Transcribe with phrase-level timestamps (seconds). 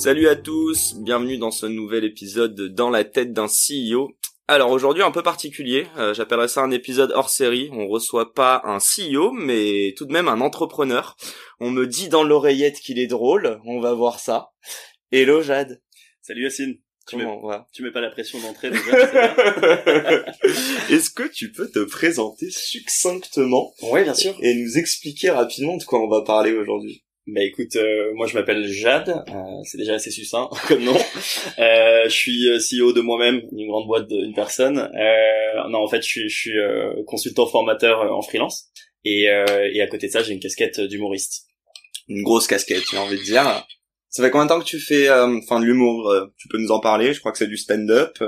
[0.00, 4.16] Salut à tous, bienvenue dans ce nouvel épisode de Dans la tête d'un CEO.
[4.48, 7.68] Alors aujourd'hui un peu particulier, euh, j'appellerais ça un épisode hors série.
[7.74, 11.18] On reçoit pas un CEO, mais tout de même un entrepreneur.
[11.60, 14.52] On me dit dans l'oreillette qu'il est drôle, on va voir ça.
[15.12, 15.82] Hello Jade.
[16.22, 16.78] Salut Yacine.
[17.06, 17.26] Tu mets,
[17.74, 20.24] tu mets pas la pression d'entrée déjà c'est bien
[20.96, 24.34] Est-ce que tu peux te présenter succinctement Ouais, bien sûr.
[24.40, 27.04] et nous expliquer rapidement de quoi on va parler aujourd'hui?
[27.26, 30.96] Bah écoute, euh, moi je m'appelle Jade, euh, c'est déjà assez succinct comme nom.
[31.58, 34.78] Euh, je suis euh, CEO de moi-même, d'une grande boîte d'une personne.
[34.78, 38.70] Euh, non, en fait, je suis, je suis euh, consultant formateur en freelance.
[39.04, 41.46] Et, euh, et à côté de ça, j'ai une casquette d'humoriste.
[42.08, 43.64] Une grosse casquette, j'ai envie de dire.
[44.08, 46.72] Ça fait combien de temps que tu fais euh, enfin de l'humour Tu peux nous
[46.72, 47.12] en parler?
[47.12, 48.18] Je crois que c'est du stand-up.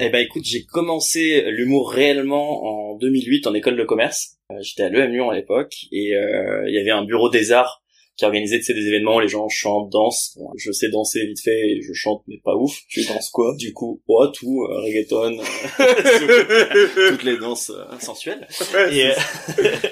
[0.00, 4.36] Eh ben écoute, j'ai commencé l'humour réellement en 2008 en école de commerce.
[4.60, 7.82] J'étais à l'EM Lyon à l'époque et euh, il y avait un bureau des arts
[8.18, 10.36] qui organisait tu sais, des événements, les gens chantent, dansent.
[10.36, 12.80] Bon, je sais danser vite fait et je chante mais pas ouf.
[12.88, 13.54] Tu danses quoi?
[13.56, 18.46] Du coup, oh, tout, euh, reggaeton, euh, toutes les danses euh, sensuelles.
[18.74, 19.12] Euh,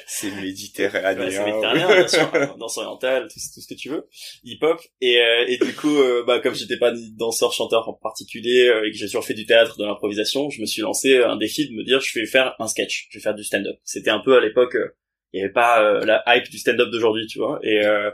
[0.07, 1.31] C'est ouais, méditerranéen.
[1.31, 4.09] c'est méditerranéen, bien sûr, hein, danse orientale, tout, tout ce que tu veux,
[4.45, 4.81] hip-hop.
[5.01, 8.87] Et, euh, et du coup, euh, bah, comme j'étais pas danseur, chanteur en particulier, euh,
[8.87, 11.69] et que j'ai toujours fait du théâtre, de l'improvisation, je me suis lancé un défi
[11.69, 13.77] de me dire, je vais faire un sketch, je vais faire du stand-up.
[13.85, 14.97] C'était un peu à l'époque, euh,
[15.33, 17.59] il y avait pas euh, la hype du stand-up d'aujourd'hui, tu vois.
[17.63, 18.11] Et euh,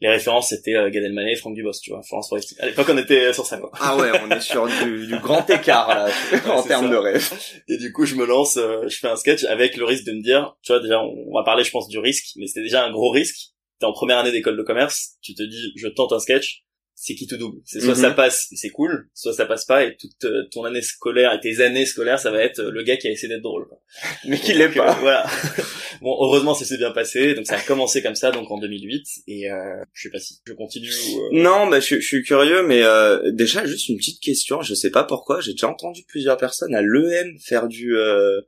[0.00, 2.02] les références, c'était euh, Gad Elmaleh, Franck Dubos, tu vois.
[2.02, 2.56] Florence Foresti.
[2.58, 3.70] À l'époque, on était sur ça, quoi.
[3.80, 6.08] Ah ouais, on est sur du, du grand écart là,
[6.48, 6.92] en termes ça.
[6.92, 7.32] de rêve.
[7.68, 10.12] Et du coup, je me lance, euh, je fais un sketch avec le risque de
[10.12, 12.84] me dire, tu vois, déjà, on va parler, je pense, du risque, mais c'était déjà
[12.84, 13.52] un gros risque.
[13.78, 16.63] T'es en première année d'école de commerce, tu te dis, je tente un sketch,
[16.96, 17.58] c'est qui tout double.
[17.64, 18.00] C'est soit Mhm.
[18.00, 21.40] ça passe, c'est cool, soit ça passe pas, et toute euh, ton année scolaire et
[21.40, 23.66] tes années scolaires, ça va être euh, le gars qui a essayé d'être drôle.
[23.68, 23.80] quoi.
[24.26, 24.98] Mais qu'il l'est Donc, euh, pas.
[25.00, 25.26] voilà.
[26.00, 29.04] bon, heureusement, ça s'est bien passé, donc ça a commencé comme ça, donc en 2008,
[29.26, 29.56] et euh,
[29.92, 31.20] je sais pas si je continue ou...
[31.20, 34.62] euh, Non, bah je, je suis curieux, mais euh, déjà juste une petite question.
[34.62, 38.40] Je sais pas pourquoi, j'ai déjà entendu plusieurs personnes à l'EM faire du euh,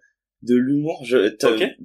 [0.47, 1.03] de l'humour.
[1.05, 1.29] Je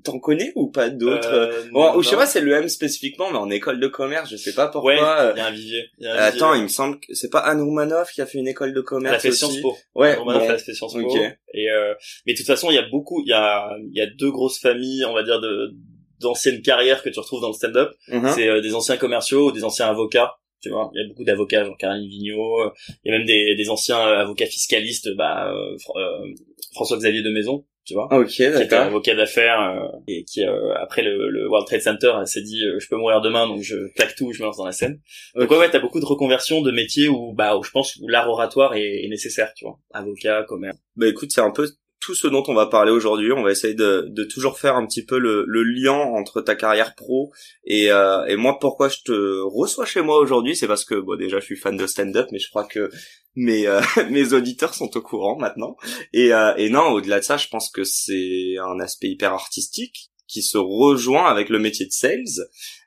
[0.03, 3.37] t'en connais ou pas d'autres euh, Bon, ou je sais pas, c'est l'EM spécifiquement, mais
[3.37, 4.93] en école de commerce, je sais pas pourquoi.
[4.93, 5.83] Ouais, il euh, y a un vivier.
[5.97, 6.43] il y a un vivier.
[6.43, 8.79] Attends, il me semble que c'est pas Anne Roumanoff qui a fait une école de
[8.79, 9.39] Elle a commerce fait aussi.
[9.39, 9.75] Sciences Po.
[9.95, 10.29] Ouais, bon.
[10.29, 11.15] a fait Sciences Po.
[11.53, 11.93] Et euh,
[12.25, 14.31] mais de toute façon, il y a beaucoup, il y a, il y a deux
[14.31, 15.73] grosses familles, on va dire de
[16.19, 17.91] d'anciennes carrières que tu retrouves dans le stand-up.
[18.07, 18.29] Mhm.
[18.35, 20.35] C'est euh, des anciens commerciaux ou des anciens avocats.
[20.61, 22.61] Tu vois, il y a beaucoup d'avocats, genre Caroline Vigneault.
[22.61, 22.69] euh,
[23.03, 26.27] Il y a même des, des anciens euh, avocats fiscalistes, bah euh, Fr- euh,
[26.75, 28.07] François-Xavier de Maison, tu vois.
[28.11, 28.79] Ah, ok, Qui était un d'accord.
[28.85, 32.63] avocat d'affaires euh, et qui euh, après le, le World Trade Center elle s'est dit
[32.63, 34.99] euh, je peux mourir demain donc je claque tout je me lance dans la scène
[35.35, 38.07] donc ouais, ouais t'as beaucoup de reconversions de métiers où bah où je pense où
[38.07, 41.67] l'art oratoire est, est nécessaire tu vois avocat commerce Bah écoute, c'est un peu
[42.01, 43.31] tout ce dont on va parler aujourd'hui.
[43.31, 47.31] On va essayer de, toujours faire un petit peu le, lien entre ta carrière pro
[47.63, 48.57] et, euh, et moi.
[48.59, 51.77] Pourquoi je te reçois chez moi aujourd'hui, c'est parce que bon déjà je suis fan
[51.77, 52.89] de stand-up, mais je crois que
[53.35, 53.81] mes euh,
[54.33, 55.77] auditeurs sont au courant maintenant.
[56.11, 60.10] Et, euh, et non, au-delà de ça, je pense que c'est un aspect hyper artistique
[60.31, 62.23] qui se rejoint avec le métier de sales.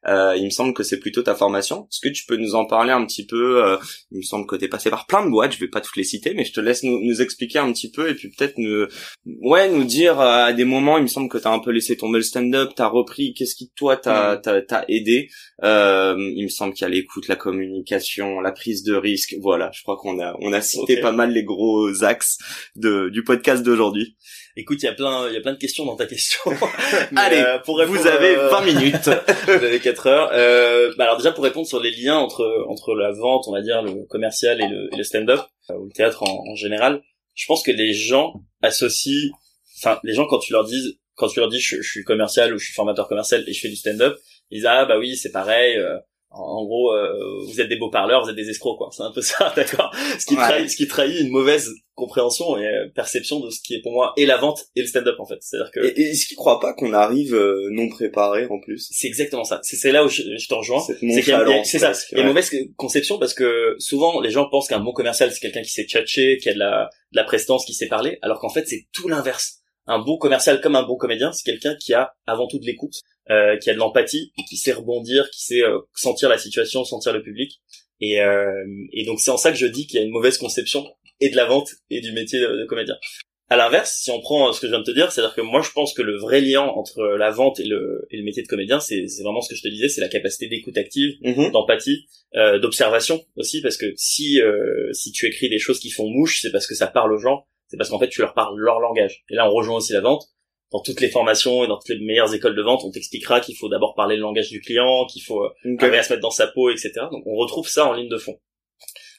[0.07, 1.87] Euh, il me semble que c'est plutôt ta formation.
[1.91, 3.77] Est-ce que tu peux nous en parler un petit peu euh,
[4.11, 5.53] Il me semble que t'es passé par plein de boîtes.
[5.53, 7.91] Je vais pas toutes les citer, mais je te laisse nous, nous expliquer un petit
[7.91, 8.87] peu et puis peut-être nous,
[9.43, 10.99] ouais, nous dire euh, à des moments.
[10.99, 13.35] Il me semble que t'as un peu laissé tomber le stand-up, t'as repris.
[13.35, 15.29] Qu'est-ce qui toi t'a t'a, t'a aidé?
[15.63, 19.37] Euh, Il me semble qu'il y a l'écoute, la communication, la prise de risque.
[19.41, 22.39] Voilà, je crois qu'on a on a cité pas mal les gros axes
[22.77, 24.17] de du podcast d'aujourd'hui.
[24.57, 26.41] Écoute il y a plein il y a plein de questions dans ta question
[27.13, 29.11] Mais, Allez, euh, pour répondre, Vous avez euh, 20 minutes.
[29.47, 32.95] vous avez 4 heures euh, bah alors déjà pour répondre sur les liens entre entre
[32.95, 35.41] la vente on va dire le commercial et le, et le stand-up
[35.71, 37.03] euh, ou le théâtre en, en général
[37.35, 39.31] je pense que les gens associent
[39.79, 42.55] enfin les gens quand tu leur dis quand tu leur dis je, je suis commercial
[42.55, 44.17] ou je suis formateur commercial et je fais du stand-up
[44.51, 45.99] ils disent ah bah oui c'est pareil euh,
[46.35, 47.13] en, gros euh,
[47.47, 48.89] vous êtes des beaux parleurs vous êtes des escrocs quoi.
[48.93, 49.91] C'est un peu ça d'accord.
[50.19, 50.41] Ce qui Ouais.
[50.43, 53.93] trahit ce qui trahit une mauvaise compréhension et euh, perception de ce qui est pour
[53.93, 55.37] moi et la vente et le stand-up en fait.
[55.41, 58.47] C'est à dire que Et, et est-ce qu'ils croient pas qu'on arrive euh, non préparé
[58.51, 58.89] en plus?
[58.91, 59.61] C'est exactement ça.
[59.63, 60.81] C'est là où je, je te rejoins.
[60.81, 60.99] C'est
[61.65, 61.87] c'est ça.
[61.91, 64.93] presque, il y a une mauvaise conception parce que souvent les gens pensent qu'un bon
[64.93, 67.87] commercial c'est quelqu'un qui sait tchatcher qui a de la de la prestance qui sait
[67.87, 71.45] parler alors qu'en fait c'est tout l'inverse un bon commercial comme un bon comédien c'est
[71.45, 72.95] quelqu'un qui a avant tout de l'écoute
[73.31, 77.13] euh, qui a de l'empathie qui sait rebondir qui sait euh, sentir la situation sentir
[77.13, 77.61] le public
[78.01, 80.39] Et, euh, et donc c'est en ça que je dis qu'il y a une mauvaise
[80.39, 80.85] conception
[81.21, 82.97] et de la vente et du métier de, comédien.
[83.51, 85.61] À l'inverse, si on prend ce que je viens de te dire, c'est-à-dire que moi
[85.63, 88.49] je pense que le vrai lien entre la vente et le, et le métier de
[88.49, 91.53] comédien, c'est vraiment ce que je te disais, c'est la capacité d'écoute active, Mhm.
[91.53, 92.07] d'empathie,
[92.37, 96.41] euh, d'observation aussi, parce que si euh, si tu écris des choses qui font mouche,
[96.41, 98.79] c'est parce que ça parle aux gens, c'est parce qu'en fait tu leur parles leur
[98.79, 99.25] langage.
[99.29, 100.27] Et là on rejoint aussi la vente.
[100.71, 103.57] Dans toutes les formations et dans toutes les meilleures écoles de vente, on t'expliquera qu'il
[103.57, 106.31] faut d'abord parler le langage du client, qu'il faut euh, arriver à se mettre dans
[106.31, 106.93] sa peau, etc.
[107.11, 108.39] Donc on retrouve ça en ligne de fond.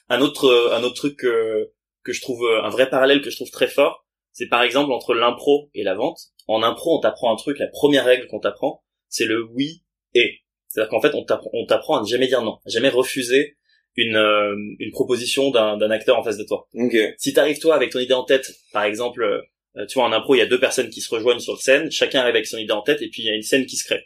[0.08, 1.70] Un autre euh, un autre truc que
[2.02, 4.90] que je trouve euh, un vrai parallèle que je trouve très fort, c'est par exemple
[4.90, 6.18] entre l'impro et la vente.
[6.46, 9.82] En impro, on t'apprend un truc, la première règle qu'on t'apprend, c'est le oui
[10.14, 10.40] et.
[10.68, 11.24] C'est-à-dire qu'en fait, on
[11.64, 13.56] t'apprend à ne jamais dire non, à jamais refuser
[13.96, 16.68] une euh, une proposition d'un acteur en face de toi.
[16.74, 16.96] Ok.
[17.18, 20.34] Si t'arrives toi avec ton idée en tête, par exemple, euh, tu vois en impro,
[20.34, 22.58] il y a deux personnes qui se rejoignent sur le scène, chacun arrive avec son
[22.58, 24.04] idée en tête et puis il y a une scène qui se crée.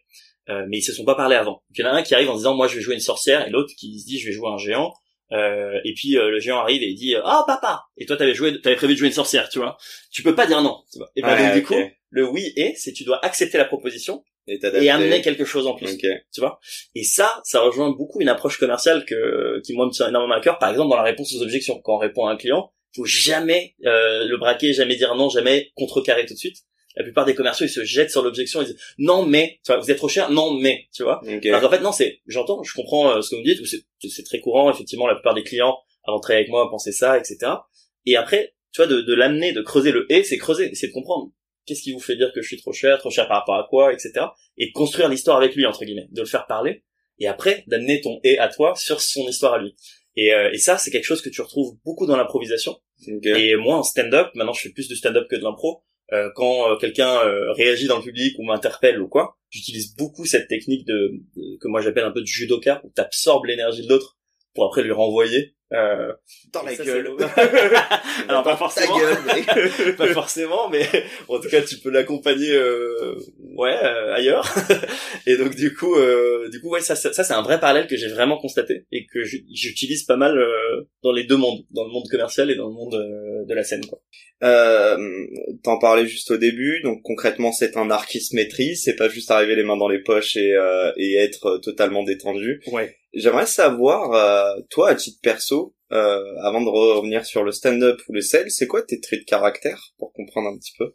[0.49, 1.53] Euh, mais ils se sont pas parlé avant.
[1.53, 3.01] Donc, il y en a un qui arrive en disant moi je vais jouer une
[3.01, 4.93] sorcière et l'autre qui se dit je vais jouer un géant.
[5.33, 8.35] Euh, et puis euh, le géant arrive et il dit oh papa et toi t'avais
[8.35, 9.79] joué t'avais prévu de jouer une sorcière tu vois
[10.11, 11.77] tu peux pas dire non tu vois et ben Ouais, donc, du coup
[12.09, 14.25] le oui et c'est tu dois accepter la proposition
[14.83, 16.07] Et amener quelque chose en plus Ok.
[16.33, 16.59] tu vois.
[16.95, 20.41] Et ça ça rejoint beaucoup une approche commerciale que qui moi me tient énormément à
[20.41, 20.59] cœur.
[20.59, 23.77] Par exemple dans la réponse aux objections quand on répond à un client faut jamais
[23.87, 26.57] euh, le braquer jamais dire non jamais contrecarrer tout de suite.
[26.97, 29.81] La plupart des commerciaux ils se jettent sur l'objection ils disent non mais tu vois
[29.81, 31.21] vous êtes trop cher non mais tu vois.
[31.25, 31.47] Ok.
[31.47, 33.85] alors qu'en fait non c'est j'entends je comprends euh, ce que vous me dites c'est
[34.09, 37.17] c'est très courant effectivement la plupart des clients avant de travailler avec moi pensaient ça
[37.17, 37.53] etc
[38.07, 40.93] et après tu vois de, de l'amener de creuser le et c'est creuser c'est de
[40.93, 41.31] comprendre
[41.71, 43.67] qu'est-ce qui vous fait dire que je suis trop cher trop cher par rapport à
[43.71, 44.27] quoi etc
[44.59, 46.83] et de construire l'histoire avec lui entre guillemets de le faire parler
[47.21, 49.77] et après d'amener ton et à toi sur son histoire à lui.
[50.17, 52.77] Et, euh, et ça c'est quelque chose que tu retrouves beaucoup dans l'improvisation.
[53.25, 55.85] Et moi en stand-up maintenant je fais plus de stand-up que de l'impro.
[56.13, 57.21] Euh, quand euh, quelqu'un
[57.57, 61.69] réagit dans le public ou m'interpelle ou quoi j'utilise beaucoup cette technique de, de- que
[61.69, 64.19] moi j'appelle un peu de judoka où t'absorbes l'énergie de l'autre
[64.55, 66.13] pour après lui renvoyer euh,
[66.53, 67.09] Dans la ça, gueule.
[68.29, 69.97] alors pas Ta forcément gueule, mec.
[69.97, 70.85] pas forcément, mais
[71.29, 73.15] en tout cas, tu peux l'accompagner, euh,
[73.57, 74.53] ouais, euh, ailleurs.
[75.27, 77.87] et donc du coup, euh, du coup, ouais, ça, ça, ça, c'est un vrai parallèle
[77.87, 81.61] que j'ai vraiment constaté et que j'u- j'utilise pas mal euh, dans les deux mondes,
[81.71, 84.01] dans le monde commercial et dans le monde euh, de la scène, quoi.
[84.43, 84.97] Euh,
[85.63, 89.09] T'en parlais juste au début, donc concrètement c'est un art qui se maîtrise, c'est pas
[89.11, 92.63] juste arriver les mains dans les poches et, euh, et être totalement détendu.
[92.73, 92.97] Ouais.
[93.13, 98.13] J'aimerais savoir, euh, toi à titre perso, euh, avant de revenir sur le stand-up ou
[98.13, 100.93] le sel, c'est quoi tes traits de caractère pour comprendre un petit peu?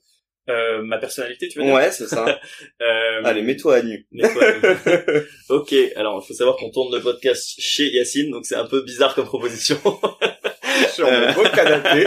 [0.48, 1.74] Euh, ma personnalité, tu veux dire?
[1.74, 2.26] Ouais, c'est ça.
[2.82, 4.08] Euh, Allez, mets-toi à nu.
[5.50, 8.82] ok, alors il faut savoir qu'on tourne le podcast chez Yacine, donc c'est un peu
[8.84, 9.78] bizarre comme proposition.
[10.94, 12.04] Sur Euh, mon beau canapé.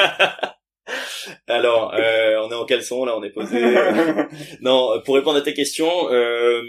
[1.47, 3.59] Alors, euh, on est en caleçon, là, on est posé.
[4.61, 6.63] non, pour répondre à tes questions, euh,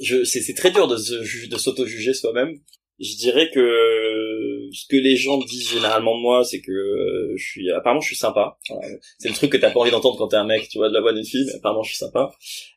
[0.00, 2.58] je, c'est, c'est très dur de, se de s'auto-juger soi-même.
[3.00, 7.44] Je dirais que ce que les gens disent généralement de moi, c'est que euh, je
[7.44, 8.56] suis, apparemment, je suis sympa.
[9.18, 10.94] C'est le truc que t'as pas envie d'entendre quand t'es un mec, tu vois, de
[10.94, 11.44] la voix d'une fille.
[11.46, 12.30] Mais apparemment, je suis sympa.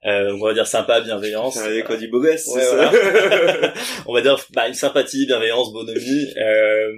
[0.05, 1.57] Euh, on va dire sympa, bienveillance.
[1.57, 3.73] Avec quoi dit beau gosse, Ouais, ça voilà.
[4.07, 6.91] on va dire bah, une sympathie, bienveillance, bonhomie, euh,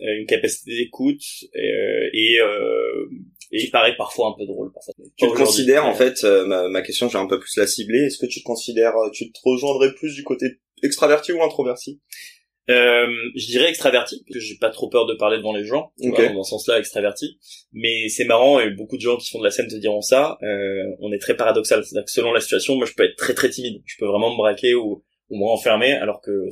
[0.00, 1.22] une capacité d'écoute
[1.54, 3.06] euh, et euh,
[3.54, 4.92] et il paraît parfois un peu drôle parfois.
[5.16, 7.66] Tu te considères, en mais- fait, euh, ma, ma question, j'ai un peu plus la
[7.66, 10.46] cibler, est-ce que tu te considères, euh, tu te rejoindrais plus du côté
[10.82, 12.00] extraverti ou introverti?
[12.70, 15.92] Euh, je dirais extraverti, parce que j'ai pas trop peur de parler devant les gens,
[16.00, 16.18] tu Ok.
[16.18, 17.38] vois, dans ce sens-là extraverti.
[17.72, 20.38] Mais c'est marrant, et beaucoup de gens qui font de la scène te diront ça,
[20.42, 21.84] euh, on est très paradoxal.
[21.84, 24.30] C'est-à-dire que selon la situation, moi je peux être très très timide, je peux vraiment
[24.30, 26.48] me braquer ou, ou me renfermer, alors que, euh,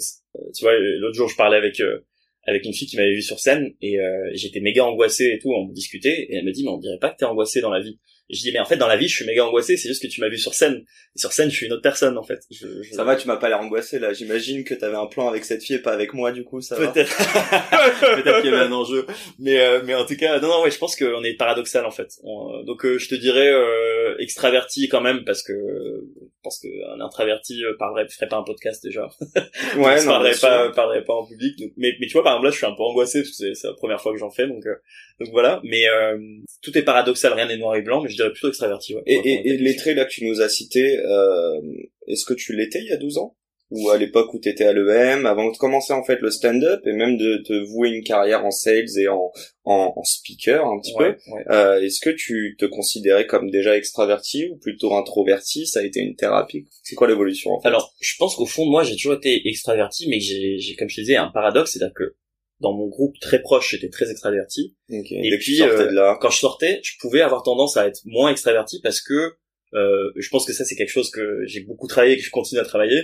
[0.54, 2.00] tu vois, l'autre jour je parlais avec euh,
[2.46, 5.52] avec une fille qui m'avait vu sur scène, et euh, j'étais méga angoissé et tout,
[5.52, 7.80] on discutait, et elle me dit, mais on dirait pas que t'es angoissé dans la
[7.80, 7.98] vie.
[8.30, 10.00] Et je dis, mais en fait, dans la vie, je suis méga angoissé, c'est juste
[10.00, 10.84] que tu m'as vu sur scène.
[11.16, 12.38] Et sur scène, je suis une autre personne, en fait.
[12.50, 14.12] Je, je- Ça va, tu m'as pas l'air angoissé, là.
[14.14, 16.76] J'imagine que t'avais un plan avec cette fille et pas avec moi, du coup, ça
[16.76, 17.14] Peut-être.
[18.00, 19.06] Peut-être qu'il y avait un enjeu.
[19.38, 21.90] Mais, euh, mais en tout cas, non, non, ouais, je pense qu'on est paradoxal, en
[21.90, 22.08] fait.
[22.22, 26.60] On, euh, donc, euh, je te dirais euh, extraverti quand même, parce que je pense
[26.60, 29.08] qu'un introverti euh, parlerait, ferait pas un podcast déjà.
[29.76, 31.58] Ouais, non, parlerait pas, parlerait pas en public.
[31.58, 33.54] Donc, mais, mais tu vois, par exemple, là, je suis un peu angoissé parce que
[33.54, 34.74] c'est, la première fois que j'en fais, donc, euh,
[35.20, 35.60] donc voilà.
[35.64, 36.18] Mais euh,
[36.62, 38.94] tout est paradoxal, rien n'est noir et blanc, mais je dirais plutôt extraverti.
[38.94, 41.60] Ouais, Et, et, et les traits là que tu nous as cités, euh,
[42.06, 43.36] est-ce que tu l'étais il y a 12 ans?
[43.74, 46.92] Ou à l'époque où t'étais à l'EM, avant de commencer en fait le stand-up et
[46.92, 49.32] même de te vouer une carrière en sales et en,
[49.64, 51.44] en, en speaker un petit Ouais, ouais.
[51.46, 55.66] peu, euh, est-ce que tu te considérais comme déjà extraverti ou plutôt introverti?
[55.66, 56.66] Ça a été une thérapie?
[56.82, 57.68] C'est quoi l'évolution en fait?
[57.68, 60.96] Alors, je pense qu'au fond de moi, j'ai toujours été extraverti, mais j'ai, comme je
[60.96, 62.14] te disais, un paradoxe, c'est-à-dire que
[62.60, 64.76] dans mon groupe très proche, j'étais très extraverti.
[64.90, 66.18] Ok, et Dès puis, tu euh, de là.
[66.20, 69.32] Quand je sortais, je pouvais avoir tendance à être moins extraverti parce que
[69.74, 72.30] euh, je pense que ça, c'est quelque chose que j'ai beaucoup travaillé et que je
[72.30, 73.00] continue à travailler.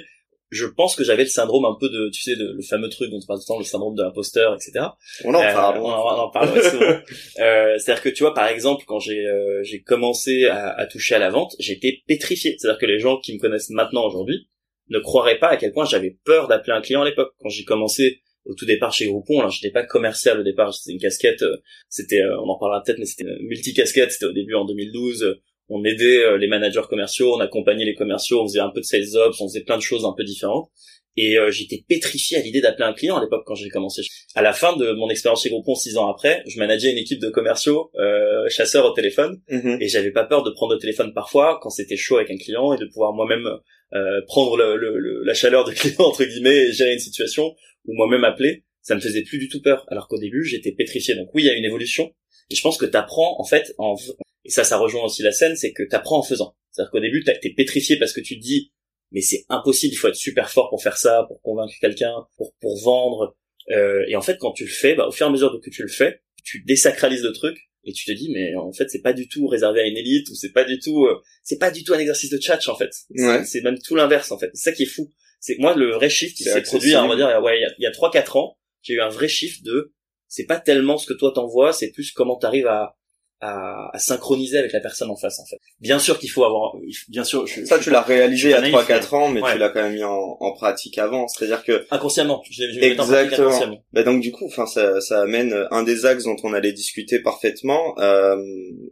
[0.50, 3.18] Je pense que j'avais le syndrome un peu de, tu sais, le fameux truc dont
[3.22, 4.86] on parle tout le temps, le syndrome de l'imposteur, etc.
[5.24, 5.76] On en parle.
[5.76, 6.86] Euh, on, en, parle souvent.
[7.40, 11.16] euh, C'est-à-dire que tu vois, par exemple, quand j'ai euh, j'ai commencé à, à, toucher
[11.16, 12.56] à la vente, j'étais pétrifié.
[12.58, 14.48] C'est-à-dire que les gens qui me connaissent maintenant aujourd'hui
[14.88, 17.34] ne croiraient pas à quel point j'avais peur d'appeler un client à l'époque.
[17.40, 20.94] Quand j'ai commencé au tout départ chez Groupon, alors j'étais pas commercial au départ, c'était
[20.94, 21.58] une casquette, euh,
[21.90, 25.38] c'était, on en parlera peut-être, mais c'était multi-casquette, c'était au début en 2012
[25.68, 29.16] on aidait les managers commerciaux, on accompagnait les commerciaux, on faisait un peu de sales
[29.16, 30.70] ops, on faisait plein de choses un peu différentes.
[31.18, 34.02] Et euh, j'étais pétrifié à l'idée d'appeler un client à l'époque quand j'ai commencé.
[34.36, 37.20] À la fin de mon expérience chez Groupon, six ans après, je manageais une équipe
[37.20, 39.78] de commerciaux euh, chasseurs au téléphone mhm.
[39.80, 42.72] et j'avais pas peur de prendre le téléphone parfois quand c'était chaud avec un client
[42.72, 43.48] et de pouvoir moi-même
[43.94, 47.52] euh, prendre le, la chaleur du client entre guillemets et gérer une situation
[47.86, 48.62] ou moi-même appeler.
[48.82, 49.86] Ça me faisait plus du tout peur.
[49.88, 51.16] Alors qu'au début, j'étais pétrifié.
[51.16, 52.12] Donc oui, il y a une évolution.
[52.48, 53.96] Et je pense que t'apprends en fait en
[54.48, 56.56] et ça, ça rejoint aussi la scène, c'est que t'apprends en faisant.
[56.70, 58.72] C'est-à-dire qu'au début, t'es pétrifié parce que tu te dis
[59.12, 62.54] mais c'est impossible, il faut être super fort pour faire ça, pour convaincre quelqu'un, pour
[62.60, 63.36] pour vendre.
[63.70, 65.70] Euh, et en fait, quand tu le fais, bah, au fur et à mesure que
[65.70, 69.02] tu le fais, tu désacralises le truc et tu te dis mais en fait c'est
[69.02, 71.70] pas du tout réservé à une élite ou c'est pas du tout euh, c'est pas
[71.70, 72.90] du tout un exercice de chat en fait.
[73.44, 74.50] C'est même tout l'inverse en fait.
[74.54, 75.10] C'est ça qui est fou.
[75.40, 77.90] C'est moi le vrai shift il s'est produit on va dire ouais il y a,
[77.90, 79.92] trois 3 4 ans, j'ai eu un vrai shift de
[80.26, 82.98] c'est pas tellement ce que toi t'envoies, c'est plus comment t'arrives à
[83.40, 85.58] à, à, synchroniser avec la personne en face en fait.
[85.80, 86.74] Bien sûr qu'il faut avoir
[87.08, 89.82] bien sûr je, ça tu l'as réalisé à 3 4 ans mais tu l'as quand
[89.82, 93.78] même mis en, en pratique avant, c'est-à-dire que inconsciemment, je, je Exactement.
[93.92, 97.20] Bah donc du coup enfin ça ça amène un des axes dont on allait discuter
[97.20, 98.36] parfaitement euh,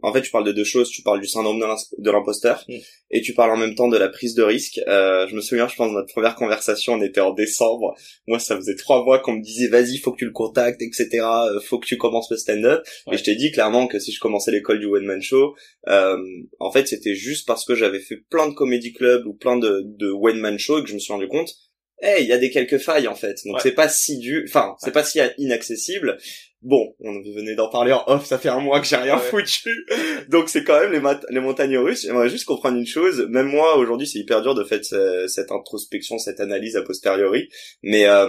[0.01, 1.59] en fait tu parles de deux choses, tu parles du syndrome
[1.97, 2.75] de l'imposteur mm.
[3.11, 4.79] et tu parles en même temps de la prise de risque.
[4.87, 7.95] Euh, je me souviens je pense notre première conversation on était en décembre.
[8.27, 11.07] Moi ça faisait trois mois qu'on me disait vas-y faut que tu le contactes etc.
[11.13, 14.19] Euh, faut que tu commences le stand-up et je t'ai dit clairement que si je
[14.19, 15.55] commence c'est l'école du one man show,
[15.87, 16.17] euh,
[16.59, 19.83] en fait c'était juste parce que j'avais fait plein de comédie club ou plein de,
[19.85, 21.53] de one man show et que je me suis rendu compte,
[22.01, 23.39] hey, il y a des quelques failles en fait.
[23.45, 26.17] Donc c'est pas si dur, enfin c'est pas si inaccessible.
[26.63, 29.85] Bon, on venait d'en parler en off, ça fait un mois que j'ai rien foutu.
[30.29, 32.01] Donc c'est quand même les, les montagnes russes.
[32.01, 33.27] J'aimerais juste comprendre une chose.
[33.29, 37.47] Même moi, aujourd'hui, c'est hyper dur de faire cette introspection, cette analyse a posteriori.
[37.83, 38.27] Mais euh,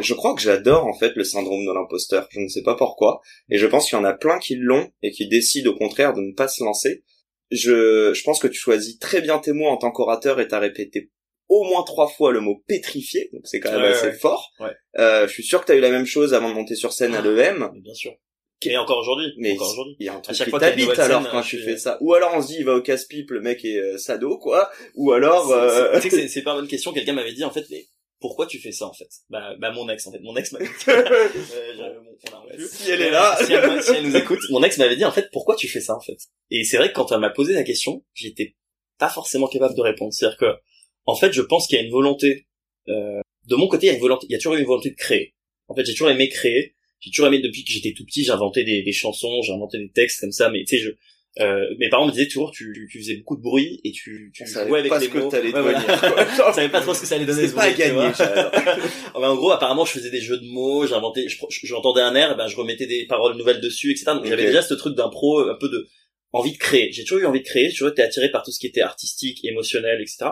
[0.00, 2.28] je crois que j'adore en fait le syndrome de l'imposteur.
[2.30, 3.20] Je ne sais pas pourquoi.
[3.50, 6.12] Et je pense qu'il y en a plein qui l'ont et qui décident au contraire
[6.12, 7.04] de ne pas se lancer.
[7.50, 10.58] Je, je pense que tu choisis très bien tes mots en tant qu'orateur et t'as
[10.58, 11.10] répété
[11.48, 14.52] au moins trois fois le mot pétrifié, donc c'est quand même assez fort.
[14.98, 17.14] Euh, je suis sûr que t'as eu la même chose avant de monter sur scène
[17.14, 17.70] à ah, l'EM.
[17.82, 18.12] Bien sûr.
[18.62, 19.32] Et encore aujourd'hui.
[19.38, 19.96] Mais encore aujourd'hui.
[20.00, 21.98] Il y a un truc qui t'habite alors quand tu fais ça.
[22.00, 24.70] Ou alors on se dit il va au casse-pipe, le mec est euh, sado quoi.
[24.94, 25.52] Ou alors.
[25.52, 26.00] Euh...
[26.28, 26.92] C'est pas une bonne question.
[26.92, 27.86] Quelqu'un m'avait dit en fait mais
[28.20, 29.08] pourquoi tu fais ça en fait?
[29.28, 30.20] Bah, bah mon ex en fait.
[30.20, 30.72] Mon ex m'avait dit.
[32.28, 33.36] Euh, si elle est là.
[33.44, 36.00] Si, elle, nous écoute mon ex m'avait dit en fait pourquoi tu fais ça en
[36.00, 36.16] fait?
[36.50, 38.56] Et c'est vrai que quand elle m'a posé la question j'étais
[38.98, 40.12] pas forcément capable de répondre.
[40.12, 40.54] C'est à dire que
[41.04, 42.46] en fait je pense qu'il y a une volonté
[42.88, 44.66] euh, de mon côté il y a une volonté il y a toujours eu une
[44.66, 45.34] volonté de créer.
[45.68, 46.74] En fait j'ai toujours aimé créer.
[47.00, 50.20] J'ai toujours aimé depuis que j'étais tout petit j'inventais des, des chansons j'inventais des textes
[50.20, 50.90] comme ça mais tu sais je
[51.38, 54.46] euh, mes parents me disaient toujours tu, tu faisais beaucoup de bruit et tu, tu
[54.46, 55.28] jouais avec les mots.
[55.28, 55.74] Ouais, ouais.
[56.30, 57.46] je savais pas trop ce que ça allait donner.
[57.46, 58.10] C'est pas à gagner.
[59.14, 61.26] en gros, apparemment, je faisais des jeux de mots, j'inventais,
[61.62, 64.12] j'entendais un air, et ben je remettais des paroles nouvelles dessus, etc.
[64.14, 65.86] Donc j'avais déjà ce truc d'impro, un peu de
[66.32, 66.90] envie de créer.
[66.92, 67.68] J'ai toujours eu envie de créer.
[67.68, 70.30] J'ai toujours été attiré par tout ce qui était artistique, émotionnel, etc.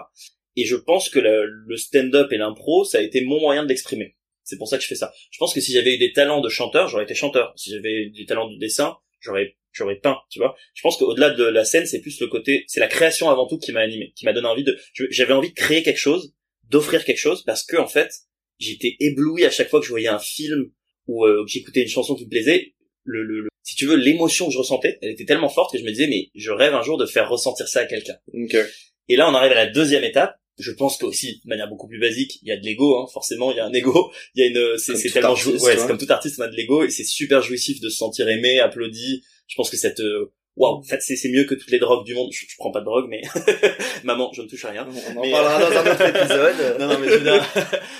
[0.56, 3.68] Et je pense que le, le stand-up et l'impro, ça a été mon moyen de
[3.68, 4.16] l'exprimer.
[4.42, 5.12] C'est pour ça que je fais ça.
[5.30, 7.52] Je pense que si j'avais eu des talents de chanteur, j'aurais été chanteur.
[7.56, 10.56] Si j'avais eu des talents de dessin, j'aurais j'aurais peint, tu vois.
[10.74, 13.58] Je pense qu'au-delà de la scène, c'est plus le côté, c'est la création avant tout
[13.58, 14.78] qui m'a animé, qui m'a donné envie de,
[15.10, 16.34] j'avais envie de créer quelque chose,
[16.70, 18.10] d'offrir quelque chose, parce que en fait,
[18.58, 20.70] j'étais ébloui à chaque fois que je voyais un film
[21.06, 22.74] ou euh, que j'écoutais une chanson qui me plaisait.
[23.02, 25.84] Le, le, si tu veux, l'émotion que je ressentais, elle était tellement forte que je
[25.84, 28.16] me disais, mais je rêve un jour de faire ressentir ça à quelqu'un.
[29.08, 30.36] Et là, on arrive à la deuxième étape.
[30.58, 33.06] Je pense que aussi, de manière beaucoup plus basique, il y a de l'ego, hein,
[33.12, 35.98] forcément, il y a un ego, il y a une, c'est tellement, ouais, c'est comme
[35.98, 39.24] tout artiste, on a de l'ego et c'est super jouissif de se sentir aimé, applaudi,
[39.46, 42.04] je pense que cette euh, waouh, en fait c'est c'est mieux que toutes les drogues
[42.04, 42.30] du monde.
[42.32, 43.22] Je, prends pas de drogue, mais
[44.04, 44.86] maman, je ne touche à rien.
[44.86, 46.54] On en parlera dans un autre épisode.
[46.78, 47.18] non non mais je,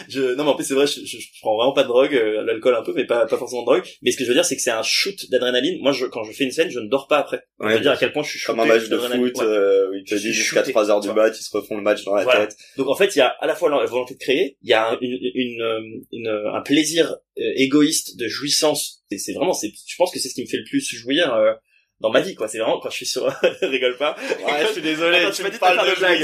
[0.09, 2.45] je non mais en plus c'est vrai, je, je, prends vraiment pas de drogue, euh,
[2.45, 3.85] l'alcool un peu, mais pas pas forcément de drogue.
[4.03, 5.81] Mais ce que je veux dire, c'est que c'est un shoot d'adrénaline.
[5.81, 7.43] Moi, je, quand je fais une scène, je ne dors pas après.
[7.59, 9.91] Ouais, je veux dire à quel point je suis comme un match de foot euh,
[9.91, 12.15] où il te dit jusqu'à 3 heures du mat, ils se refont le match dans
[12.15, 12.57] la tête.
[12.77, 14.75] Donc en fait, il y a à la fois la volonté de créer, il y
[14.75, 19.03] a une, une, une, un plaisir euh, égoïste de jouissance.
[19.17, 21.33] C'est vraiment, c'est, je pense que c'est ce qui me fait le plus jouir
[22.05, 22.49] dans ma vie quoi.
[22.49, 23.25] C'est vraiment quand je suis sur
[23.63, 24.15] rigole pas.
[24.47, 26.19] Ouais je suis désolé Attends, tu, m'as dit de pas faire de blagues.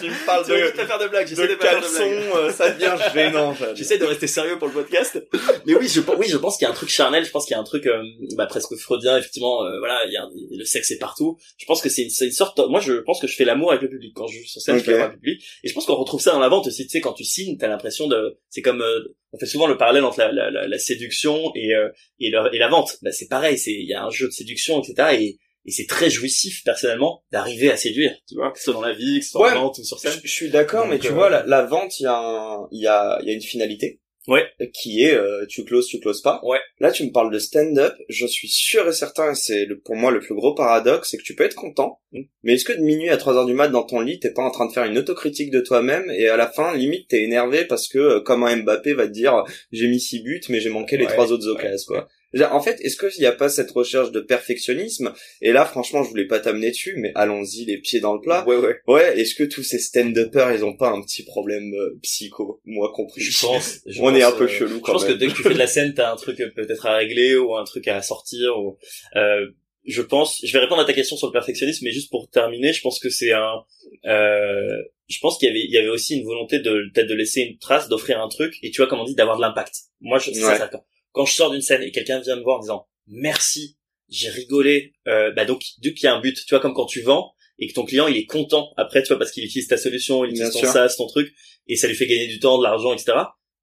[0.00, 2.94] tu me parles de de faire de blagues j'essaie de, de caleçon euh, ça devient
[3.14, 5.26] gênant j'essaie de rester sérieux pour le podcast.
[5.64, 7.54] Mais oui je oui je pense qu'il y a un truc charnel je pense qu'il
[7.54, 8.02] y a un truc euh,
[8.36, 11.38] bah, presque freudien effectivement euh, voilà il y a le sexe est partout.
[11.56, 13.82] Je pense que c'est une, une, sorte moi je pense que je fais l'amour avec
[13.82, 14.12] le public.
[14.14, 15.42] Quand je joue sur scène je fais l'amour avec le public.
[15.64, 17.56] Et je pense qu'on retrouve ça dans la vente aussi tu sais quand tu signes
[17.56, 19.00] t'as l'impression de c'est comme euh,
[19.34, 21.88] on fait souvent le parallèle entre la, la, la, la séduction et euh,
[22.20, 22.96] et, et, la vente.
[23.02, 25.86] Bah, c'est pareil c'est il y a un jeu de séduction etc et et c'est
[25.86, 29.24] très jouissif personnellement d'arriver à séduire tu vois que ce soit dans la vie que
[29.24, 30.12] ce soit ouais, en vente ou sur scène.
[30.12, 32.86] Je, je suis d'accord mais tu vois la, la vente il y a il y
[32.86, 34.46] a il y a une finalité Ouais.
[34.72, 36.40] Qui est euh, tu closes, tu closes pas.
[36.44, 36.58] Ouais.
[36.80, 37.94] Là, tu me parles de stand-up.
[38.08, 41.22] Je suis sûr et certain, et c'est pour moi le plus gros paradoxe, c'est que
[41.22, 42.22] tu peux être content, Mm.
[42.44, 44.42] mais est-ce que de minuit à 3 heures du mat dans ton lit, t'es pas
[44.42, 47.64] en train de faire une autocritique de toi-même et à la fin, limite, t'es énervé
[47.64, 50.70] parce que euh, comme un Mbappé va te dire, j'ai mis 6 buts, mais j'ai
[50.70, 52.04] manqué les trois autres ouais, occasions,
[52.42, 55.12] En fait, est-ce qu'il n'y a pas cette recherche de perfectionnisme?
[55.40, 58.44] Et là, franchement, je voulais pas t'amener dessus, mais allons-y, les pieds dans le plat.
[58.46, 61.98] ouais ouais Ouais, est-ce que tous ces stand-uppers, ils ont pas un petit problème euh,
[62.02, 63.20] psycho, moi compris?
[63.22, 65.12] Je pense je On est pense, un peu euh, chelou je quand pense même.
[65.14, 67.36] que dès que tu fais de la scène t'as un truc euh, peut-être à régler
[67.36, 68.78] ou un truc à sortir ou
[69.16, 69.46] euh,
[69.86, 72.72] je pense je vais répondre à ta question sur le perfectionnisme mais juste pour terminer
[72.72, 73.64] je pense que c'est un
[74.06, 77.14] euh, je pense qu'il y avait il y avait aussi une volonté de peut-être de
[77.14, 79.74] laisser une trace d'offrir un truc et tu vois comme on dit d'avoir de l'impact
[80.00, 80.58] moi je c'est Ouais.
[80.58, 80.84] ça quand,
[81.14, 83.78] quand je sors d'une scène et quelqu'un vient me voir en disant merci
[84.08, 86.36] j'ai rigolé euh, bah donc dès qu'il y a un but.
[86.36, 89.08] Tu vois comme quand tu vends et que ton client il est content après tu
[89.08, 90.68] vois parce qu'il utilise ta solution il utilise Bien ton sûr.
[90.72, 91.32] SaaS ton truc
[91.68, 93.12] et ça lui fait gagner du temps de l'argent etc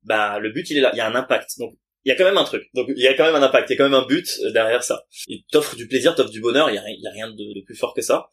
[0.04, 0.90] bah le but il est là.
[0.94, 1.60] Il y a un impact.
[1.60, 2.64] Donc il y a quand même un truc.
[2.74, 3.70] Donc il y a quand même un impact.
[3.70, 5.06] Il y a quand même un but euh, derrière ça.
[5.28, 6.70] Il t'offre du plaisir t'offre du bonheur.
[6.70, 8.28] Il y a, rien- il y a rien de, de plus fort que ça.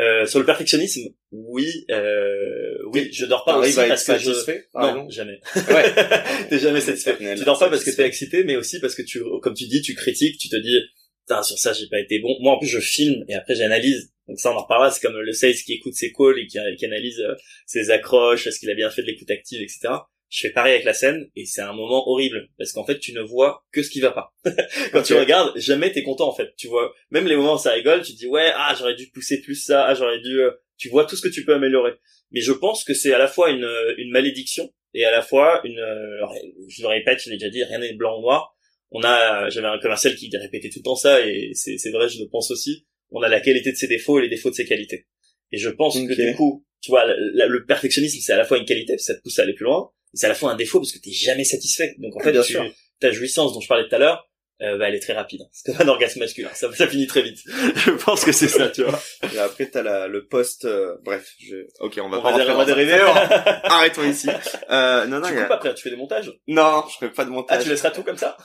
[0.00, 4.66] Euh, sur le perfectionnisme oui euh, oui je dors pas aussi parce que je satisfait
[4.72, 5.38] par non jamais.
[5.56, 5.84] Ouais.
[6.50, 7.16] t'es jamais satisfait.
[7.36, 9.82] Tu dors pas parce que t'es excité mais aussi parce que tu comme tu dis
[9.82, 10.78] tu critiques tu te dis
[11.26, 12.36] Putain, sur ça j'ai pas été bon.
[12.40, 14.10] Moi en plus je filme et après j'analyse.
[14.28, 14.90] Donc ça on en reparlera.
[14.90, 17.34] C'est comme le sales qui écoute ses calls et qui, qui analyse euh,
[17.66, 19.94] ses accroches est-ce qu'il a bien fait de l'écoute active etc
[20.28, 23.12] je fais pareil avec la scène et c'est un moment horrible parce qu'en fait tu
[23.12, 24.34] ne vois que ce qui va pas.
[24.92, 26.54] Quand tu regardes jamais t'es content en fait.
[26.56, 29.10] Tu vois même les moments où ça rigole tu te dis ouais ah j'aurais dû
[29.10, 31.92] pousser plus ça ah j'aurais dû euh, tu vois tout ce que tu peux améliorer.
[32.32, 35.22] Mais je pense que c'est à la fois une euh, une malédiction et à la
[35.22, 36.34] fois une euh, alors,
[36.68, 38.56] je le répète je l'ai déjà dit rien n'est blanc ou noir.
[38.90, 42.08] On a j'avais un commercial qui répétait tout le temps ça et c'est c'est vrai
[42.08, 42.86] je le pense aussi.
[43.10, 45.06] On a la qualité de ses défauts et les défauts de ses qualités.
[45.52, 48.58] Et je pense que du coup tu vois la- le perfectionnisme c'est à la fois
[48.58, 50.50] une qualité parce que ça te pousse à aller plus loin c'est à la fois
[50.52, 51.94] un défaut parce que t'es jamais satisfait.
[51.98, 52.64] Donc en fait bien tu- sûr.
[53.00, 54.28] ta jouissance dont je parlais tout à l'heure
[54.62, 55.40] euh, bah, elle est très rapide.
[55.52, 56.48] C'est comme un orgasme masculin.
[56.54, 57.40] Ça, ça finit très vite.
[57.74, 59.02] Je pense que c'est ça tu vois.
[59.34, 61.56] Et après, t'as la, le post, euh, bref, je...
[61.80, 62.92] ok, on va on pas va, on va dériver
[63.64, 64.28] Arrêtons ici.
[64.70, 66.32] Euh, non, non, tu y a- coupes après tu fais des montages?
[66.46, 67.64] Non, je ferai pas de ah montage.
[67.64, 68.36] tu laisseras tout comme ça?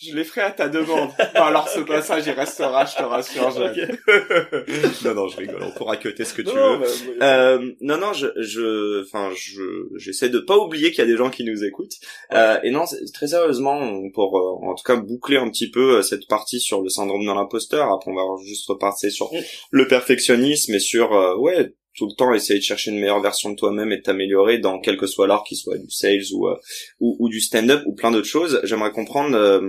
[0.00, 1.10] Je les ferai à ta demande.
[1.34, 3.50] Non, alors ce passage, il restera, je te rassure.
[3.50, 3.98] Jeanne.
[4.06, 5.02] Ok.
[5.04, 5.60] non, non, je rigole.
[5.62, 6.86] On pourra cuter ce que tu Non, veux.
[7.18, 9.62] bah, Euh, non, non, je, je, enfin, je,
[9.96, 11.96] j'essaie de pas oublier qu'il y a des gens qui nous écoutent.
[12.32, 13.80] Euh, et non, très sérieusement,
[14.14, 17.22] pour, euh, en tout cas, boucler un petit peu euh, cette partie sur le syndrome
[17.26, 17.92] de l'imposteur.
[17.92, 19.38] Après, on va juste repartir sur Mm.
[19.72, 23.50] le perfectionnisme et sur, euh, ouais, tout le temps essayer de chercher une meilleure version
[23.50, 26.48] de toi-même et de t'améliorer dans quel que soit l'art, qu'il soit du sales ou,
[26.48, 26.56] euh,
[27.00, 28.60] ou, ou du stand-up ou plein d'autres choses.
[28.64, 29.36] J'aimerais comprendre.
[29.36, 29.60] euh,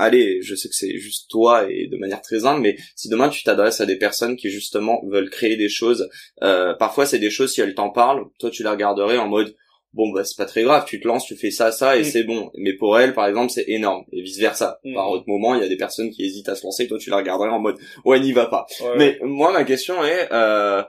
[0.00, 3.28] Allez, je sais que c'est juste toi et de manière très humble, mais si demain
[3.30, 6.08] tu t'adresses à des personnes qui justement veulent créer des choses,
[6.42, 9.56] euh, parfois c'est des choses si elles t'en parlent, toi tu la regarderais en mode
[9.94, 12.04] bon bah c'est pas très grave, tu te lances, tu fais ça, ça et Mm.
[12.04, 12.50] c'est bon.
[12.54, 14.78] Mais pour elles par exemple c'est énorme et vice versa.
[14.84, 14.94] Mm.
[14.94, 17.10] Par autre moment il y a des personnes qui hésitent à se lancer, toi tu
[17.10, 18.66] la regarderais en mode ouais n'y va pas.
[18.82, 20.80] Ouais, Mais moi ma question est euh,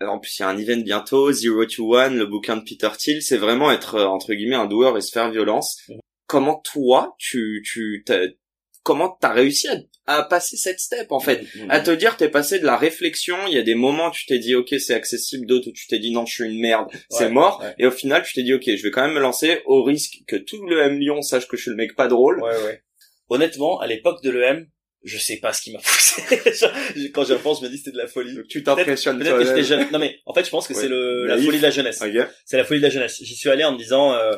[0.00, 2.88] en plus, il y a un event bientôt, Zero to One, le bouquin de Peter
[2.96, 5.80] Thiel, c'est vraiment être, euh, entre guillemets, un doueur et se faire violence.
[6.26, 8.28] Comment toi, tu, tu, t'as-
[8.84, 11.42] comment t'as réussi à, à passer cette step, en fait?
[11.56, 14.08] Mm, mm, À te dire, t'es passé de la réflexion, il y a des moments
[14.08, 16.44] où tu t'es dit, ok, c'est accessible, d'autres où tu t'es dit, non, je suis
[16.44, 17.60] une merde, c'est mort.
[17.62, 17.74] ouais.
[17.78, 20.18] Et au final, tu t'es dit, ok, je vais quand même me lancer au risque
[20.26, 22.42] que tout le M Lyon sache que je suis le mec pas drôle.
[22.42, 22.82] Ouais, ouais.
[23.30, 24.66] Honnêtement, à l'époque de l'EM,
[25.04, 26.22] je sais pas ce qui m'a poussé.
[27.14, 28.34] Quand j'y repense, je me dis c'était de la folie.
[28.34, 29.82] Donc, tu t'impressionnes Peut-être que j'étais toi-même.
[29.84, 29.92] jeune.
[29.92, 30.80] Non mais en fait, je pense que Ouais.
[30.82, 32.02] c'est le la folie de la jeunesse.
[32.44, 33.18] C'est la folie de la jeunesse.
[33.22, 34.36] J'y suis allé en me disant euh,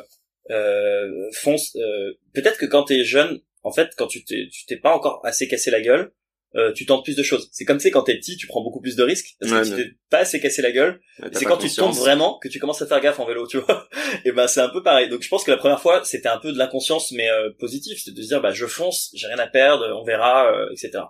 [0.51, 1.07] euh,
[1.41, 1.75] fonce.
[1.75, 5.21] euh, Peut-être que quand t'es jeune, en fait, quand tu t'es tu t'es pas encore
[5.25, 6.11] assez cassé la gueule,
[6.55, 7.49] euh, tu tentes plus de choses.
[7.51, 9.61] C'est comme tu sais quand t'es petit, tu prends beaucoup plus de risques parce Ouais,
[9.61, 10.99] que tu t'es pas assez cassé la gueule.
[11.21, 13.57] Ouais, C'est quand tu tombes vraiment que tu commences à faire gaffe en vélo, tu
[13.59, 13.87] vois.
[14.25, 15.09] Et ben c'est un peu pareil.
[15.09, 17.97] Donc je pense que la première fois c'était un peu de l'inconscience mais euh, positive,
[17.97, 21.03] c'était de se dire bah je fonce, j'ai rien à perdre, on verra, euh, etc.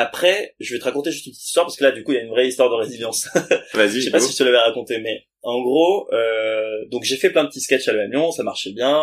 [0.00, 2.16] Après, je vais te raconter juste une petite histoire parce que là du coup il
[2.16, 3.28] y a une vraie histoire de résilience.
[3.74, 4.26] Vas-y, je sais pas go.
[4.26, 7.60] si je te l'avais raconté, mais en gros, euh, donc j'ai fait plein de petits
[7.60, 9.02] sketchs à l'Union, ça marchait bien.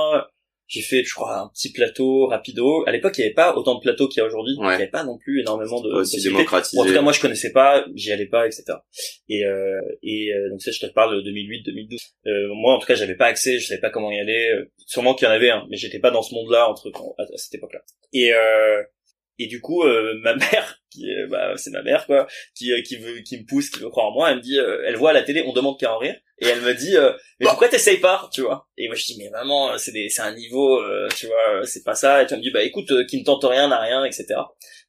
[0.67, 2.83] J'ai fait, je crois, un petit plateau rapido.
[2.87, 4.55] À l'époque, il n'y avait pas autant de plateaux qu'il y a aujourd'hui.
[4.55, 6.79] donc Il n'y avait pas non plus énormément de aussi démocratisé.
[6.79, 8.63] en tout cas, moi, je connaissais pas, j'y allais pas, etc.
[9.29, 11.97] Et, euh, et euh, donc ça, je te parle de 2008-2012.
[12.25, 14.49] Euh, moi, en tout cas, j'avais pas accès, je savais pas comment y aller.
[14.49, 17.23] Euh, sûrement qu'il y en avait, hein, mais j'étais pas dans ce monde-là entre à,
[17.23, 17.81] à cette époque-là.
[18.13, 18.81] Et euh,
[19.37, 22.25] et du coup, euh, ma mère, qui bah, c'est ma mère quoi,
[22.55, 24.95] qui qui veut, qui me pousse, qui veut croire en moi, elle me dit, elle
[24.95, 27.47] voit à la télé, on demande qu'à en rire, et elle me dit euh, mais
[27.47, 28.29] pourquoi t'essayes pas?
[28.33, 28.67] Tu vois.
[28.77, 31.83] Et moi je dis mais maman c'est des c'est un niveau euh, tu vois c'est
[31.83, 34.03] pas ça et tu me dis bah écoute euh, qui ne tente rien n'a rien
[34.03, 34.35] etc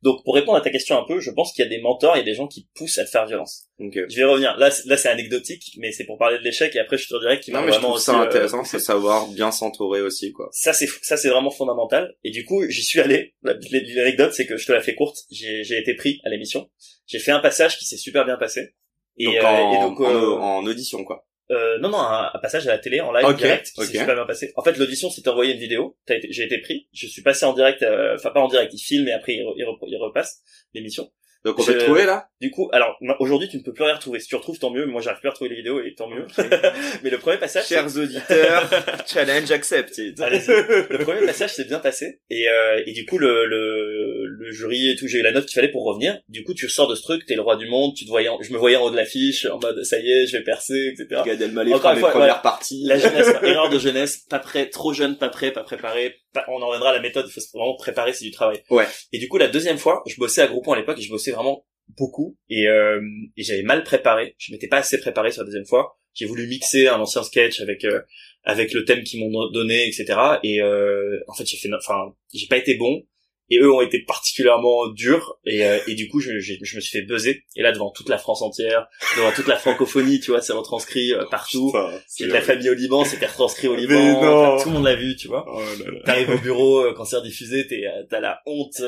[0.03, 2.17] donc pour répondre à ta question un peu je pense qu'il y a des mentors
[2.17, 3.69] il y a des gens qui poussent à te faire violence.
[3.79, 4.57] Je vais revenir.
[4.57, 7.39] Là là c'est anecdotique mais c'est pour parler de l'échec et après je te dirais
[7.39, 10.49] qu'il non mais vraiment trouve ça intéressant c'est savoir bien s'entourer aussi quoi.
[10.53, 12.17] Ça c'est ça c'est vraiment fondamental.
[12.25, 13.35] Et du coup j'y suis allé.
[13.43, 15.19] L'anecdote c'est que je te la fais courte.
[15.31, 16.69] J'ai été pris à l'émission.
[17.07, 18.75] J'ai fait un passage qui s'est super bien passé.
[19.19, 22.79] Et, donc, en, et donc en audition quoi euh, non non un, passage à la
[22.79, 24.53] télé en live direct qui s'est super bien passé.
[24.57, 25.97] En fait l'audition c'était envoyé une vidéo,
[26.31, 29.09] j'ai été pris, je suis passé en direct, euh, enfin pas en direct, il filme
[29.09, 30.43] et après il, il repasse
[30.75, 31.11] l'émission.
[31.47, 32.29] Donc on peut trouver là?
[32.41, 34.19] Du coup, alors aujourd'hui tu ne peux plus rien retrouver.
[34.19, 34.85] Si tu retrouves tant mieux.
[34.85, 36.27] Moi j'arrive plus à retrouver les vidéos et tant mieux.
[37.05, 37.67] mais le premier passage.
[37.67, 38.69] Chers auditeurs,
[39.07, 40.19] challenge accepted.
[40.19, 44.91] le premier passage s'est bien passé et euh, et du coup le, le le jury
[44.91, 46.19] et tout j'ai eu la note qu'il fallait pour revenir.
[46.29, 47.95] Du coup tu sors de ce truc, t'es le roi du monde.
[47.95, 50.27] Tu te voyais, je me voyais en haut de l'affiche en mode ça y est,
[50.27, 51.23] je vais percer, etc.
[51.25, 52.85] Gad Elmaleh Encore une fois, première partie.
[52.85, 56.17] La jeunesse, erreur de jeunesse, pas prêt, trop jeune, pas prêt, pas préparé.
[56.49, 57.27] on en reviendra à la méthode.
[57.29, 58.63] Il faut vraiment préparer, c'est du travail.
[58.71, 58.87] Ouais.
[59.13, 61.33] Et du coup la deuxième fois, je bossais à Groupon à l'époque et je bossais
[61.33, 61.65] vraiment
[61.97, 63.01] beaucoup et, euh,
[63.37, 64.35] et j'avais mal préparé.
[64.39, 65.99] Je m'étais pas assez préparé sur la deuxième fois.
[66.15, 68.01] J'ai voulu mixer un ancien sketch avec euh,
[68.47, 70.19] avec le thème qu'ils m'ont donné, etc.
[70.43, 73.03] Et euh, en fait, j'ai fait, enfin, j'ai pas été bon
[73.51, 75.39] et eux ont été particulièrement durs.
[75.45, 77.45] Et, euh, et du coup je, je, je, me suis fait buzzer.
[77.57, 81.13] Et là devant toute la France entière devant toute la francophonie tu vois c'est retranscrit
[81.13, 81.73] euh, partout.
[82.07, 84.59] C'est la famille au Liban c'était retranscrit au Liban.
[84.63, 85.45] tout le monde l'a vu tu vois.
[85.49, 85.63] Oh
[86.05, 88.83] t'arrives au bureau euh, quand c'est rediffusé t'es t'as la honte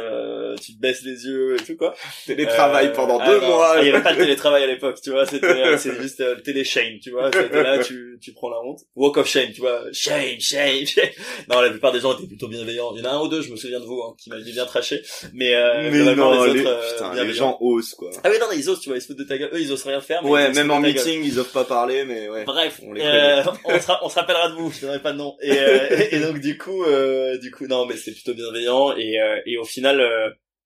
[0.63, 1.95] tu te baisses les yeux et tout quoi.
[2.27, 3.77] Télétravail pendant deux mois.
[3.81, 6.65] il y avait pas de télétravail à l'époque tu vois c'était c'est juste euh, télé
[6.65, 7.31] shame tu vois.
[7.31, 8.81] Là tu tu prends la honte.
[8.97, 9.83] Walk of shame tu vois.
[9.93, 11.09] Shame shame shame.
[11.49, 12.93] Non la plupart des gens étaient plutôt bienveillants.
[12.95, 14.39] Il y en a un ou deux je me souviens de vous hein, qui m'a
[14.53, 18.11] bien traché mais, euh, mais non, les, autres, euh, putain, les gens osent quoi.
[18.25, 19.51] Ah oui non, ils osent tu vois ils se foutent de ta gueule.
[19.53, 22.29] Eux ils osent rien faire mais ouais même en meeting ils osent pas parler mais
[22.29, 25.19] ouais bref on, euh, on, se, on se rappellera de vous je donnerai pas de
[25.19, 25.37] nom.
[25.43, 28.97] Et, euh, et donc du coup euh, du coup non mais c'est plutôt bienveillant.
[28.97, 30.03] Et euh, et au final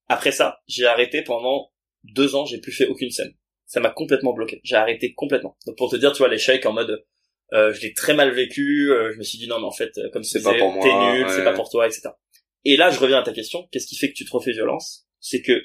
[0.08, 1.70] après ça j'ai arrêté pendant
[2.04, 3.32] deux ans j'ai plus fait aucune scène.
[3.66, 4.60] Ça m'a complètement bloqué.
[4.64, 5.56] J'ai arrêté complètement.
[5.66, 7.02] Donc pour te dire tu vois l'échec en mode
[7.52, 8.90] euh, je l'ai très mal vécu.
[8.90, 11.12] Euh, je me suis dit non, mais en fait, comme c'est pas pour moi, t'es
[11.18, 12.08] nul, c'est pas pour toi, etc.
[12.64, 13.68] Et là, je reviens à ta question.
[13.70, 15.06] Qu'est-ce qui fait que tu te refais violence?
[15.20, 15.60] C'est que,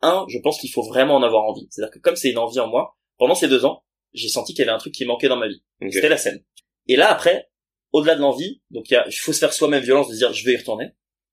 [0.00, 1.66] un, je pense qu'il faut vraiment en avoir envie.
[1.70, 4.64] C'est-à-dire que comme c'est une envie en moi, pendant ces deux ans, j'ai senti qu'il
[4.64, 5.62] y avait un truc qui manquait dans ma vie.
[5.90, 6.42] C'était la scène.
[6.86, 7.48] Et là, après,
[7.92, 10.56] au-delà de l'envie, donc il faut se faire soi-même violence de dire je vais y
[10.56, 10.90] retourner.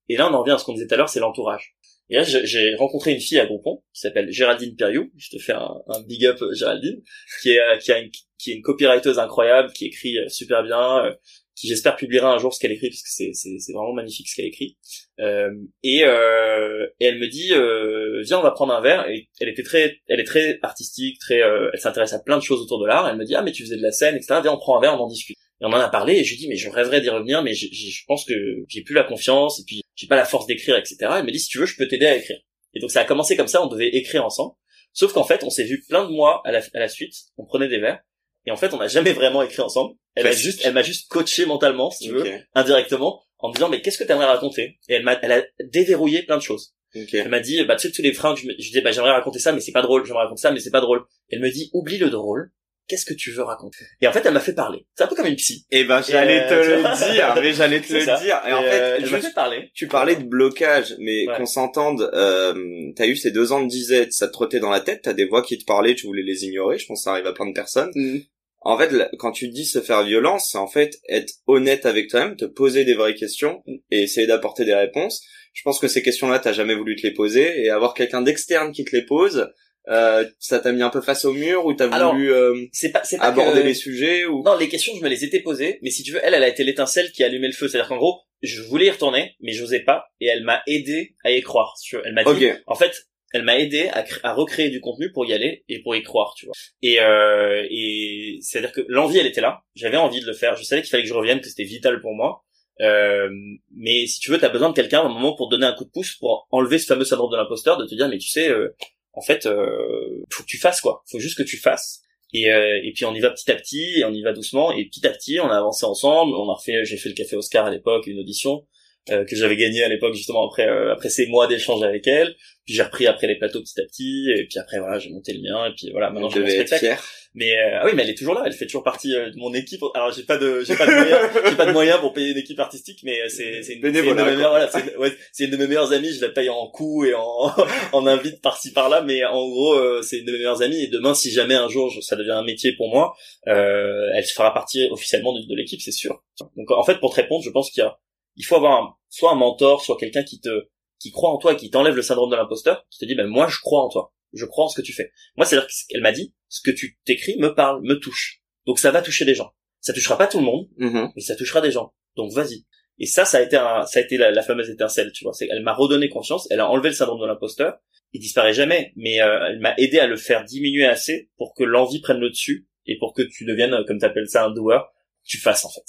[0.10, 1.76] Et là, on en revient à ce qu'on disait tout à l'heure, c'est l'entourage.
[2.10, 5.10] Et là, j'ai rencontré une fille à Groupon qui s'appelle Géraldine Periou.
[5.18, 7.02] Je te fais un, big up, Géraldine,
[7.42, 10.64] qui est euh, qui a une, qui est une copywriteuse incroyable, qui écrit euh, super
[10.64, 11.16] bien, euh,
[11.56, 14.36] qui j'espère publiera un jour ce qu'elle écrit parce que c'est c'est vraiment magnifique ce
[14.36, 14.78] qu'elle écrit.
[15.20, 15.52] Euh,
[15.84, 19.08] et, euh, et elle me dit euh, viens on va prendre un verre.
[19.10, 22.44] Et elle était très elle est très artistique très euh, elle s'intéresse à plein de
[22.44, 23.08] choses autour de l'art.
[23.08, 24.82] Elle me dit ah mais tu faisais de la scène etc viens on prend un
[24.82, 25.38] verre on en discute.
[25.62, 27.54] Et on en a parlé et je lui dis mais je rêverais d'y revenir mais
[27.54, 28.34] je, je pense que
[28.68, 31.40] j'ai plus la confiance et puis j'ai pas la force d'écrire etc elle me dit
[31.40, 32.40] si tu veux je peux t'aider à écrire.
[32.74, 34.56] Et donc ça a commencé comme ça on devait écrire ensemble.
[34.92, 37.14] Sauf qu'en fait on s'est vu plein de mois à la suite.
[37.38, 38.02] On prenait des verres
[38.46, 39.96] et en fait, on n'a jamais vraiment écrit ensemble.
[40.16, 43.70] Elle m'a juste, elle m'a juste coaché mentalement, si tu veux, indirectement, en me disant,
[43.70, 44.80] mais qu'est-ce que t'aimerais raconter?
[44.88, 46.74] Et elle m'a, elle a déverrouillé plein de choses.
[46.94, 49.40] Elle m'a dit, bah, tu sais, tous les freins, je, je dis, bah, j'aimerais raconter
[49.40, 50.06] ça, mais c'est pas drôle.
[50.06, 51.04] J'aimerais raconter ça, mais c'est pas drôle.
[51.30, 52.52] Elle me dit, oublie le drôle.
[52.88, 53.84] Qu'est-ce que tu veux raconter?
[54.00, 54.86] Et en fait, elle m'a fait parler.
[54.96, 55.66] C'est un peu comme une psy.
[55.72, 58.40] Eh ben, j'allais te le dire, mais j'allais te le dire.
[58.48, 59.72] Et, en fait, euh, je fait parler.
[59.74, 62.12] Tu parlais de blocage, mais qu'on s'entende.
[62.14, 62.54] Euh,
[62.96, 65.02] t'as eu ces deux ans de disette, ça te trottait dans la tête.
[65.02, 66.78] T'as des voix qui te parlaient, tu voulais les ignorer.
[66.78, 67.90] Je pense que ça arrive à plein de personnes.
[67.96, 68.20] Mm.
[68.66, 72.36] En fait, quand tu dis se faire violence, c'est en fait être honnête avec toi-même,
[72.36, 75.24] te poser des vraies questions et essayer d'apporter des réponses.
[75.54, 77.64] Je pense que ces questions-là, t'as jamais voulu te les poser.
[77.64, 79.52] Et avoir quelqu'un d'externe qui te les pose,
[79.88, 82.56] euh, ça t'a mis un peu face au mur ou t'as voulu euh,
[82.92, 85.78] pas, aborder les sujets ou non les questions je me les étais posées.
[85.84, 87.68] Mais si tu veux elle elle a été l'étincelle qui a allumé le feu.
[87.68, 90.06] C'est à dire qu'en gros je voulais y retourner mais j'osais pas.
[90.20, 91.76] Et elle m'a aidé à y croire.
[92.04, 92.96] Elle m'a dit en fait
[93.36, 93.90] elle m'a aidé
[94.24, 96.54] à, recréer du contenu pour y aller et pour y croire, tu vois.
[96.82, 99.62] Et, euh, et c'est-à-dire que l'envie, elle était là.
[99.76, 100.56] J'avais envie de le faire.
[100.56, 102.44] Je savais qu'il fallait que je revienne, que c'était vital pour moi.
[102.82, 103.30] Euh,
[103.76, 105.84] mais si tu veux, t'as besoin de quelqu'un à un moment pour donner un coup
[105.84, 108.50] de pouce, pour enlever ce fameux syndrome de l'imposteur, de te dire, mais tu sais,
[108.50, 108.74] euh,
[109.14, 111.04] en fait, euh, faut que tu fasses quoi.
[111.10, 112.02] Faut juste que tu fasses.
[112.34, 114.86] Et, euh, puis on y va petit à petit, et on y va doucement, et
[114.86, 116.34] petit à petit, on a avancé ensemble.
[116.36, 118.66] On a refait, j'ai fait le café Oscar à l'époque, une audition
[119.12, 122.36] euh, que j'avais gagné à l'époque justement après euh, après ces mois d'échange avec elle.
[122.66, 125.34] Puis j'ai repris après les plateaux petit à petit, et puis après voilà, j'ai monté
[125.34, 126.98] le mien, et puis voilà, maintenant j'ai mon spectacle.
[127.36, 129.54] Mais euh, ah oui, mais elle est toujours là, elle fait toujours partie de mon
[129.54, 129.82] équipe.
[129.94, 132.38] Alors j'ai pas de j'ai pas de moyens, j'ai pas de moyens pour payer une
[132.38, 135.58] équipe artistique, mais c'est c'est une, une, de mes meilleures voilà, c'est ouais, une de
[135.58, 136.12] mes meilleures amies.
[136.12, 137.54] Je la paye en coûts et en
[137.92, 140.82] en invite par-ci par-là, mais en gros c'est une de mes meilleures amies.
[140.82, 143.14] Et demain, si jamais un jour ça devient un métier pour moi,
[143.48, 146.24] euh, elle fera partie officiellement de, de l'équipe, c'est sûr.
[146.58, 148.00] Donc en fait, pour te répondre, je pense qu'il y a
[148.36, 150.68] il faut avoir soit un mentor, soit quelqu'un qui te
[151.00, 153.28] qui croit en toi et qui t'enlève le syndrome de l'imposteur, qui te dit ben
[153.28, 155.12] moi je crois en toi, je crois en ce que tu fais.
[155.36, 158.42] Moi c'est à dire qu'elle m'a dit ce que tu t'écris me parle, me touche.
[158.66, 159.52] Donc ça va toucher des gens.
[159.82, 161.12] Ça touchera pas tout le monde, mm-hmm.
[161.16, 161.94] mais ça touchera des gens.
[162.16, 162.66] Donc vas-y.
[162.98, 165.34] Et ça, ça a été un, ça a été la, fameuse étincelle, tu vois.
[165.34, 167.78] C'est, elle m'a redonné confiance, elle a enlevé le syndrome de l'imposteur.
[168.14, 171.64] Il disparaît jamais, mais euh, elle m'a aidé à le faire diminuer assez pour que
[171.64, 174.80] l'envie prenne le dessus et pour que tu deviennes, comme tu appelles ça, un doer,
[175.26, 175.84] tu fasses en fait.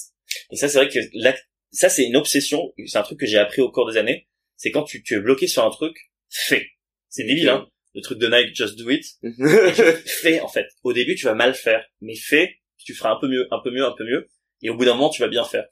[0.51, 0.99] Et ça, c'est vrai que
[1.73, 4.27] ça c'est une obsession, c'est un truc que j'ai appris au cours des années,
[4.57, 5.97] c'est quand tu, tu es bloqué sur un truc,
[6.29, 6.67] fais.
[7.09, 7.69] C'est débile, hein.
[7.95, 9.05] Le truc de Nike, just do it.
[10.07, 10.67] fais, en fait.
[10.83, 13.71] Au début, tu vas mal faire, mais fais, tu feras un peu mieux, un peu
[13.71, 14.29] mieux, un peu mieux.
[14.63, 15.65] Et au bout d'un moment, tu vas bien faire.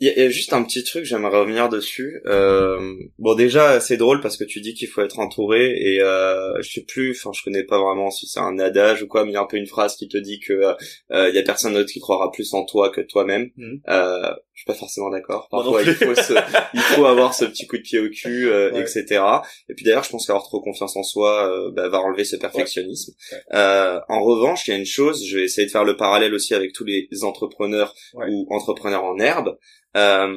[0.00, 2.20] Il y, a juste un petit truc, j'aimerais revenir dessus.
[2.26, 6.54] Euh, bon, déjà, c'est drôle parce que tu dis qu'il faut être entouré et euh,
[6.62, 9.32] je sais plus, enfin, je connais pas vraiment si c'est un adage ou quoi, mais
[9.32, 11.42] il y a un peu une phrase qui te dit que euh, il y a
[11.42, 13.50] personne d'autre qui croira plus en toi que toi-même.
[13.56, 13.80] Mhm.
[13.88, 15.48] Euh, je suis pas forcément d'accord.
[15.50, 16.12] Parfois, il faut
[16.74, 19.22] il faut avoir ce petit coup de pied au cul, euh, etc.
[19.68, 23.12] Et puis d'ailleurs, je pense qu'avoir trop confiance en soi bah, va enlever ce perfectionnisme.
[23.54, 26.34] Euh, en revanche, il y a une chose, je vais essayer de faire le parallèle
[26.34, 29.56] aussi avec tous les entrepreneurs ou entrepreneurs en herbe.
[29.96, 30.34] Euh,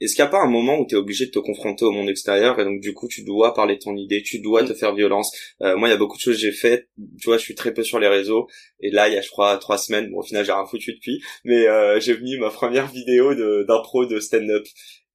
[0.00, 1.90] est-ce qu'il n'y a pas un moment où tu es obligé de te confronter au
[1.90, 4.72] monde extérieur et donc du coup tu dois parler de ton idée, tu dois te
[4.72, 5.30] faire violence.
[5.60, 6.88] Euh, Moi il y a beaucoup de choses que j'ai faites,
[7.20, 8.46] tu vois je suis très peu sur les réseaux.
[8.80, 10.94] Et là il y a je crois trois semaines, bon au final j'ai rien foutu
[10.94, 13.34] depuis, mais euh, j'ai mis ma première vidéo
[13.64, 14.64] d'impro de, de stand-up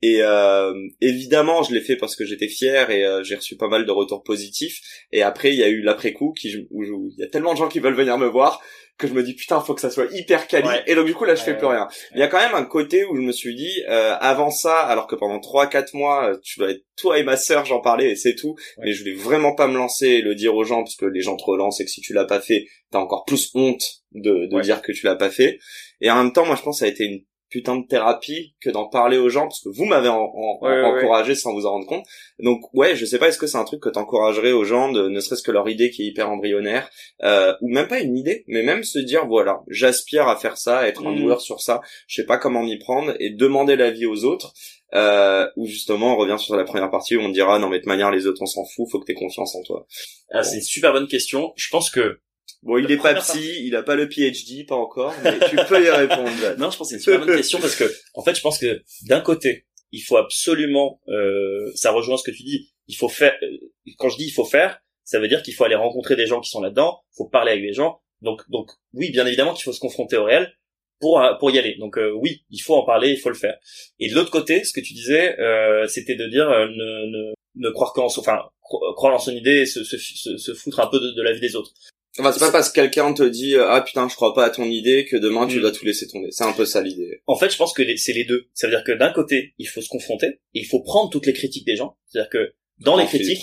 [0.06, 3.68] et euh, évidemment, je l'ai fait parce que j'étais fier et euh, j'ai reçu pas
[3.68, 4.80] mal de retours positifs.
[5.12, 7.68] Et après, il y a eu l'après-coup qui, où, il y a tellement de gens
[7.68, 8.62] qui veulent venir me voir
[9.00, 10.70] que je me dis putain, faut que ça soit hyper quali.
[10.86, 11.88] Et donc du coup là, je fais plus rien.
[12.14, 14.78] Il y a quand même un côté où je me suis dit, euh, avant ça,
[14.78, 18.12] alors que pendant trois quatre mois, tu dois être toi et ma sœur, j'en parlais
[18.12, 18.56] et c'est tout.
[18.78, 21.20] Mais je voulais vraiment pas me lancer et le dire aux gens parce que les
[21.20, 24.46] gens te relancent et que si tu l'as pas fait, t'as encore plus honte de,
[24.46, 25.58] de dire que tu l'as pas fait.
[26.00, 28.56] Et en même temps, moi je pense que ça a été une putain de thérapie
[28.60, 32.06] que d'en parler aux gens parce que vous m'avez encouragé sans vous en rendre compte.
[32.40, 35.08] Donc ouais, je sais pas est-ce que c'est un truc que t'encouragerais aux gens de
[35.08, 36.90] ne serait-ce que leur idée qui est hyper embryonnaire
[37.24, 40.80] euh, ou même pas une idée, mais même se dire voilà, j'aspire à faire ça,
[40.80, 41.20] à être un mm.
[41.20, 44.54] doueur sur ça, je sais pas comment m'y prendre et demander l'avis aux autres.
[44.94, 47.88] Euh, où justement on revient sur la première partie où on dira non mais de
[47.88, 49.86] manière les autres on s'en fout, faut que t'aies confiance en toi.
[50.32, 51.52] Ah, C'est une super bonne question.
[51.58, 52.22] Je pense que
[52.66, 55.84] Bon, il est pas psy, il a pas le PhD, pas encore, mais tu peux
[55.84, 56.30] y répondre.
[56.58, 58.58] non, je pense que c'est une super bonne question parce que, en fait, je pense
[58.58, 63.08] que d'un côté, il faut absolument, euh, ça rejoint ce que tu dis, il faut
[63.08, 63.34] faire.
[63.44, 66.26] Euh, quand je dis il faut faire, ça veut dire qu'il faut aller rencontrer des
[66.26, 68.02] gens qui sont là-dedans, il faut parler avec des gens.
[68.22, 70.52] Donc, donc, oui, bien évidemment qu'il faut se confronter au réel
[71.00, 71.76] pour euh, pour y aller.
[71.80, 73.58] Donc euh, oui, il faut en parler, il faut le faire.
[74.00, 77.70] Et de l'autre côté, ce que tu disais, euh, c'était de dire ne, ne ne
[77.70, 81.12] croire qu'en enfin croire en son idée et se, se, se, foutre un peu de,
[81.12, 81.72] de la vie des autres.
[82.18, 84.66] Enfin, c'est pas parce que quelqu'un te dit ah putain je crois pas à ton
[84.66, 85.62] idée que demain tu mm.
[85.62, 86.32] dois tout laisser tomber.
[86.32, 87.22] C'est un peu ça l'idée.
[87.28, 88.48] En fait, je pense que c'est les deux.
[88.54, 91.26] Ça veut dire que d'un côté, il faut se confronter et il faut prendre toutes
[91.26, 91.98] les critiques des gens.
[92.06, 93.42] C'est-à-dire que dans les critiques,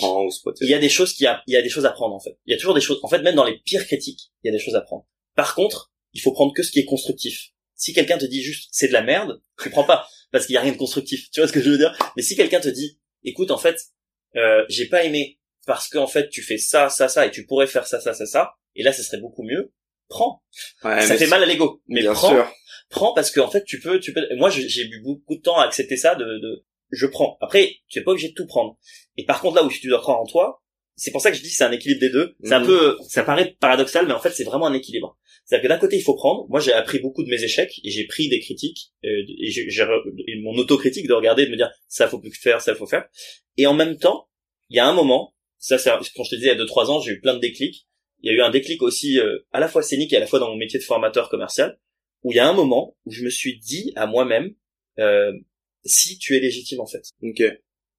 [0.61, 2.19] il y a des choses qui a, il y a des choses à prendre en
[2.19, 2.37] fait.
[2.45, 2.99] Il y a toujours des choses.
[3.03, 5.05] En fait, même dans les pires critiques, il y a des choses à prendre.
[5.35, 7.49] Par contre, il faut prendre que ce qui est constructif.
[7.75, 10.57] Si quelqu'un te dit juste c'est de la merde, tu prends pas parce qu'il y
[10.57, 11.29] a rien de constructif.
[11.31, 11.97] Tu vois ce que je veux dire?
[12.15, 13.77] Mais si quelqu'un te dit écoute en fait,
[14.35, 17.67] euh, j'ai pas aimé parce qu'en fait tu fais ça, ça, ça et tu pourrais
[17.67, 19.73] faire ça, ça, ça, ça et là ce serait beaucoup mieux,
[20.07, 20.43] prends.
[20.81, 22.45] ça fait mal à l'ego, mais prends,
[22.89, 24.21] prends parce qu'en fait tu peux, tu peux.
[24.35, 27.37] Moi j'ai eu beaucoup de temps à accepter ça, de, de je prends.
[27.41, 28.77] Après tu es pas obligé de tout prendre.
[29.17, 30.63] Et par contre là où tu dois croire en toi,
[30.95, 32.35] c'est pour ça que je dis c'est un équilibre des deux.
[32.43, 32.67] C'est un mhm.
[32.67, 35.17] peu, ça paraît paradoxal, mais en fait c'est vraiment un équilibre.
[35.45, 36.47] C'est-à-dire que d'un côté il faut prendre.
[36.49, 39.67] Moi j'ai appris beaucoup de mes échecs et j'ai pris des critiques euh, et, j'ai,
[39.67, 43.05] et mon autocritique de regarder de me dire ça faut plus faire, ça faut faire.
[43.57, 44.29] Et en même temps,
[44.69, 45.32] il y a un moment,
[45.63, 47.33] ça c'est quand je te disais il y a deux trois ans j'ai eu plein
[47.33, 47.87] de déclics
[48.23, 50.27] il y a eu un déclic aussi euh, à la fois scénique et à la
[50.27, 51.77] fois dans mon métier de formateur commercial,
[52.23, 54.55] où il y a un moment où je me suis dit à moi-même,
[54.97, 55.33] euh,
[55.83, 57.03] si tu es légitime en fait.
[57.21, 57.43] Ok.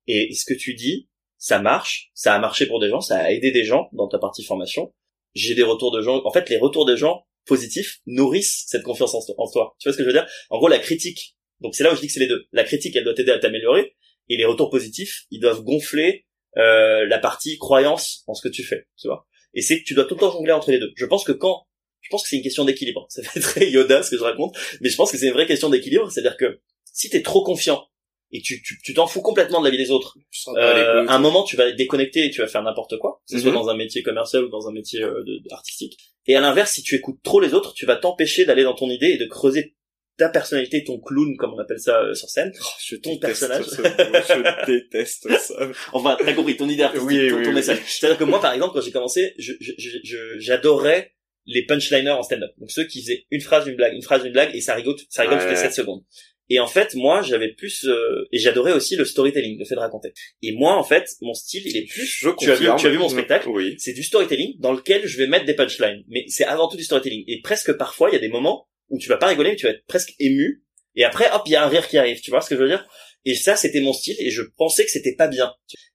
[0.06, 3.30] Et ce que tu dis, ça marche, ça a marché pour des gens, ça a
[3.30, 4.94] aidé des gens dans ta partie formation.
[5.34, 6.22] J'ai des retours de gens.
[6.24, 9.76] En fait, les retours des gens positifs nourrissent cette confiance en, toi.
[9.78, 10.26] Tu vois ce que je veux dire?
[10.48, 11.36] En gros, la critique.
[11.60, 12.46] Donc c'est là où je dis que c'est les deux.
[12.52, 13.94] La critique, elle doit t'aider à t'améliorer,
[14.30, 16.24] et les retours positifs, ils doivent gonfler
[16.56, 18.86] euh, la partie croyance en ce que tu fais.
[19.00, 20.92] Tu vois et c'est que tu dois tout le temps jongler entre les deux.
[20.96, 21.66] Je pense que quand
[22.00, 23.06] je pense que c'est une question d'équilibre.
[23.10, 25.46] Ça fait très Yoda ce que je raconte, mais je pense que c'est une vraie
[25.46, 26.10] question d'équilibre.
[26.10, 26.60] C'est-à-dire que
[26.92, 27.86] si t'es trop confiant
[28.32, 30.16] et tu tu t'en fous complètement de la vie des autres,
[30.56, 33.36] euh, à un moment tu vas être déconnecté et tu vas faire n'importe quoi, que
[33.36, 33.56] ce soit Mhm.
[33.58, 35.96] dans un métier commercial ou dans un métier euh, de- artistique.
[36.26, 38.90] Et à l'inverse, si tu écoutes trop les autres, tu vas t'empêcher d'aller dans ton
[38.90, 39.76] idée et de creuser
[40.16, 42.52] ta personnalité, ton clown comme on appelle ça euh, sur scène.
[42.60, 43.64] Oh, je ton personnage.
[43.64, 45.54] ce mot, je déteste ça.
[45.92, 47.54] Enfin, t'as compris ton idée artistique, Oui, ton, oui, ton oui.
[47.54, 47.78] message.
[47.86, 51.12] C'est-à-dire que moi, par exemple, quand j'ai commencé, je, je, je- je- j'adorais
[51.46, 52.50] les punchliners en stand-up.
[52.58, 54.96] Donc ceux qui faisaient une phrase, une blague, une phrase, une blague, et ça rigole,
[55.10, 55.62] ça rigole toutes les Ouais.
[55.62, 56.02] 7 secondes.
[56.50, 59.80] Et en fait, moi, j'avais plus, euh, et j'adorais aussi le storytelling, le fait de
[59.80, 60.12] raconter.
[60.42, 62.90] Et moi, en fait, mon style, il est plus, Je tu as vu, tu as
[62.90, 63.74] vu mon spectacle, Oui.
[63.78, 66.04] c'est du storytelling dans lequel je vais mettre des punchlines.
[66.08, 67.24] Mais c'est avant tout du storytelling.
[67.28, 69.66] Et presque parfois, il y a des moments où tu vas pas rigoler, mais tu
[69.66, 70.62] vas être presque ému.
[70.96, 72.20] Et après, hop, il y a un rire qui arrive.
[72.20, 72.86] Tu vois ce que je veux dire?
[73.24, 74.16] Et ça, c'était mon style.
[74.18, 75.52] Et je pensais que c'était pas bien.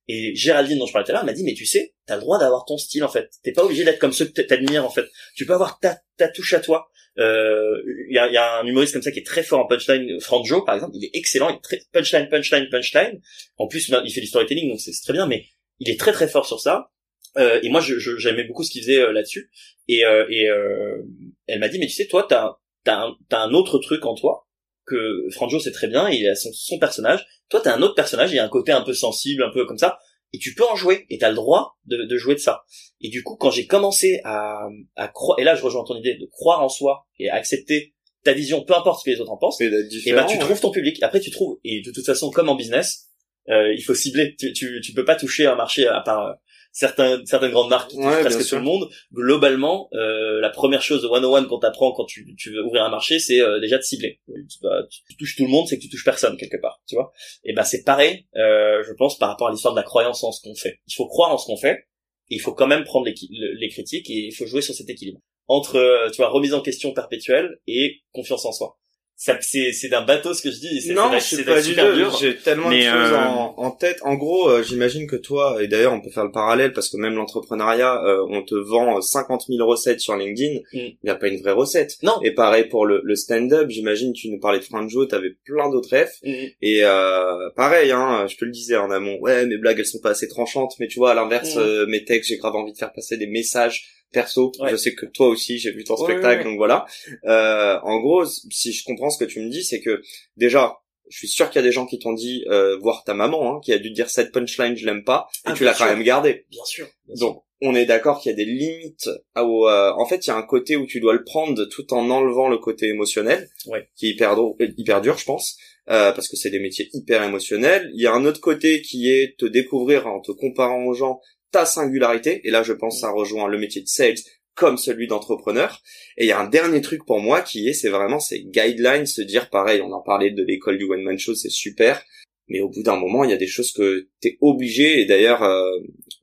[0.08, 2.22] Et Géraldine, dont je parlais tout à l'heure, m'a dit, mais tu sais, t'as le
[2.22, 3.30] droit d'avoir ton style, en fait.
[3.44, 5.06] T'es pas obligé d'être comme ceux que t'admires, en fait.
[5.36, 6.90] Tu peux avoir ta, ta touche à toi.
[7.20, 9.68] Euh, Il y, a, y a un humoriste comme ça qui est très fort en
[9.68, 10.20] punchline.
[10.20, 11.50] Franjo, par exemple, il est excellent.
[11.50, 13.22] Il est très punchline, punchline, punchline.
[13.58, 15.28] En plus, il fait du storytelling, donc c'est très bien.
[15.28, 15.46] Mais
[15.80, 16.92] il est très très fort sur ça.
[17.38, 19.52] Euh, et moi, je- je- j'aimais beaucoup ce qu'il faisait euh, là-dessus.
[19.88, 21.04] Et, euh, et euh,
[21.48, 24.16] elle m'a dit, mais tu sais, toi, t'as t'as un, t'as un autre truc en
[24.16, 24.48] toi
[24.86, 26.10] que Franjo c'est très bien.
[26.10, 27.26] Il a son, son personnage.
[27.50, 28.32] Toi, t'as un autre personnage.
[28.32, 30.00] Il y a un côté un peu sensible, un peu comme ça.
[30.34, 31.06] Et tu peux en jouer.
[31.10, 32.64] Et t'as le droit de, de jouer de ça.
[33.02, 36.16] Et du coup, quand j'ai commencé à, à croire, et là, je rejoins ton idée
[36.16, 39.32] de croire en soi et à accepter ta vision, peu importe ce que les autres
[39.32, 39.62] en pensent.
[39.62, 39.66] Et
[40.06, 40.40] Et bah, tu ouais.
[40.40, 41.02] trouves ton public.
[41.02, 41.58] Après, tu trouves.
[41.64, 43.08] Et de toute façon, comme en business,
[43.50, 44.36] euh, il faut cibler.
[44.38, 46.34] Tu, tu, tu peux pas toucher un marché à part euh,
[46.72, 48.90] certains, certaines grandes marques qui touchent Ouais, presque tout le monde.
[49.14, 52.90] Globalement, euh, la première chose de 101 qu'on t'apprend quand tu, tu veux ouvrir un
[52.90, 54.20] marché, c'est euh, déjà de cibler.
[54.28, 56.82] Tu, bah, tu- tu touches tout le monde, c'est que tu touches personne quelque part.
[56.88, 57.12] Tu vois.
[57.44, 60.32] Et ben c'est pareil, euh, je pense, par rapport à l'histoire de la croyance en
[60.32, 60.80] ce qu'on fait.
[60.88, 61.86] Il faut croire en ce qu'on fait.
[62.32, 64.90] Et il faut quand même prendre les, les critiques et il faut jouer sur cet
[64.90, 68.78] équilibre entre, euh, tu vois, remise en question perpétuelle et confiance en soi.
[69.22, 70.94] Ça, c'est, c'est d'un bateau ce que je dis.
[70.94, 71.94] Non, c'est, pas du tout.
[71.94, 72.18] dur.
[72.22, 73.98] J'ai tellement Mais, de choses euh, en, en tête.
[74.04, 76.96] En gros, euh, j'imagine que toi, et d'ailleurs, on peut faire le parallèle parce que
[76.96, 80.60] même l'entrepreneuriat, euh, on te vend euh, 50 000 recettes sur LinkedIn.
[80.72, 80.78] Mm.
[80.78, 81.98] Il n'y a pas une vraie recette.
[82.02, 82.14] Non.
[82.24, 83.70] Et pareil pour le, le stand-up.
[83.70, 86.14] J'imagine, tu nous parlais de Franjo, t'avais plein d'autres F.
[86.24, 86.48] Mhm.
[86.62, 89.18] Et euh, pareil, hein, je te le disais en amont.
[89.20, 90.76] Ouais, mes blagues, elles sont pas assez tranchantes.
[90.80, 91.88] Mais tu vois, à l'inverse, Mm.
[91.90, 94.52] mes textes, j'ai grave envie de faire passer des messages perso.
[94.60, 94.72] Ouais.
[94.72, 96.86] Je sais que toi aussi, j'ai vu ton Ouais, spectacle, donc voilà.
[97.26, 100.02] Euh, en gros, si je comprends ce que tu me dis, c'est que
[100.38, 100.78] déjà,
[101.10, 103.56] je suis sûr qu'il y a des gens qui t'ont dit, euh, voir ta maman,
[103.56, 105.74] hein, qui a dû te dire cette punchline, je l'aime pas, et Ah, tu l'as
[105.74, 106.46] quand même gardée.
[106.52, 106.88] Bien sûr.
[107.08, 107.28] bien sûr.
[107.28, 109.10] Donc, on est d'accord qu'il y a des limites.
[109.36, 111.66] à- au, euh, en fait, il y a un côté où tu dois le prendre
[111.66, 113.90] tout en enlevant le côté émotionnel, Ouais.
[113.96, 115.58] qui est hyper, drôle- hyper dur, je pense,
[115.90, 117.90] euh, parce que c'est des métiers hyper émotionnels.
[117.96, 121.20] Il y a un autre côté qui est te découvrir en te comparant aux gens
[121.52, 124.18] ta singularité, et là, je pense que ça rejoint le métier de sales
[124.56, 125.82] comme celui d'entrepreneur.
[126.18, 129.06] Et il y a un dernier truc pour moi qui est, c'est vraiment ces guidelines,
[129.06, 132.04] se dire pareil, on en parlait de l'école du one man show, c'est super.
[132.50, 135.02] Mais au bout d'un moment, il y a des choses que t'es obligé.
[135.02, 135.72] Et d'ailleurs, euh,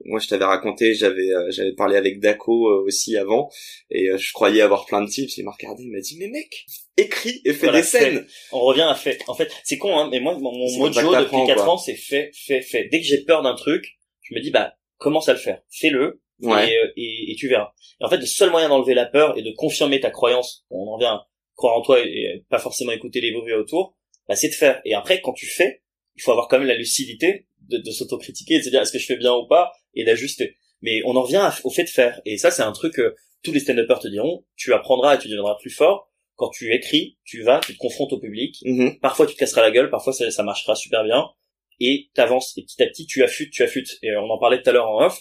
[0.07, 3.49] moi, je t'avais raconté, j'avais euh, j'avais parlé avec Daco euh, aussi avant,
[3.91, 5.37] et euh, je croyais avoir plein de tips.
[5.39, 8.27] Il m'a regardé, il m'a dit, mais mec, écris et fais Voilà, des scènes.
[8.53, 9.21] On revient à fait.
[9.29, 11.75] En fait, c'est con, hein, mais moi, mon, mojo depuis t'apprends, 4 quoi.
[11.75, 12.89] ans, c'est fait, fait, fait.
[12.91, 15.61] Dès que j'ai peur d'un truc, je me dis, bah, commence à le faire.
[15.71, 16.21] Fais-le.
[16.41, 16.71] Ouais.
[16.71, 17.73] Et, euh, et, et tu verras.
[18.01, 20.87] Et en fait, le seul moyen d'enlever la peur et de confirmer ta croyance, on
[20.87, 23.97] en revient à croire en toi et, et pas forcément écouter les bruits autour,
[24.29, 24.81] bah, c'est de faire.
[24.85, 25.83] Et après, quand tu fais,
[26.15, 28.93] il faut avoir quand même la lucidité de, de s'autocritiquer et de se dire est-ce
[28.93, 30.57] que je fais bien ou pas et d'ajuster.
[30.83, 32.21] Mais on en revient à- au fait de faire.
[32.27, 35.29] Et ça, c'est un truc que tous les stand-uppers te diront, tu apprendras et tu
[35.29, 36.11] deviendras plus fort.
[36.35, 38.57] Quand tu écris, tu vas, tu te confrontes au public.
[38.65, 38.99] Mhm.
[39.01, 41.27] Parfois, tu te casseras la gueule, parfois, ça, ça marchera super bien.
[41.81, 42.57] Et t'avances.
[42.57, 43.99] Et petit à petit, tu affûtes, tu affûtes.
[44.03, 45.19] Et on en parlait tout à l'heure en off.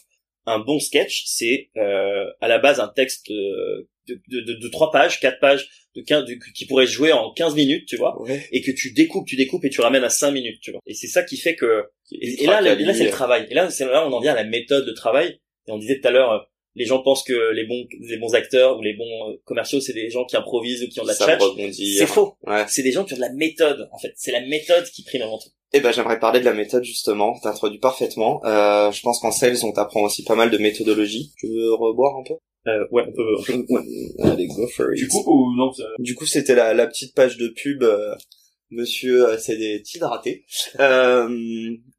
[0.47, 4.67] Un bon sketch, c'est euh, à la base un texte euh, de, de, de, de
[4.69, 7.95] 3 pages, 4 pages, de 15, de- qui pourrait se jouer en 15 minutes, tu
[7.97, 8.45] vois Ouais.
[8.51, 10.81] et que tu découpes, tu découpes et tu ramènes à 5 minutes, tu vois.
[10.85, 13.47] Et c'est ça qui fait que et, et là, le- là c'est le travail.
[13.49, 15.39] Et là, c'est là on en vient à la méthode de travail.
[15.67, 16.39] Et on disait tout à l'heure, euh,
[16.75, 19.93] les gens pensent que les bons les bons acteurs ou les bons euh, commerciaux, c'est
[19.93, 21.95] des gens qui improvisent ou qui ont de la rebondit.
[21.97, 22.37] C'est faux.
[22.43, 22.65] Ouais.
[22.67, 23.89] C'est des gens qui ont de la méthode.
[23.91, 25.49] En fait, c'est la méthode qui prime avant tout.
[25.77, 27.37] Eh ben, j'aimerais parler de la méthode justement.
[27.43, 28.39] T'introduis parfaitement.
[28.45, 31.33] Euh, je pense qu'en sales, on t'apprend aussi pas mal de méthodologie.
[31.37, 32.35] Tu veux reboire un peu?
[32.67, 33.81] Euh, ouais, on peut- Ouais.
[34.23, 34.97] Allez, go for it.
[34.97, 38.15] Du coup ou non ça- Du coup, c'était la, la petite page de pub euh,
[38.71, 40.43] Monsieur euh, c'est des hydraté.
[40.79, 41.29] Euh,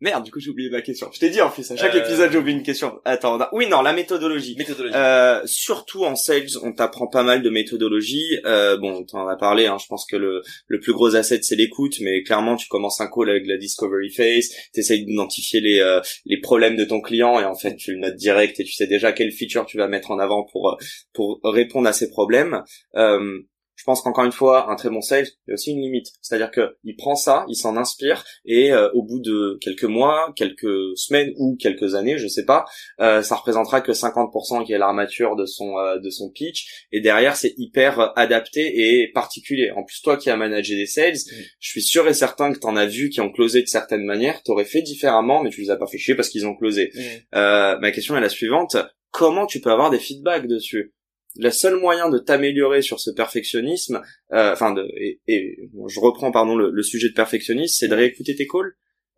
[0.01, 1.09] merde, du coup j'ai oublié ma question.
[1.13, 3.01] Je t'ai dit en plus, à chaque Euh, épisode j'ai oublié une question.
[3.05, 4.57] Attends, on a- oui non, la méthodologie.
[4.59, 4.95] Méthodologie.
[4.97, 8.39] Euh, surtout en sales, on t'apprend pas mal de méthodologie.
[8.45, 9.67] Euh, bon, t'en as parlé.
[9.67, 13.01] Hein, je pense que le, le plus gros asset c'est l'écoute, mais clairement tu commences
[13.01, 17.39] un call avec la discovery phase, t'essayes d'identifier les euh, les problèmes de ton client
[17.41, 19.87] et en fait tu le notes direct et tu sais déjà quelle feature tu vas
[19.89, 20.77] mettre en avant pour euh,
[21.15, 22.63] pour répondre à ces problèmes.
[22.97, 23.39] Euh,
[23.77, 26.09] je pense qu'encore une fois, un très bon sales, il y a aussi une limite.
[26.23, 30.33] C'est-à-dire que il prend ça, il s'en inspire, et euh, au bout de quelques mois,
[30.35, 32.65] quelques semaines ou quelques années, je sais pas,
[33.01, 37.01] euh, ça représentera que 50% qui est l'armature de son euh, de son pitch, et
[37.01, 39.71] derrière c'est hyper adapté et particulier.
[39.73, 41.17] En plus, toi qui as managé des sales,
[41.61, 44.43] je suis sûr et certain que t'en as vu qui ont closé de certaines manières,
[44.43, 46.91] t'aurais fait différemment, mais tu les as pas fait chier parce qu'ils ont closé.
[47.35, 48.77] Euh, ma question est la suivante
[49.17, 50.93] comment tu peux avoir des feedbacks dessus?
[51.39, 54.01] Le seul moyen de t'améliorer sur ce perfectionnisme,
[54.33, 55.57] euh, enfin, de, et, et
[55.89, 58.73] je reprends pardon le, le sujet de perfectionnisme, c'est de réécouter tes calls.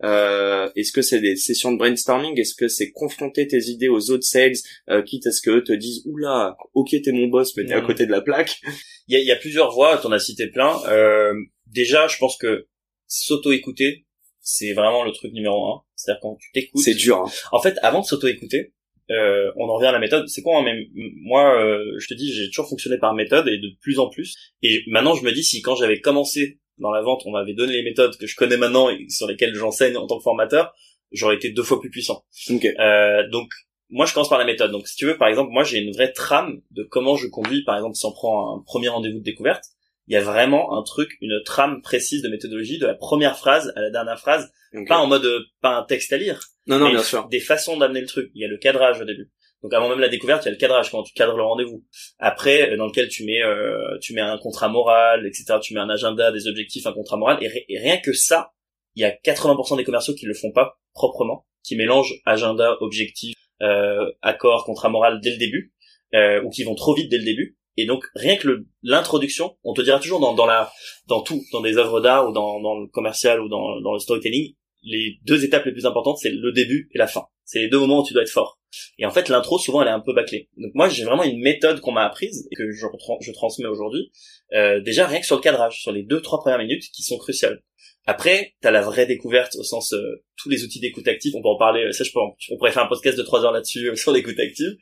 [0.05, 2.39] Euh, est-ce que c'est des sessions de brainstorming?
[2.39, 4.53] Est-ce que c'est confronter tes idées aux autres sales,
[4.91, 7.73] euh, quitte à ce que eux te disent oula, ok t'es mon boss, mais t'es
[7.73, 7.87] à Mhm.
[7.87, 8.61] côté de la plaque?
[9.09, 10.79] Il y a, y a plusieurs voies, t'en as cité plein.
[10.87, 11.35] Euh,
[11.67, 12.69] déjà, je pense que
[13.09, 14.07] s'auto-écouter,
[14.41, 15.83] c'est vraiment le truc numéro un.
[15.97, 16.81] C'est-à-dire quand tu t'écoutes.
[16.83, 17.19] C'est dur.
[17.19, 17.31] Hein.
[17.53, 18.73] En fait, avant de s'auto-écouter,
[19.11, 20.29] euh, on en revient à la méthode.
[20.29, 23.59] C'est quoi hein, même Moi, euh, je te dis, j'ai toujours fonctionné par méthode et
[23.59, 24.37] de plus en plus.
[24.63, 27.73] Et maintenant, je me dis, si quand j'avais commencé dans la vente, on m'avait donné
[27.73, 30.73] les méthodes que je connais maintenant et sur lesquelles j'enseigne en tant que formateur,
[31.13, 32.25] j'aurais été deux fois plus puissant.
[32.51, 32.65] Ok.
[32.65, 33.49] Euh, donc
[33.91, 34.71] moi je commence par la méthode.
[34.71, 37.65] Donc si tu veux par exemple moi j'ai une vraie trame de comment je conduis
[37.65, 39.65] par exemple si on prend un premier rendez-vous de découverte,
[40.09, 43.73] il y a vraiment un truc, une trame précise de méthodologie de la première phrase
[43.77, 44.89] à la dernière phrase, ok.
[44.89, 47.29] pas en mode euh, pas un texte à lire, Non non mais bien sûr.
[47.29, 48.31] des façons d'amener le truc.
[48.35, 49.31] Il y a le cadrage au début.
[49.63, 51.85] Donc avant même la découverte, il y a le cadrage quand tu cadres le rendez-vous.
[52.19, 55.59] Après, euh, dans lequel tu mets, euh, tu mets un contrat moral, etc.
[55.61, 57.39] Tu mets un agenda, des objectifs, un contrat moral.
[57.43, 58.53] Et, et rien que ça,
[58.95, 63.35] il y a 80% des commerciaux qui le font pas proprement, qui mélangent agenda, objectif,
[63.61, 65.75] euh, accord, contrat moral dès le début,
[66.15, 67.58] euh, ou qui vont trop vite dès le début.
[67.79, 70.71] Et donc rien que l'introduction, on te dira toujours dans, dans la,
[71.07, 74.01] dans tout, dans des œuvres d'art ou dans, dans le commercial ou dans, dans le
[74.01, 77.27] storytelling, les deux étapes les plus importantes, c'est le début et la fin.
[77.45, 78.59] C'est les deux moments où tu dois être fort.
[78.99, 80.49] Et en fait, l'intro, souvent, elle est un peu bâclée.
[80.57, 82.87] Donc moi, j'ai vraiment une méthode qu'on m'a apprise et que je,
[83.21, 84.11] je transmets aujourd'hui.
[84.53, 87.17] Euh, déjà, rien que sur le cadrage, sur les deux, trois premières minutes qui sont
[87.17, 87.63] cruciales.
[88.07, 91.35] Après, t'as la vraie découverte au sens euh, tous les outils d'écoute active.
[91.37, 91.93] On peut en parler.
[91.93, 92.21] Ça, je peux.
[92.21, 94.77] on pourrait faire un podcast de trois heures là-dessus euh, sur l'écoute active.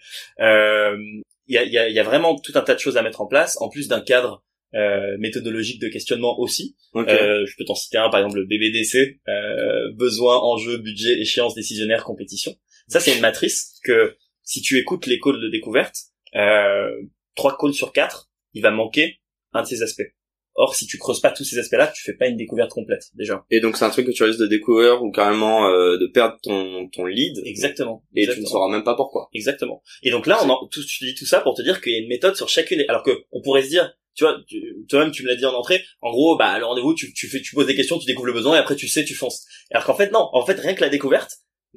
[1.48, 3.20] Il y, a, y, a, y a vraiment tout un tas de choses à mettre
[3.20, 4.42] en place, en plus d'un cadre
[4.74, 6.76] euh, méthodologique de questionnement aussi.
[6.92, 7.08] Ok.
[7.08, 11.54] Euh, je peux t'en citer un, par exemple le BBDC, euh, besoin, enjeu, budget, échéance,
[11.54, 12.54] décisionnaire, compétition.
[12.88, 15.96] Ça, c'est une matrice que si tu écoutes les calls de découverte,
[16.34, 16.90] euh,
[17.34, 19.20] trois calls sur quatre, il va manquer
[19.52, 20.15] un de ces aspects.
[20.58, 23.44] Or, si tu creuses pas tous ces aspects-là, tu fais pas une découverte complète déjà.
[23.50, 26.36] Et donc c'est un truc que tu risques de découvrir ou carrément euh, de perdre
[26.42, 27.36] ton ton lead.
[27.44, 28.02] Exactement.
[28.14, 29.28] Et tu ne sauras même pas pourquoi.
[29.34, 29.82] Exactement.
[30.02, 31.96] Et donc là, on en, tout, te dis tout ça pour te dire qu'il y
[31.96, 32.82] a une méthode sur chacune.
[32.88, 35.52] Alors que on pourrait se dire, tu vois, tu- toi-même tu me l'as dit en
[35.52, 35.82] entrée.
[36.00, 38.32] En gros, bah le rendez-vous, tu, tu fais, tu poses des questions, tu découvres le
[38.32, 39.44] besoin et après tu sais, tu fonces.
[39.70, 40.28] Alors qu'en fait non.
[40.32, 41.32] En fait, rien que la découverte,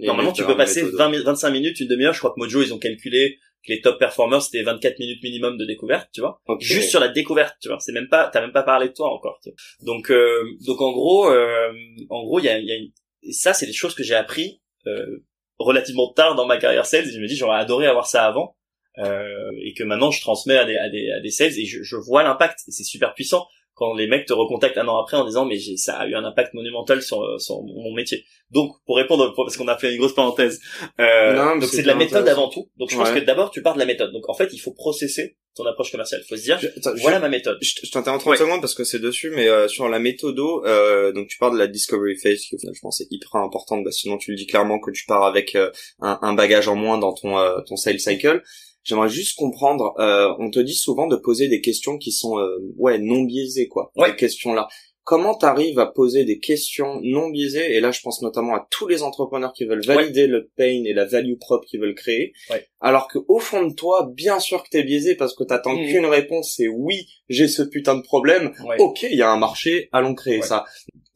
[0.08, 0.98] normalement tu peux passer méthode.
[1.00, 2.14] 20, mi- 25 minutes, une demi-heure.
[2.14, 5.58] Je crois que Mojo ils ont calculé que les top performers c'était 24 minutes minimum
[5.58, 6.42] de découverte, tu vois.
[6.62, 7.80] Juste sur la découverte, tu vois.
[7.82, 9.40] C'est même pas, t'as même pas parlé de toi encore.
[9.44, 9.56] tu vois.
[9.94, 11.72] Donc, euh, donc en gros, euh,
[12.10, 12.92] en gros, il y a, y a une...
[13.24, 15.24] et ça, c'est des choses que j'ai appris euh,
[15.58, 17.08] relativement tard dans ma carrière sales.
[17.08, 18.56] Et je me dis, j'aurais adoré avoir ça avant,
[19.00, 21.84] euh, et que maintenant je transmets à des, à des, à des sales et je,
[21.84, 22.60] je vois l'impact.
[22.68, 23.46] Et c'est super puissant
[23.80, 26.14] quand les mecs te recontactent un an après en disant, mais j'ai, ça a eu
[26.14, 28.26] un impact monumental sur, sur mon métier.
[28.52, 30.60] Donc, pour répondre, parce qu'on a fait une grosse parenthèse,
[31.00, 32.70] euh, Non, donc c'est de la méthode avant tout.
[32.78, 34.12] Donc, je pense que d'abord tu pars de la méthode.
[34.12, 36.22] Donc, en fait, il faut processer ton approche commerciale.
[36.24, 37.58] Il faut se dire, Je- attends, je- voilà ma méthode.
[37.62, 38.38] Je, je t'interromps 30 Ouais.
[38.38, 41.60] secondes parce que c'est dessus, mais euh, sur la méthodo, euh, donc tu parles de
[41.60, 44.38] la discovery phase, qui au final, je pense est hyper importante, bah, sinon tu le
[44.38, 45.70] dis clairement que tu pars avec euh,
[46.02, 48.42] un, un bagage en moins dans ton euh, ton sales cycle.
[48.90, 52.58] J'aimerais juste comprendre, euh, on te dit souvent de poser des questions qui sont euh,
[52.78, 54.10] ouais non biaisées quoi, Ouais.
[54.10, 54.68] ces questions là.
[55.04, 57.76] Comment t'arrives à poser des questions non biaisées?
[57.76, 60.94] Et là, je pense notamment à tous les entrepreneurs qui veulent valider le pain et
[60.94, 62.34] la value propre qu'ils veulent créer.
[62.52, 62.68] Ouais.
[62.80, 65.88] Alors que au fond de toi, bien sûr que t'es biaisé parce que t'attends Mhm.
[65.88, 68.54] qu'une réponse, c'est oui, j'ai ce putain de problème.
[68.68, 68.76] Ouais.
[68.80, 70.66] Ok, il y a un marché, allons créer ça.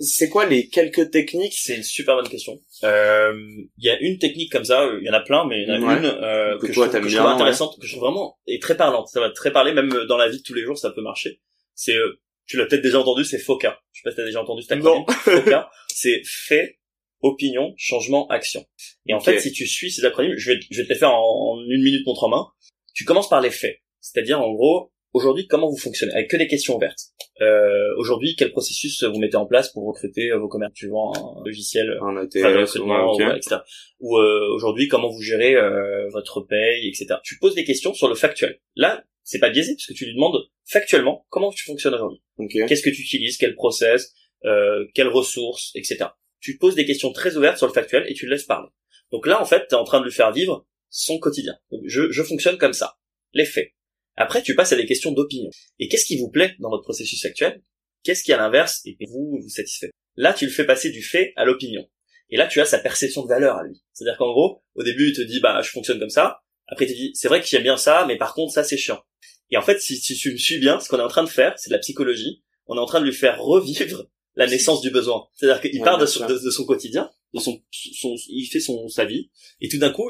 [0.03, 1.53] C'est quoi les quelques techniques?
[1.55, 2.59] C'est une super bonne question.
[2.83, 3.33] Euh,
[3.77, 5.71] Il y a une technique comme ça, il y en a plein, mais il y
[5.71, 5.97] en a Ouais.
[5.99, 7.25] une euh, Que que, toi, je, trouve- que je ouais.
[7.25, 9.07] intéressante, que je trouve vraiment et très parlante.
[9.07, 11.01] Ça va très parler, même euh, dans la vie de tous les jours, ça peut
[11.01, 11.39] marcher.
[11.75, 13.79] C'est, euh, tu l'as peut-être déjà entendu, c'est FOCA.
[13.93, 15.05] Je sais pas si t'as déjà entendu cet acronyme.
[15.09, 16.79] FOCA, c'est fait,
[17.21, 18.65] opinion, changement, action.
[19.07, 21.13] Et en fait, si tu suis ces acronymes, je vais, je vais te les faire
[21.13, 22.47] en, en une minute montre en main.
[22.93, 23.79] Tu commences par les faits.
[24.01, 26.13] C'est-à-dire, en gros, aujourd'hui comment vous fonctionnez?
[26.13, 26.99] Avec que des questions ouvertes.
[27.41, 31.43] Euh, aujourd'hui, quel processus vous mettez en place pour recruter vos commerces Tu vends un
[31.45, 33.57] logiciel, Un enfin, de ATS, ouais, etc.
[33.99, 37.15] Ou euh, aujourd'hui, comment vous gérez euh, votre paye, etc.
[37.23, 38.59] Tu poses des questions sur le factuel.
[38.75, 42.21] Là, c'est pas biaisé parce que tu lui demandes factuellement comment tu fonctionnes aujourd'hui.
[42.37, 42.51] Ok.
[42.67, 44.13] Qu'est-ce que tu utilises, quel process,
[44.45, 46.05] euh, quelles ressources, etc.
[46.39, 48.69] Tu poses des questions très ouvertes sur le factuel et tu le laisses parler.
[49.11, 51.55] Donc là, en fait, tu es en train de lui faire vivre son quotidien.
[51.71, 52.97] Donc, je, je fonctionne comme ça.
[53.33, 53.71] Les faits.
[54.15, 55.49] Après, tu passes à des questions d'opinion.
[55.79, 57.61] Et qu'est-ce qui vous plaît dans votre processus actuel?
[58.03, 59.91] Qu'est-ce qui, à l'inverse, et vous vous satisfait?
[60.15, 61.87] Là, tu le fais passer du fait à l'opinion.
[62.29, 63.81] Et là, tu as sa perception de valeur à lui.
[63.93, 66.39] C'est-à-dire qu'en gros, au début, il te dit, bah, je fonctionne comme ça.
[66.67, 68.77] Après, il te dit, c'est vrai que j'aime bien ça, mais par contre, ça, c'est
[68.77, 69.01] chiant.
[69.49, 71.29] Et en fait, si, si tu me suis bien, ce qu'on est en train de
[71.29, 72.43] faire, c'est de la psychologie.
[72.67, 74.05] On est en train de lui faire revivre
[74.35, 75.27] la naissance du besoin.
[75.33, 78.87] C'est-à-dire qu'il Ouais, part de son, de son quotidien, de son, son, il fait son,
[78.89, 79.29] sa vie,
[79.61, 80.09] et tout d'un coup,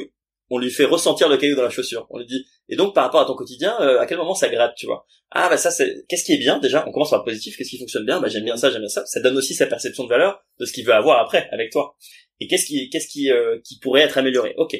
[0.53, 2.05] on lui fait ressentir le caillou dans la chaussure.
[2.11, 4.49] On lui dit, et donc par rapport à ton quotidien, euh, à quel moment ça
[4.49, 5.07] gratte, tu vois?
[5.31, 6.85] Ah bah ça c'est, qu'est-ce qui est bien déjà?
[6.87, 8.21] On commence par le positif, qu'est-ce qui fonctionne bien?
[8.21, 9.03] Bah j'aime bien ça, j'aime bien ça.
[9.07, 11.97] Ça donne aussi sa perception de valeur de ce qu'il veut avoir après avec toi.
[12.39, 14.53] Et qu'est-ce qui, qu'est-ce qui, euh, qui pourrait être amélioré?
[14.57, 14.77] Ok,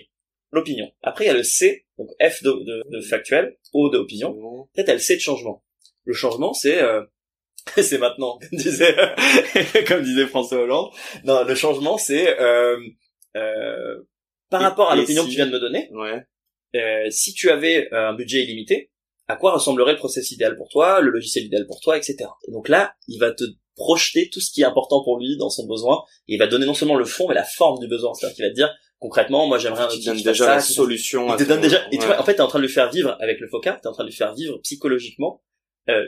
[0.51, 0.91] l'opinion.
[1.01, 4.31] Après il y a le C, donc F de, de, de factuel, O de opinion.
[4.75, 5.63] Peut-être elle C de changement.
[6.03, 7.01] Le changement c'est euh,
[7.81, 8.95] c'est maintenant, comme disait
[9.87, 10.91] comme disait François Hollande.
[11.23, 12.77] Non, le changement c'est euh,
[13.35, 14.03] euh,
[14.53, 15.89] par Et- rapport à l'opinion si- que tu viens de me donner.
[15.91, 16.23] Ouais.
[16.75, 18.91] Euh, si tu avais euh, un budget illimité,
[19.27, 22.17] à quoi ressemblerait le process idéal pour toi, le logiciel idéal pour toi, etc.
[22.47, 23.43] Et donc là, il va te
[23.75, 26.65] projeter tout ce qui est important pour lui dans son besoin, et il va donner
[26.65, 28.13] non seulement le fond, mais la forme du besoin.
[28.13, 31.27] C'est-à-dire qu'il va te dire, concrètement, moi j'aimerais un outil fasse déjà ça, la solution.
[31.33, 32.89] il te donne déjà, et tu vois, en fait, t'es en train de le faire
[32.91, 35.41] vivre avec le FOCA, t'es en train de le faire vivre psychologiquement,
[35.89, 36.05] euh,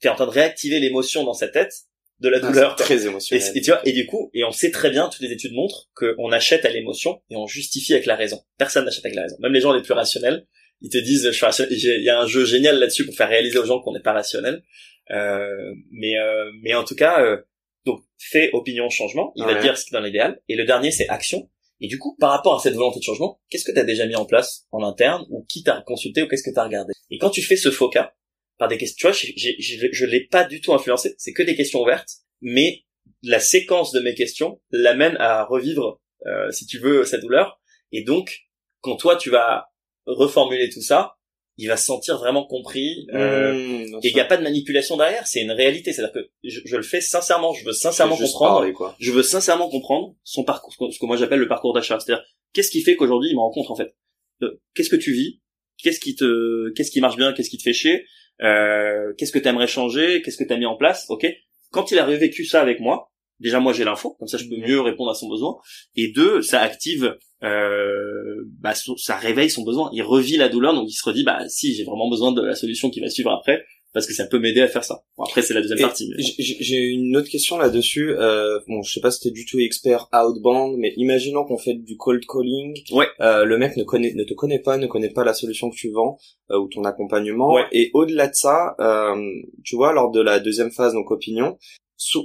[0.00, 1.72] t'es en train de réactiver l'émotion dans sa tête
[2.20, 2.76] de la Ah, douleur.
[2.76, 3.52] très émotionnel.
[3.54, 5.90] et tu vois, et du coup, et on sait très bien, toutes les études montrent
[5.94, 8.40] qu'on achète à l'émotion et on justifie avec la raison.
[8.58, 9.36] Personne n'achète avec la raison.
[9.40, 10.46] Même les gens les plus rationnels,
[10.80, 11.72] ils te disent, je suis rationnel.
[11.72, 14.12] Il y a un jeu génial là-dessus pour faire réaliser aux gens qu'on n'est pas
[14.12, 14.62] rationnel.
[15.10, 15.48] Euh,
[15.92, 17.36] mais, euh, mais en tout cas, euh,
[17.84, 19.32] donc fait opinion changement.
[19.36, 19.60] Il va Ouais.
[19.62, 20.40] dire ce qui est dans l'idéal.
[20.48, 21.48] Et le dernier, c'est action.
[21.80, 24.06] Et du coup, par rapport à cette volonté de changement, qu'est-ce que tu as déjà
[24.06, 26.92] mis en place en interne ou qui t'a consulté ou qu'est-ce que tu as regardé?
[27.10, 28.14] Et quand tu fais ce FOCA,
[28.58, 31.14] par des questions, tu vois, j'ai- j'ai- je l'ai pas du tout influencé.
[31.18, 32.08] C'est que des questions ouvertes,
[32.40, 32.84] mais
[33.22, 37.60] la séquence de mes questions l'amène à revivre, euh, si tu veux, sa douleur.
[37.92, 38.40] Et donc,
[38.80, 39.68] quand toi, tu vas
[40.06, 41.14] reformuler tout ça,
[41.58, 43.06] il va se sentir vraiment compris.
[43.14, 45.92] Euh, Mmh, et il n'y a pas de manipulation derrière, c'est une réalité.
[45.92, 48.56] C'est-à-dire que je, je le fais sincèrement, je veux sincèrement comprendre.
[48.60, 48.94] parler, quoi.
[49.00, 51.98] Je veux sincèrement comprendre son parcours, ce que- ce que moi j'appelle le parcours d'achat.
[51.98, 53.94] C'est-à-dire, qu'est-ce qui fait qu'aujourd'hui il me rencontre en fait?
[54.42, 55.40] Euh, Qu'est-ce que tu vis?
[55.82, 57.32] Qu'est-ce qui te, qu'est-ce qui marche bien?
[57.32, 58.04] Qu'est-ce qui te fait chier?
[58.42, 60.22] Euh, Qu'est-ce que tu aimerais changer?
[60.22, 61.06] Qu'est-ce que tu as mis en place?
[61.08, 61.26] Ok.
[61.70, 63.10] Quand il a revécu ça avec moi,
[63.40, 65.56] déjà moi j'ai l'info, comme ça je peux mieux répondre à son besoin.
[65.94, 69.90] Et deux, ça active, euh, bah, ça réveille son besoin.
[69.92, 72.54] Il revit la douleur, donc il se redit, bah si j'ai vraiment besoin de la
[72.54, 73.64] solution qui va suivre après,
[73.96, 75.02] parce que ça peut m'aider à faire ça.
[75.16, 76.10] Bon, après c'est la deuxième Et partie.
[76.14, 78.10] mais- J'ai une autre question là-dessus.
[78.10, 81.72] Euh, bon, je sais pas si t'es du tout expert outbound, mais imaginons qu'on fait
[81.72, 82.74] du cold calling.
[82.92, 83.06] Ouais.
[83.20, 85.76] Euh, le mec ne connaît, ne te connaît pas, ne connaît pas la solution que
[85.76, 86.18] tu vends
[86.50, 87.54] euh, ou ton accompagnement.
[87.54, 87.64] Ouais.
[87.72, 89.16] Et au-delà de ça, euh,
[89.64, 91.56] tu vois, lors de la deuxième phase, donc opinion,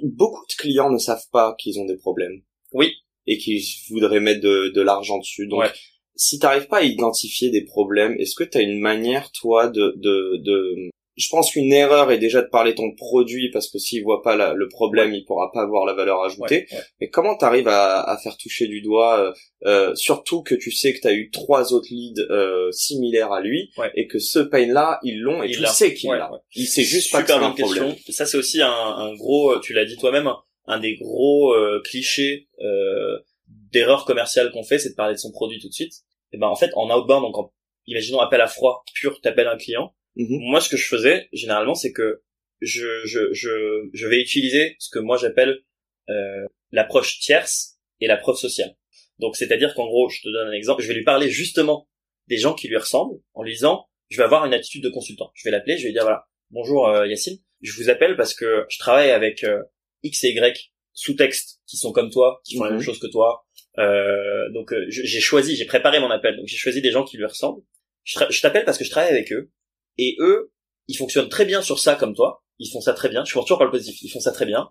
[0.04, 2.42] beaucoup de clients ne savent pas qu'ils ont des problèmes.
[2.74, 2.92] Oui.
[3.28, 5.48] Et qu'ils voudraient mettre de, de l'argent dessus.
[5.48, 5.70] Donc, Ouais.
[6.18, 10.38] si t'arrives pas à identifier des problèmes, est-ce que t'as une manière, toi, de, de,
[10.44, 14.22] de je pense qu'une erreur est déjà de parler ton produit parce que s'il voit
[14.22, 16.68] pas la- le problème, il pourra pas avoir la valeur ajoutée.
[16.72, 16.84] Ouais, ouais.
[17.02, 19.34] Mais comment t'arrives à, à faire toucher du doigt, euh,
[19.66, 23.70] euh, surtout que tu sais que t'as eu trois autres leads euh, similaires à lui
[23.78, 23.92] Ouais.
[23.96, 26.32] et que ce pain-là ils l'ont et Il tu sais qu'il l'a.
[26.32, 26.40] ouais.
[26.56, 27.94] Il sait juste pas que Super c'est un problème.
[27.96, 28.14] question.
[28.14, 30.30] Ça c'est aussi un, un gros, tu l'as dit toi-même,
[30.68, 33.18] un, des gros euh, clichés euh,
[33.74, 35.94] d'erreur commerciale qu'on fait, c'est de parler de son produit tout de suite.
[36.34, 37.52] Et ben en fait en outbound, donc en,
[37.88, 39.94] imaginons appel à froid pur, t'appelles un client.
[40.16, 40.40] Mhm.
[40.40, 42.22] Moi ce que je faisais généralement c'est que
[42.62, 45.62] je, je, je, je vais utiliser ce que moi j'appelle
[46.10, 48.76] euh, l'approche tierce et la preuve sociale.
[49.20, 51.88] Donc c'est-à-dire qu'en gros, je te donne un exemple, je vais lui parler justement
[52.28, 55.32] des gens qui lui ressemblent en lui disant, je vais avoir une attitude de consultant.
[55.36, 58.34] Je vais l'appeler, je vais lui dire voilà, bonjour euh, Yacine, je vous appelle parce
[58.34, 59.62] que je travaille avec euh,
[60.04, 63.46] X et Y sous-texte qui sont comme toi, qui font la même chose que toi.
[63.78, 67.26] Euh, donc j'ai choisi, j'ai préparé mon appel, donc j'ai choisi des gens qui lui
[67.26, 67.64] ressemblent.
[68.04, 69.52] Je t'appelle parce que je travaille avec eux
[70.04, 70.52] et eux,
[70.88, 72.44] ils fonctionnent très bien sur ça comme toi.
[72.60, 73.24] Ils font ça très bien.
[73.26, 74.02] Je pense toujours par le positif.
[74.02, 74.70] Ils font ça très bien,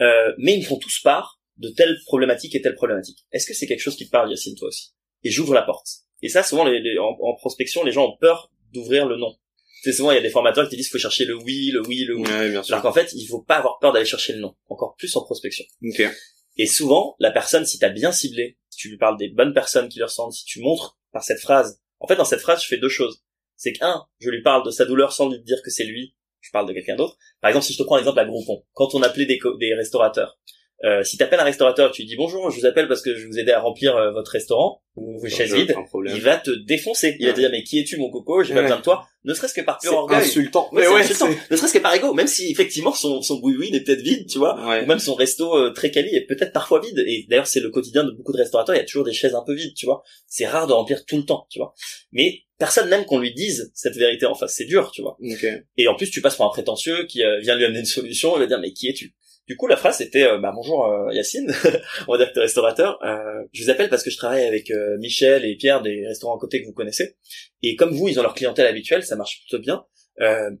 [0.00, 3.18] euh, mais ils me font tous part de telle problématique et telle problématique.
[3.32, 4.90] Est-ce que c'est quelque chose qui te parle, Yacine, toi aussi?
[5.24, 5.88] Et j'ouvre la porte.
[6.22, 9.36] Et ça, souvent, les, les- en, en prospection, les gens ont peur d'ouvrir le non.
[9.82, 11.80] C'est souvent, il y a des formateurs qui te disent, faut chercher le oui, le
[11.86, 12.22] oui, le oui.
[12.28, 12.74] Ouais, bien sûr.
[12.74, 14.54] Alors qu'en fait, il faut pas avoir peur d'aller chercher le non.
[14.68, 15.64] Encore plus en prospection.
[15.84, 16.02] Ok.
[16.56, 19.88] Et souvent, la personne, si t'as bien ciblé, si tu lui parles des bonnes personnes
[19.88, 22.68] qui lui ressemblent, si tu montres par cette phrase, en fait, dans cette phrase, je
[22.68, 23.22] fais deux choses.
[23.58, 26.50] C'est qu'un, je lui parle de sa douleur sans lui dire que c'est lui, je
[26.50, 27.18] parle de quelqu'un d'autre.
[27.42, 30.38] Par exemple, si je te prends l'exemple à Groupon, quand on appelait des, des restaurateurs,
[30.84, 33.26] euh, si t'appelles un restaurateur, tu lui dis bonjour, je vous appelle parce que je
[33.26, 35.74] vous aidais à remplir euh, votre restaurant ou vos chaises vides,
[36.06, 37.16] il va te défoncer.
[37.18, 38.44] Il va te dire mais qui es-tu mon coco?
[38.44, 39.04] J'ai pas besoin de toi.
[39.24, 40.18] Ne serait-ce que par pur orgueil.
[40.18, 40.68] Insultant.
[40.72, 41.28] Mais ouais, insultant.
[41.50, 44.54] Ne serait-ce que par ego, même si effectivement son son est peut-être vide, tu vois,
[44.54, 47.02] ou même son resto euh, très quali est peut-être parfois vide.
[47.04, 48.76] Et d'ailleurs c'est le quotidien de beaucoup de restaurateurs.
[48.76, 50.04] Il y a toujours des chaises un peu vides, tu vois.
[50.28, 51.74] C'est rare de remplir tout le temps, tu vois.
[52.12, 54.54] Mais personne n'aime qu'on lui dise cette vérité en face.
[54.54, 55.16] C'est dur, tu vois.
[55.76, 58.36] Et en plus tu passes pour un prétentieux qui vient lui amener une solution.
[58.36, 59.14] Il va dire mais qui es-tu?
[59.48, 61.50] Du coup, la phrase c'était euh, bah, bonjour euh, Yacine,
[62.06, 63.02] on va dire que t'es restaurateur.
[63.02, 66.38] Euh, je vous appelle parce que je travaille avec Michel et Pierre des restaurants à
[66.38, 67.16] côté que vous connaissez.
[67.62, 69.84] Et comme vous, ils ont leur clientèle habituelle, ça marche plutôt bien.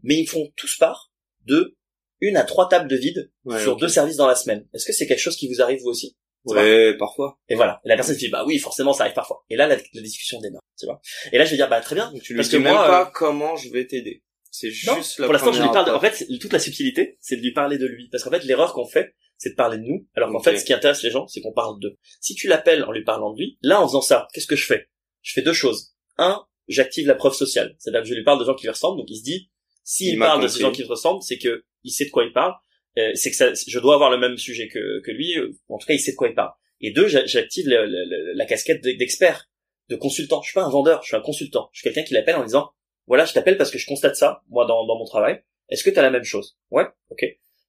[0.02, 1.12] mais ils font tous part
[1.44, 1.76] de
[2.20, 3.30] une à trois tables de vide
[3.60, 4.66] sur deux services dans la semaine.
[4.72, 6.16] Est-ce que c'est quelque chose qui vous arrive vous aussi?
[6.44, 7.38] Ouais, parfois.
[7.48, 7.80] Et voilà.
[7.84, 9.44] Et la personne se dit bah oui, forcément, ça arrive parfois.
[9.50, 11.00] Et là, la, discussion démarre, tu vois.
[11.32, 12.12] Et là, je vais dire bah très bien.
[12.22, 14.22] tu lui parce dis que même pas comment je vais t'aider.
[14.50, 15.90] C'est juste Pour l'instant, je lui parle.
[15.90, 18.72] En fait, toute la subtilité, c'est de lui parler de lui, parce qu'en fait, l'erreur
[18.72, 21.26] qu'on fait, c'est de parler de nous, alors qu'en fait, ce qui intéresse les gens,
[21.28, 21.96] c'est qu'on parle d'eux.
[22.20, 24.66] Si tu l'appelles en lui parlant de lui, là, en faisant ça, qu'est-ce que je
[24.66, 24.88] fais?
[25.22, 25.94] Je fais deux choses.
[26.16, 28.98] Un, j'active la preuve sociale, c'est-à-dire que je lui parle de gens qui lui ressemblent,
[28.98, 29.50] donc il se dit,
[29.84, 32.32] s'il parle de ces gens qui lui ressemblent, c'est que il sait de quoi il
[32.32, 32.52] parle,
[32.96, 35.34] euh, c'est que ça, je dois avoir le même sujet que, que lui,
[35.68, 36.52] en tout cas, il sait de quoi il parle.
[36.80, 39.50] Et deux, j'active la, la casquette d'expert,
[39.88, 40.40] de consultant.
[40.42, 41.68] Je suis pas un vendeur, je suis un consultant.
[41.72, 42.70] Je suis quelqu'un qui l'appelle en disant,
[43.06, 45.42] voilà, je t'appelle parce que je constate ça, moi, dans, dans mon travail.
[45.70, 46.56] Est-ce que tu as la même chose?
[46.70, 47.24] Ouais, ok.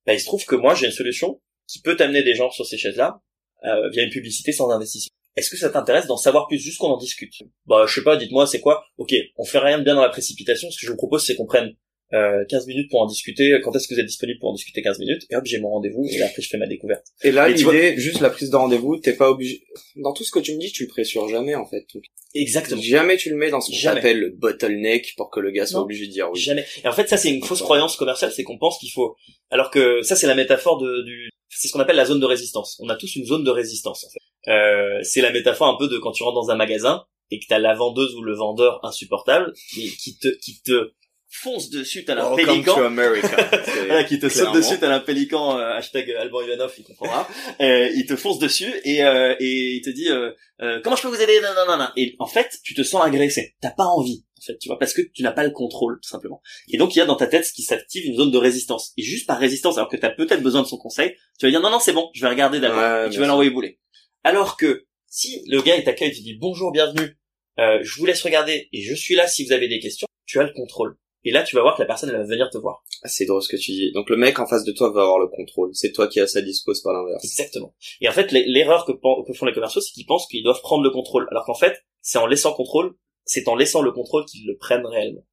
[0.06, 2.66] Ben, il se trouve que moi, j'ai une solution qui peut t'amener des gens sur
[2.66, 3.22] ces chaises-là
[3.66, 5.14] euh, via une publicité sans investissement.
[5.36, 7.34] Est-ce que ça t'intéresse d'en savoir plus, juste qu'on en discute?
[7.66, 8.86] Bah, je sais pas, dites-moi, c'est quoi?
[8.98, 10.70] Ok, on fait rien de bien dans la précipitation.
[10.72, 11.74] Ce que je vous propose, c'est qu'on prenne
[12.14, 13.60] euh, 15 minutes pour en discuter.
[13.64, 15.26] Quand est-ce que vous êtes disponible pour en discuter 15 minutes?
[15.30, 17.06] Et hop, j'ai mon rendez-vous et après je fais ma découverte.
[17.24, 19.64] Et là, l'idée, juste la prise de rendez-vous, t'es pas obligé.
[19.96, 21.86] Dans tout ce que tu me dis, tu le pressures jamais en fait.
[22.34, 22.82] Exactement.
[22.82, 25.82] Jamais tu le mets dans ce qu'on appelle le bottleneck pour que le gars soit
[25.82, 26.40] obligé de dire oui.
[26.40, 26.66] Jamais.
[26.84, 29.16] Et en fait, ça c'est une fausse croyance commerciale, c'est qu'on pense qu'il faut.
[29.52, 31.30] Alors que ça c'est la métaphore de, du.
[31.50, 32.80] C'est ce qu'on appelle la zone de résistance.
[32.82, 34.52] On a tous une zone de résistance en fait.
[34.52, 37.46] Euh, c'est la métaphore un peu de quand tu rentres dans un magasin et que
[37.48, 40.92] t'as la vendeuse ou le vendeur insupportable qui te qui te
[41.30, 42.76] fonce dessus, t'as un pélican.
[44.08, 47.28] qui te saute dessus, t'as un pélican, euh, hashtag Alban Ivanov, il comprendra.
[47.62, 51.04] euh, il te fonce dessus et, euh, et il te dit, euh, euh, comment je
[51.04, 51.40] peux vous aider?
[51.42, 53.56] Non, non, non, Et en fait, tu te sens agressé.
[53.62, 56.10] T'as pas envie, en fait, tu vois, parce que tu n'as pas le contrôle, tout
[56.10, 56.42] simplement.
[56.68, 58.94] Et donc, il y a dans ta tête ce qui s'active une zone de résistance.
[58.98, 61.62] Et juste par résistance, alors que t'as peut-être besoin de son conseil, tu vas dire,
[61.62, 63.06] non, non, c'est bon, je vais regarder d'abord.
[63.06, 63.80] et tu vas l'envoyer bouler.
[64.24, 67.18] Alors que, si le gars il t'accueille, tu dis bonjour, bienvenue,
[67.60, 70.40] euh, je vous laisse regarder et je suis là si vous avez des questions, tu
[70.40, 70.98] as le contrôle.
[71.24, 72.84] Et là, tu vas voir que la personne, elle va venir te voir.
[73.04, 73.92] Ah, c'est drôle ce que tu dis.
[73.92, 75.72] Donc le mec en face de toi va avoir le contrôle.
[75.74, 77.24] C'est toi qui as sa dispose, pas l'inverse.
[77.24, 77.74] Exactement.
[78.02, 80.84] Et en fait, l'erreur que, que, font les commerciaux, c'est qu'ils pensent qu'ils doivent prendre
[80.84, 81.28] le contrôle.
[81.32, 82.96] Alors qu'en fait, c'est en laissant contrôle,
[83.26, 85.26] c'est en laissant le contrôle qu'ils le prennent réellement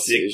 [0.00, 0.28] c'est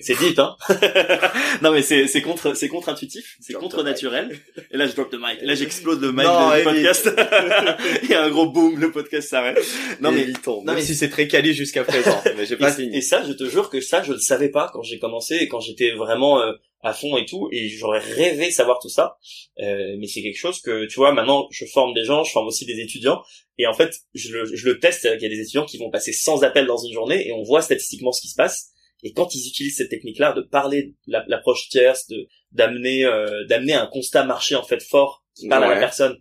[0.00, 0.56] c'est deep hein.
[1.62, 4.38] Non mais c'est c'est contre c'est contre intuitif c'est contre naturel
[4.70, 5.40] et là je drop the mic.
[5.42, 7.10] Là j'explose le mic du podcast.
[8.02, 9.58] Il y a un gros boom le podcast s'arrête.
[10.00, 12.70] Non mais il tombe non mais si c'est très quali jusqu'à présent mais j'ai pas
[12.70, 12.96] et, fini.
[12.96, 15.48] et ça je te jure que ça je le savais pas quand j'ai commencé et
[15.48, 16.52] quand j'étais vraiment euh,
[16.82, 17.48] à fond et tout.
[17.52, 19.16] Et j'aurais rêvé savoir tout ça.
[19.60, 22.46] Euh, mais c'est quelque chose que tu vois maintenant je forme des gens je forme
[22.46, 23.22] aussi des étudiants.
[23.58, 25.04] Et en fait je le, je le teste.
[25.04, 27.42] Il y a des étudiants qui vont passer 100 appels dans une journée et on
[27.42, 31.12] voit statistiquement ce qui se passe et quand ils utilisent cette technique-là de parler de
[31.28, 35.74] l'approche tierce, de d'amener euh, d'amener un constat marché en fait fort qui parle à
[35.74, 36.16] la personne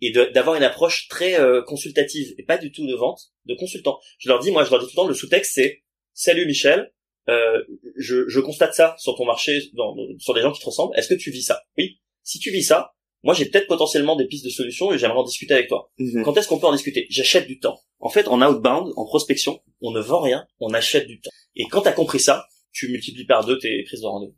[0.00, 3.98] et d'avoir une approche très euh, consultative et pas du tout de vente, de consultant.
[4.18, 6.92] Je leur dis, moi, je leur dis tout le temps, le sous-texte c'est salut Michel,
[7.28, 7.64] euh,
[7.96, 10.96] je, je constate ça sur ton marché, dans, sur des gens qui te ressemblent.
[10.96, 11.62] Est-ce que tu vis ça?
[11.76, 11.98] Oui.
[12.22, 12.92] Si tu vis ça,
[13.22, 15.90] moi j'ai peut-être potentiellement des pistes de solutions et j'aimerais en discuter avec toi.
[15.98, 16.24] Mhm.
[16.24, 17.06] Quand est-ce qu'on peut en discuter?
[17.10, 17.80] J'achète du temps.
[18.00, 21.30] En fait, en outbound, en prospection, on ne vend rien, on achète du temps.
[21.56, 24.36] Et quand t'as compris ça, tu multiplies par deux tes prises de rendez-vous.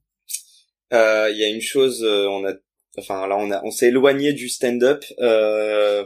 [0.93, 2.55] Euh, il y a une chose, euh, on a,
[2.99, 5.05] enfin là on a, on s'est éloigné du stand-up.
[5.20, 6.05] Euh,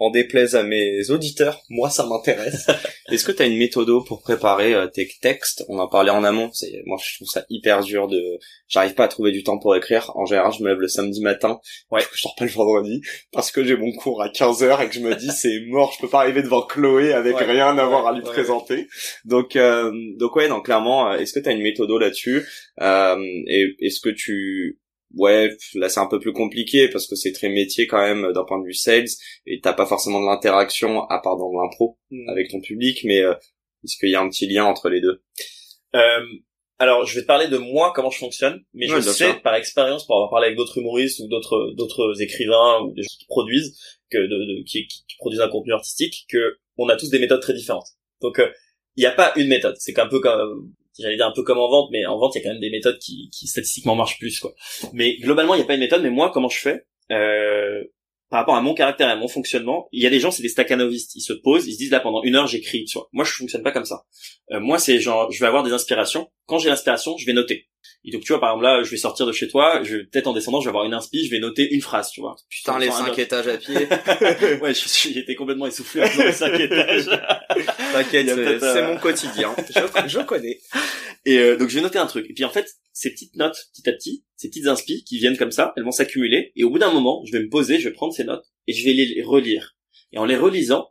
[0.00, 2.66] en déplaise à mes auditeurs, moi ça m'intéresse.
[3.12, 5.64] Est-ce que tu as une méthode pour préparer euh, tes textes?
[5.68, 9.04] On en parlait en amont, c'est moi je trouve ça hyper dur de j'arrive pas
[9.04, 10.10] à trouver du temps pour écrire.
[10.14, 13.02] En général, je me lève le samedi matin, ouais, je dors pas le vendredi.
[13.30, 16.00] Parce que j'ai mon cours à 15h et que je me dis c'est mort, je
[16.00, 18.88] peux pas arriver devant Chloé avec rien à avoir à lui présenter.
[19.26, 22.46] Donc euh, donc ouais, donc clairement, euh, est-ce que tu as une méthode là-dessus?
[22.80, 24.78] Euh, et est-ce que tu
[25.14, 28.44] ouais, là c'est un peu plus compliqué parce que c'est très métier quand même d'un
[28.44, 29.08] point de vue sales
[29.46, 32.28] et t'as pas forcément de l'interaction à part dans l'impro mm.
[32.28, 33.34] avec ton public, mais euh,
[33.84, 35.22] est-ce qu'il y a un petit lien entre les deux?
[35.94, 36.24] Euh,
[36.78, 40.06] Alors je vais te parler de moi comment je fonctionne, mais je sais par expérience,
[40.06, 43.76] pour avoir parlé avec d'autres humoristes ou d'autres d'autres écrivains ou des gens qui produisent
[44.10, 47.54] que de, qui, qui, produisent un contenu artistique, que on a tous des méthodes très
[47.54, 47.88] différentes.
[48.20, 48.48] Donc euh,
[48.96, 49.76] il n'y a pas une méthode.
[49.78, 52.38] C'est un peu comme j'allais dire un peu comme en vente, mais en vente, il
[52.38, 54.52] y a quand même des méthodes qui, statistiquement marchent plus, quoi.
[54.92, 56.02] Mais globalement, il n'y a pas une méthode.
[56.02, 57.82] Mais moi, comment je fais euh,
[58.30, 60.42] par rapport à mon caractère et à mon fonctionnement, il y a des gens, c'est
[60.42, 61.16] des staccanovistes.
[61.16, 62.86] Ils se posent, ils se disent là pendant une heure, j'écris.
[63.12, 64.04] Moi, je fonctionne pas comme ça.
[64.52, 66.30] Euh, moi, c'est genre, je vais avoir des inspirations.
[66.46, 67.69] Quand j'ai l'inspiration, je vais noter.
[68.04, 70.26] Et donc tu vois par exemple là je vais sortir de chez toi, je peut-être
[70.26, 72.36] en descendant je vais avoir une inspi, je vais noter une phrase, tu vois.
[72.48, 73.76] Putain les cinq étages à pied.
[74.60, 77.06] ouais, j'étais complètement essoufflé à les cinq étages.
[77.92, 79.54] T'inquiète, c'est euh, mon quotidien.
[79.74, 80.60] Je, je connais.
[81.24, 82.26] Et euh, donc je vais noter un truc.
[82.28, 85.36] Et puis en fait, ces petites notes, petit à petit, ces petites inspi qui viennent
[85.36, 86.52] comme ça, elles vont s'accumuler.
[86.56, 88.72] Et au bout d'un moment, je vais me poser, je vais prendre ces notes et
[88.72, 89.76] je vais les relire.
[90.12, 90.88] Et en les relisant,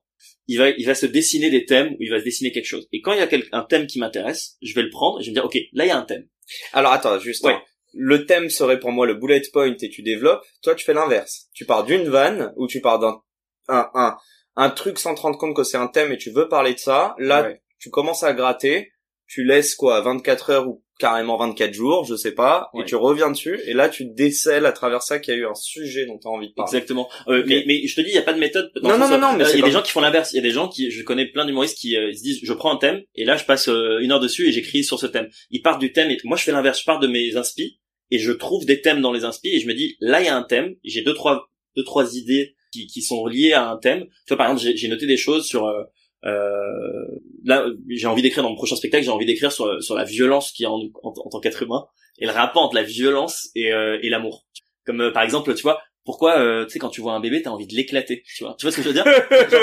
[0.47, 2.87] il va, il va se dessiner des thèmes où il va se dessiner quelque chose.
[2.91, 5.27] Et quand il y a un thème qui m'intéresse, je vais le prendre et je
[5.27, 6.27] vais me dire, ok, là il y a un thème.
[6.73, 7.45] Alors attends, juste.
[7.45, 7.57] Ouais.
[7.93, 10.45] Le thème serait pour moi le bullet point et tu développes.
[10.61, 11.47] Toi, tu fais l'inverse.
[11.53, 13.21] Tu pars d'une vanne ou tu pars d'un
[13.67, 14.17] un, un,
[14.55, 16.79] un truc sans te rendre compte que c'est un thème et tu veux parler de
[16.79, 17.15] ça.
[17.17, 18.91] Là, tu commences à gratter.
[19.27, 23.31] Tu laisses quoi 24 heures ou carrément 24 jours, je sais pas, et tu reviens
[23.31, 26.19] dessus, et là tu décèles à travers ça qu'il y a eu un sujet dont
[26.19, 26.69] tu as envie de parler.
[26.69, 27.09] Exactement.
[27.29, 28.69] Euh, mais, mais je te dis, il y a pas de méthode.
[28.83, 30.33] non, non, non, non, mais euh, il y a des gens qui font l'inverse.
[30.33, 32.53] Il y a des gens qui, je connais plein d'humoristes qui euh, se disent, je
[32.53, 35.07] prends un thème, et là je passe euh, une heure dessus et j'écris sur ce
[35.07, 35.29] thème.
[35.49, 37.79] Ils partent du thème, et moi je fais l'inverse, je pars de mes inspi,
[38.11, 40.29] et je trouve des thèmes dans les inspi, et je me dis, là il y
[40.29, 43.77] a un thème, j'ai deux trois deux trois idées qui, qui sont liées à un
[43.77, 44.05] thème.
[44.27, 45.83] Tu vois, par exemple, j'ai noté des choses sur euh,
[46.23, 50.51] là, j'ai envie d'écrire dans mon prochain spectacle, j'ai envie d'écrire sur, sur la violence
[50.51, 51.85] qui est en, en, tant qu'être humain
[52.19, 54.45] et le rapport entre la violence et, euh, et l'amour.
[54.85, 57.41] Comme euh, par exemple, tu vois, pourquoi euh, tu sais quand tu vois un bébé
[57.41, 58.55] t'as envie de l'éclater tu vois.
[58.57, 59.05] Tu vois ce que je veux dire
[59.51, 59.61] Genre,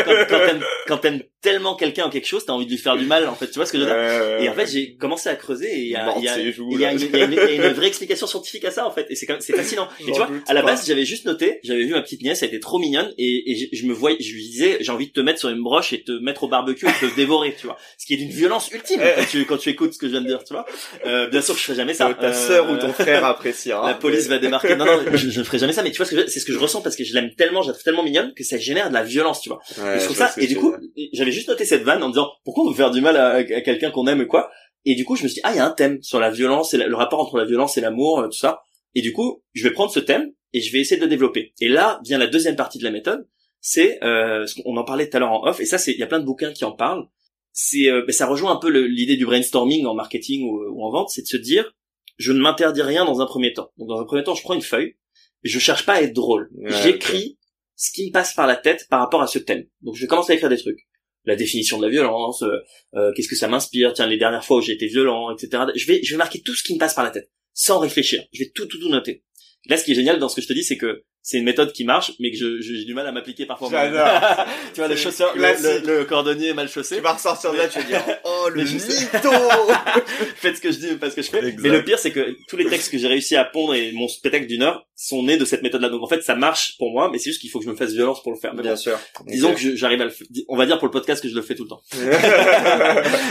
[0.87, 3.35] quand, t'aimes tellement quelqu'un ou quelque chose t'as envie de lui faire du mal en
[3.35, 3.49] fait.
[3.49, 5.81] Tu vois ce que je veux dire et en fait j'ai commencé à creuser et
[5.83, 9.07] il y a une, vraie explication scientifique à ça en fait.
[9.11, 9.89] Et c'est c'est fascinant.
[10.01, 12.51] Et tu vois à la base j'avais juste noté j'avais vu ma petite nièce elle
[12.51, 15.21] était trop mignonne et, et je, me voyais je lui disais j'ai envie de te
[15.21, 17.77] mettre sur une broche et te mettre au barbecue et te dévorer tu vois.
[17.99, 20.21] Ce qui est d'une violence ultime quand tu quand tu écoutes ce que je viens
[20.21, 20.67] de dire tu vois.
[21.07, 22.13] Euh, bien sûr je ferai jamais ça.
[22.15, 23.87] Ta sœur ou ton frère appréciera.
[23.87, 26.07] La police va démarquer non non je, je ne ferai jamais ça mais tu vois
[26.07, 27.85] ce que c'est ce que je ressens parce que je l'aime tellement, je la trouve
[27.85, 29.59] tellement mignonne que ça génère de la violence, tu vois.
[29.79, 30.35] et je trouve ça.
[30.37, 30.75] Et du coup,
[31.15, 33.91] j'avais juste noté cette vanne en disant pourquoi on veut faire du mal à, quelqu'un
[33.91, 34.51] qu'on aime ou quoi?
[34.85, 36.31] Et du coup, je me suis dit ah il y a un thème sur la
[36.31, 38.61] violence et le rapport entre la violence et l'amour, euh, tout ça.
[38.95, 41.55] Et du coup, je vais prendre ce thème et je vais essayer de le développer.
[41.63, 43.27] Et là vient la deuxième partie de la méthode,
[43.63, 46.03] c'est euh, on en parlait tout à l'heure en off et ça c'est il y
[46.03, 47.07] a plein de bouquins qui en parlent.
[47.53, 50.91] C'est euh, ben, ça rejoint un peu l'idée du brainstorming en marketing ou, ou en
[50.91, 51.73] vente, c'est de se dire
[52.19, 53.71] je ne m'interdis rien dans un premier temps.
[53.79, 54.97] Donc dans un premier temps, je prends une feuille
[55.49, 56.51] je cherche pas à être drôle.
[56.65, 57.39] J'écris
[57.77, 59.65] ce qui me passe par la tête par rapport à ce thème.
[59.83, 60.87] Donc je commence à écrire des trucs.
[61.25, 62.59] La définition de la violence, euh,
[62.95, 65.65] euh, qu'est-ce que ça m'inspire, tiens les dernières fois où j'ai été violent, etc.
[65.75, 68.23] Je vais je vais marquer tout ce qui me passe par la tête, sans réfléchir.
[68.33, 69.25] Je vais tout tout tout noter.
[69.69, 71.45] Là, ce qui est génial dans ce que je te dis, c'est que c'est une
[71.45, 73.69] méthode qui marche, mais que je, j'ai du mal à m'appliquer parfois.
[74.75, 76.97] tu vois, le chausseur, le, le, cordonnier mal chaussé.
[76.97, 79.31] Tu vas ressortir de là, tu vas dire, oh, le mytho!
[80.37, 81.57] Faites ce que je dis, pas ce que je fais.
[81.59, 84.07] Mais le pire, c'est que tous les textes que j'ai réussi à pondre et mon
[84.07, 85.89] spectacle d'une heure sont nés de cette méthode-là.
[85.89, 87.77] Donc, en fait, ça marche pour moi, mais c'est juste qu'il faut que je me
[87.77, 88.55] fasse violence pour le faire.
[88.55, 88.97] Bien sûr.
[89.27, 90.29] Disons que j'arrive à le faire.
[90.49, 91.83] On va dire pour le podcast que je le fais tout le temps.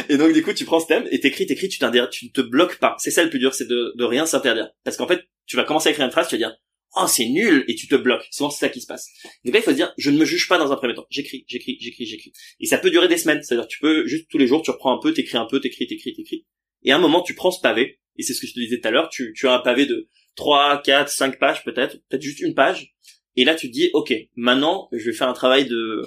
[0.10, 2.32] et donc, du coup, tu prends ce thème et t'écris, t'écris, tu t'interdis, tu ne
[2.32, 2.98] te bloques pas.
[3.00, 4.68] C'est ça le plus dur, c'est de, de rien s'interdire.
[4.84, 6.58] Parce qu'en fait, tu vas commencer à écrire une phrase, tu vas dire,
[6.96, 8.28] oh c'est nul et tu te bloques.
[8.32, 9.10] Souvent c'est ça qui se passe.
[9.44, 11.06] Donc là il faut se dire je ne me juge pas dans un premier temps.
[11.10, 12.34] J'écris, j'écris, j'écris, j'écris.
[12.60, 13.42] Et ça peut durer des semaines.
[13.44, 15.88] C'est-à-dire tu peux juste tous les jours tu reprends un peu, t'écris un peu, t'écris,
[15.88, 16.46] t'écris, t'écris.
[16.84, 18.80] Et à un moment tu prends ce pavé et c'est ce que je te disais
[18.80, 19.10] tout à l'heure.
[19.10, 22.94] Tu, tu as un pavé de 3, 4, 5 pages peut-être, peut-être juste une page.
[23.36, 26.04] Et là tu te dis ok maintenant je vais faire un travail de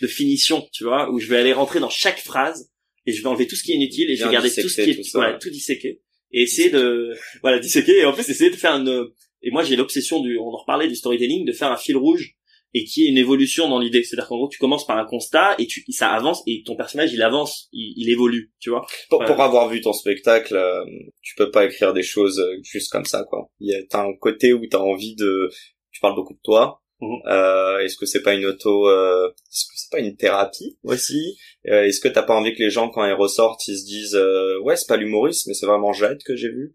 [0.00, 2.70] de finition tu vois où je vais aller rentrer dans chaque phrase
[3.06, 4.82] et je vais enlever tout ce qui est inutile et je vais garder tout ce
[4.82, 6.00] qui est tout, tout disséquer
[6.32, 9.12] et essayer de voilà disséquer et en plus essayer de faire une
[9.42, 12.36] et moi, j'ai l'obsession du, on en reparlait du storytelling, de faire un fil rouge
[12.74, 14.02] et qui est une évolution dans l'idée.
[14.02, 17.12] C'est-à-dire qu'en gros, tu commences par un constat et tu, ça avance et ton personnage,
[17.12, 18.86] il avance, il, évolue, tu vois.
[19.10, 20.84] Pour, avoir vu ton spectacle, euh,
[21.20, 23.50] tu peux pas écrire des choses euh, juste comme ça, quoi.
[23.60, 25.50] Il y a, t'as un côté où t'as envie de,
[25.90, 26.82] tu parles beaucoup de toi.
[27.02, 27.20] Mhm.
[27.26, 31.36] Euh, est-ce que c'est pas une auto, euh, est-ce que c'est pas une thérapie aussi?
[31.64, 34.18] Est-ce que t'as pas envie que les gens, quand ils ressortent, ils se disent,
[34.62, 36.74] ouais, c'est pas l'humoriste, mais c'est vraiment Jade que j'ai vu.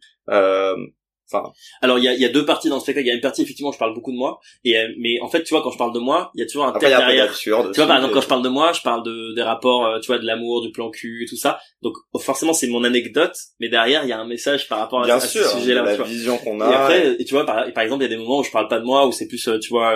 [1.29, 1.51] Enfin,
[1.81, 3.05] alors il y a, y a deux parties dans le spectacle.
[3.05, 5.27] Il y a une partie effectivement, je parle beaucoup de moi, et euh, mais en
[5.27, 7.37] fait, tu vois, quand je parle de moi, il y a toujours un thème derrière.
[7.37, 9.99] Tu vois, par exemple, quand je parle de moi, je parle de des rapports, euh,
[9.99, 11.59] tu vois, de l'amour, du plan cul, tout ça.
[11.81, 15.19] Donc forcément, c'est mon anecdote, mais derrière, il y a un message par rapport à,
[15.19, 15.83] ce sujet-là.
[15.83, 16.71] La vision qu'on a.
[16.71, 18.51] Et après, et tu vois, par, par, exemple, il y a des moments où je
[18.51, 19.95] parle pas de moi, où c'est plus, euh, tu vois,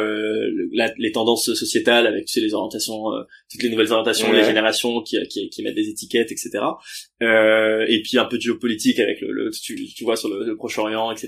[0.98, 3.04] les tendances sociétales avec tu sais les orientations,
[3.50, 6.64] toutes les nouvelles orientations, les générations qui, qui, qui mettent des étiquettes, etc.
[7.22, 11.21] et puis un peu de géopolitique avec le, tu, tu vois sur le, Proche-Orient, etc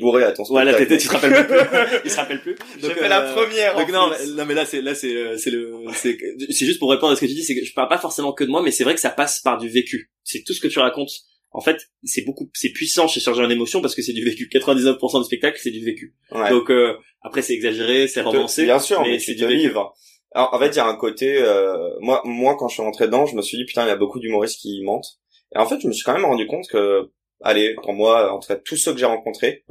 [0.00, 0.86] bourré à ton spectacle.
[0.86, 2.00] Voilà, tu te rappelles plus.
[2.04, 2.56] il se rappelle plus.
[2.80, 3.76] Donc, fait la euh, première.
[3.76, 6.16] Donc non, mais, non, mais là, c'est, là, c'est, euh, c'est le, c'est,
[6.50, 8.32] c'est juste pour répondre à ce que tu dis, c'est que je parle pas forcément
[8.32, 10.10] que de moi, mais c'est vrai que ça passe par du vécu.
[10.22, 11.10] C'est tout ce que tu racontes
[11.54, 14.50] en fait, c'est beaucoup, c'est puissant chez Chargé en émotion parce que c'est du vécu.
[14.52, 16.16] 99% du spectacle, c'est du vécu.
[16.32, 16.50] Ouais.
[16.50, 18.64] Donc euh, après, c'est exagéré, c'est romancé.
[18.64, 19.72] Bien sûr, mais, mais c'est du vécu.
[20.32, 23.06] Alors, en fait, il y a un côté, euh, moi, moi, quand je suis rentré
[23.06, 25.20] dedans, je me suis dit, putain, il y a beaucoup d'humoristes qui mentent.
[25.54, 27.12] Et en fait, je me suis quand même rendu compte que,
[27.42, 29.64] allez, pour moi, en tout cas, tous ceux que j'ai rencontrés.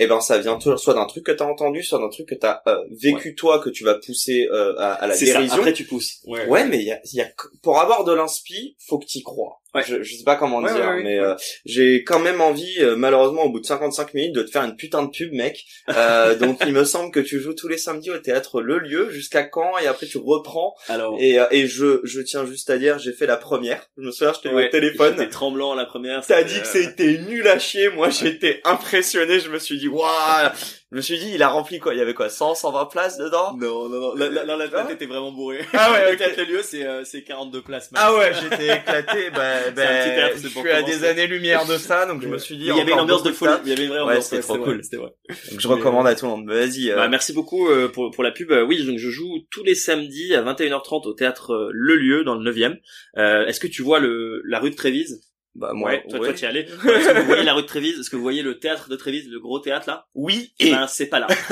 [0.00, 2.34] Eh ben, ça vient toujours soit d'un truc que t'as entendu, soit d'un truc que
[2.34, 5.32] t'as euh, vécu toi, que tu vas pousser euh, à, à la C'est ça.
[5.34, 5.58] dérision.
[5.58, 6.20] Après, tu pousses.
[6.26, 6.46] Ouais.
[6.46, 7.28] Ouais, mais il y a, y a,
[7.62, 9.60] pour avoir de l'inspi, faut que t'y crois.
[9.72, 9.82] Ouais.
[9.86, 13.50] Je, je sais pas comment dire, mais euh, j'ai quand même envie, euh, malheureusement, au
[13.50, 15.64] bout de 55 minutes, de te faire une putain de pub, mec.
[15.90, 19.10] Euh, donc, il me semble que tu joues tous les samedis au théâtre Le Lieu.
[19.10, 20.74] Jusqu'à quand Et après, tu reprends.
[20.88, 21.16] Alors.
[21.20, 23.86] Et, euh, et je, je tiens juste à dire, j'ai fait la première.
[23.96, 25.14] Je me souviens, je t'ai au téléphone.
[25.16, 26.26] J'étais tremblant la première.
[26.26, 27.90] T'as dit que c'était nul à chier.
[27.90, 29.38] Moi, j'étais impressionné.
[29.38, 30.50] Je me suis dit, waouh.
[30.92, 31.94] Je me suis dit, il a rempli quoi?
[31.94, 33.56] Il y avait quoi 100, 120 places dedans?
[33.56, 34.14] Non, non, non.
[34.16, 34.88] Là, là, là, là, Ah ouais?
[34.88, 35.60] t'étais vraiment bourré.
[35.72, 36.18] Ah ouais, Le ok.
[36.18, 37.92] théâtre Le lieu, c'est, euh, c'est 42 places.
[37.92, 38.04] max.
[38.04, 39.30] Ah ouais, j'étais éclaté.
[39.34, 42.64] Bah, bah, théâtre, je suis à des années-lumière de ça, donc je me suis dit.
[42.66, 43.52] Il y avait une ambiance de folie.
[43.64, 44.24] Il y avait une vraie Ouais, ambiance.
[44.26, 44.82] c'était trop cool.
[44.82, 45.10] C'était vrai.
[45.50, 46.44] Donc je recommande à tout le monde.
[46.46, 46.90] Mais Vas-y.
[46.90, 48.50] euh, Bah, merci beaucoup euh, pour, pour la pub.
[48.66, 52.34] Oui, donc je joue tous les samedis à 21h30 au théâtre euh, Le Lieu dans
[52.34, 52.78] le 9e.
[53.16, 55.22] Euh, Est-ce que tu vois le la rue de Trévise?
[55.56, 56.28] Bah moi, Ouais, toi, ouais.
[56.28, 56.60] toi tu y allais.
[56.84, 58.96] Est-ce que vous voyez la rue de Trévise Est-ce que vous voyez le théâtre de
[58.96, 60.06] Trévise, le gros théâtre là?
[60.14, 60.52] Oui.
[60.60, 61.26] Eh Et ben, c'est pas là.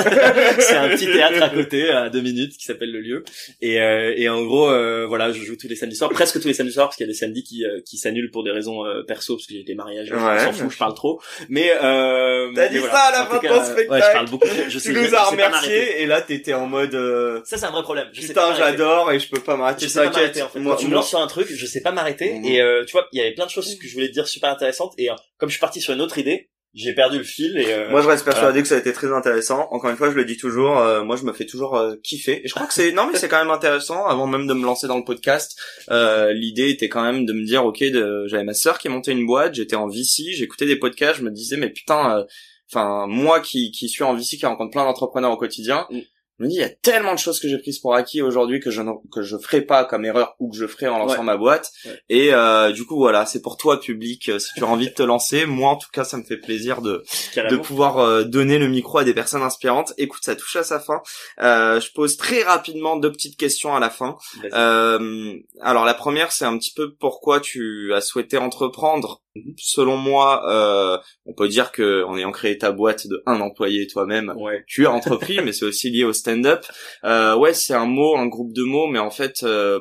[0.59, 3.24] c'est un petit théâtre à côté, à deux minutes, qui s'appelle le lieu.
[3.61, 6.49] Et, euh, et en gros, euh, voilà, je joue tous les samedis soirs, presque tous
[6.49, 8.51] les samedis soirs, parce qu'il y a des samedis qui, euh, qui s'annulent pour des
[8.53, 10.18] raisons euh, perso, parce que j'ai des mariages, Ouais.
[10.40, 11.20] je m'en fous, je parle trop.
[11.49, 12.92] Mais euh, T'as dit voilà.
[12.94, 13.90] ça à la fin de ton spectacle.
[13.90, 14.46] Ouais, je parle beaucoup.
[14.46, 16.94] Je tu sais, je- nous as remercié et là t'étais en mode.
[16.94, 18.09] euh, Ça, c'est un vrai problème.
[18.12, 19.86] Je Putain, j'adore et je peux pas m'arrêter.
[19.86, 20.12] T'inquiète.
[20.14, 20.61] m'arrêter en fait.
[20.61, 22.34] Moi, Quand tu me lances sur un truc, je sais pas m'arrêter.
[22.34, 22.44] Mhm.
[22.44, 24.51] Et euh, tu vois, il y avait plein de choses que je voulais dire super
[24.51, 24.95] intéressantes.
[24.99, 27.57] Et euh, comme je suis parti sur une autre idée, j'ai perdu le fil.
[27.57, 29.68] Et euh, Moi, je reste persuadé que ça a été très intéressant.
[29.70, 30.78] Encore une fois, je le dis toujours.
[30.78, 32.43] euh, moi, je me fais toujours euh, kiffer.
[32.45, 34.07] Et je crois que c'est non, mais c'est quand même intéressant.
[34.07, 35.59] Avant même de me lancer dans le podcast,
[35.91, 38.26] euh, l'idée était quand même de me dire, ok, de...
[38.26, 41.30] j'avais ma sœur qui montait une boîte, j'étais en VC, j'écoutais des podcasts, je me
[41.30, 42.24] disais, mais putain, euh,
[42.70, 45.86] enfin, moi qui qui suis en VC, qui rencontre plein d'entrepreneurs au quotidien.
[45.91, 46.01] Mm.
[46.39, 48.61] Je me dis, il y a tellement de choses que j'ai prises pour acquis aujourd'hui
[48.61, 51.18] que je ne, que je ferai pas comme erreur ou que je ferai en lançant
[51.18, 51.24] Ouais.
[51.24, 51.70] ma boîte.
[51.84, 52.01] Ouais.
[52.09, 54.95] Et euh, du coup, voilà, c'est pour toi, public, euh, si tu as envie de
[54.95, 55.47] te lancer.
[55.47, 57.03] Moi, en tout cas, ça me fait plaisir de,
[57.36, 59.93] de pouvoir euh, donner le micro à des personnes inspirantes.
[59.99, 61.03] Écoute, ça touche à sa fin.
[61.41, 64.16] Euh, je pose très rapidement deux petites questions à la fin.
[64.55, 69.22] Euh, alors la première, c'est un petit peu pourquoi tu as souhaité entreprendre.
[69.59, 73.86] Selon moi, euh, on peut dire que en ayant créé ta boîte de un employé
[73.86, 74.64] toi-même, Ouais.
[74.66, 76.64] tu as entrepris, mais c'est aussi lié au stand-up.
[77.05, 79.80] Euh, ouais, c'est un mot, un groupe de mots, mais en fait, euh,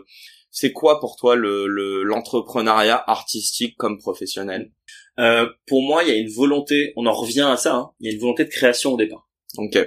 [0.52, 4.72] c'est quoi pour toi le le- l'entrepreneuriat artistique comme professionnel?
[5.20, 6.94] Euh, pour moi, il y a une volonté.
[6.96, 7.76] On en revient à ça.
[7.76, 9.28] hein, il y a une volonté de création au départ.
[9.58, 9.78] Ok.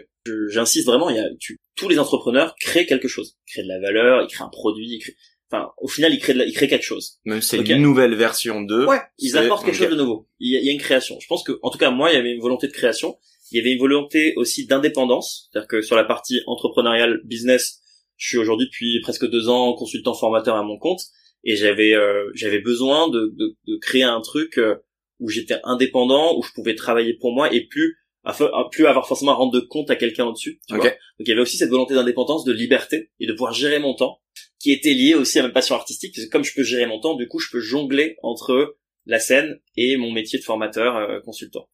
[0.49, 1.09] J'insiste vraiment.
[1.09, 3.37] Il y a tu, tous les entrepreneurs créent quelque chose.
[3.49, 4.23] Ils créent de la valeur.
[4.23, 4.87] Ils créent un produit.
[4.97, 5.15] Ils créent,
[5.51, 7.19] enfin, au final, ils créent, la- ils créent quelque chose.
[7.25, 7.69] Même si c'est Ok.
[7.69, 8.87] une nouvelle version d'eux.
[9.19, 10.29] Ils c'est- apportent quelque chose de nouveau.
[10.39, 11.19] Il y, a, il y a une création.
[11.21, 13.17] Je pense que, en tout cas, moi, il y avait une volonté de création.
[13.53, 15.49] Il y avait une volonté aussi d'indépendance.
[15.53, 17.81] C'est-à-dire que sur la partie entrepreneuriale, business,
[18.17, 21.01] je suis aujourd'hui depuis presque deux ans consultant formateur à mon compte.
[21.43, 24.77] Et j'avais, euh, j'avais besoin de, de, de créer un truc euh,
[25.21, 28.35] où j'étais indépendant, où je pouvais travailler pour moi et plus, à
[28.71, 30.61] plus avoir forcément à rendre de compte à quelqu'un au-dessus.
[30.69, 30.83] tu Ok.
[30.83, 30.91] vois.
[30.91, 33.95] Donc il y avait aussi cette volonté d'indépendance, de liberté et de pouvoir gérer mon
[33.95, 34.21] temps,
[34.61, 36.15] qui était liée aussi à ma passion artistique.
[36.15, 39.19] Parce que comme je peux gérer mon temps, du coup, je peux jongler entre la
[39.19, 41.69] scène et mon métier de formateur euh, consultant.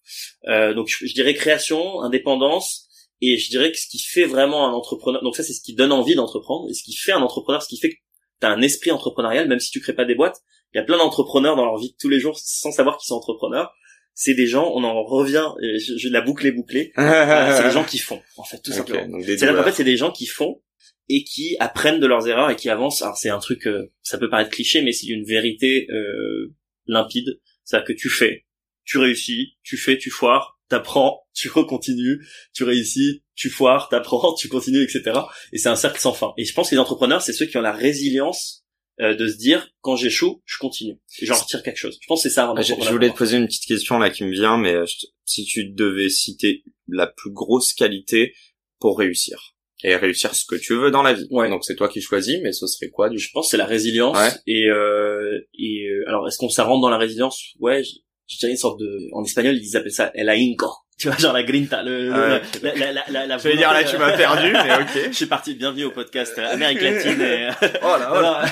[0.49, 2.89] Euh, donc je, je dirais création, indépendance,
[3.21, 5.75] et je dirais que ce qui fait vraiment un entrepreneur, donc ça c'est ce qui
[5.75, 7.95] donne envie d'entreprendre, et ce qui fait un entrepreneur, ce qui fait que
[8.41, 10.37] tu as un esprit entrepreneurial, même si tu crées pas des boîtes,
[10.75, 13.07] il y a plein d'entrepreneurs dans leur vie de tous les jours sans savoir qu'ils
[13.09, 13.73] sont entrepreneurs.
[14.15, 17.71] C'est des gens, on en revient, je, je- la boucle est bouclée, euh, c'est des
[17.73, 19.03] gens qui font, en fait, tout simplement.
[19.47, 19.65] qu'en douleurs.
[19.65, 20.63] fait, c'est des gens qui font
[21.09, 23.03] et qui apprennent de leurs erreurs et qui avancent.
[23.03, 26.55] Alors c'est un truc, euh, ça peut paraître cliché, mais c'est une vérité euh,
[26.87, 27.41] limpide.
[27.65, 28.47] C'est-à-dire que tu fais,
[28.85, 34.49] tu réussis, tu fais, tu foires, t'apprends, tu recontinues, tu réussis, tu foires, t'apprends, tu
[34.49, 35.21] continues, etc.
[35.53, 36.33] Et c'est un cercle sans fin.
[36.37, 38.65] Et je pense que les entrepreneurs, c'est ceux qui ont la résilience
[39.01, 40.99] euh, de se dire, quand j'échoue, je continue.
[41.21, 41.99] J'en retire quelque chose.
[42.01, 42.49] Je pense que c'est ça.
[42.49, 44.87] un Ah, Je, voulais te poser une petite question là qui me vient, mais euh,
[44.87, 48.33] je si tu devais citer la plus grosse qualité
[48.79, 51.27] pour réussir et réussir ce que tu veux dans la vie.
[51.31, 51.49] Ouais.
[51.51, 54.17] Donc c'est toi qui choisis, mais ce serait quoi du je pense c'est la résilience
[54.17, 54.31] Ouais.
[54.47, 57.55] et euh, et euh, alors est-ce qu'on ça rentre dans la résilience?
[57.61, 57.91] Ouais je,
[58.27, 60.69] je dirais une sorte de en espagnol ils appellent ça el ahínco
[60.99, 62.43] tu vois genre la grinta le, le- Ah ouais.
[62.63, 65.07] la, la, la, la, la J'allais dire là tu m'as perdu, mais ok.
[65.11, 67.49] je suis parti bienvenue au podcast euh, Amérique latine et
[67.83, 68.45] Oh là, oh là.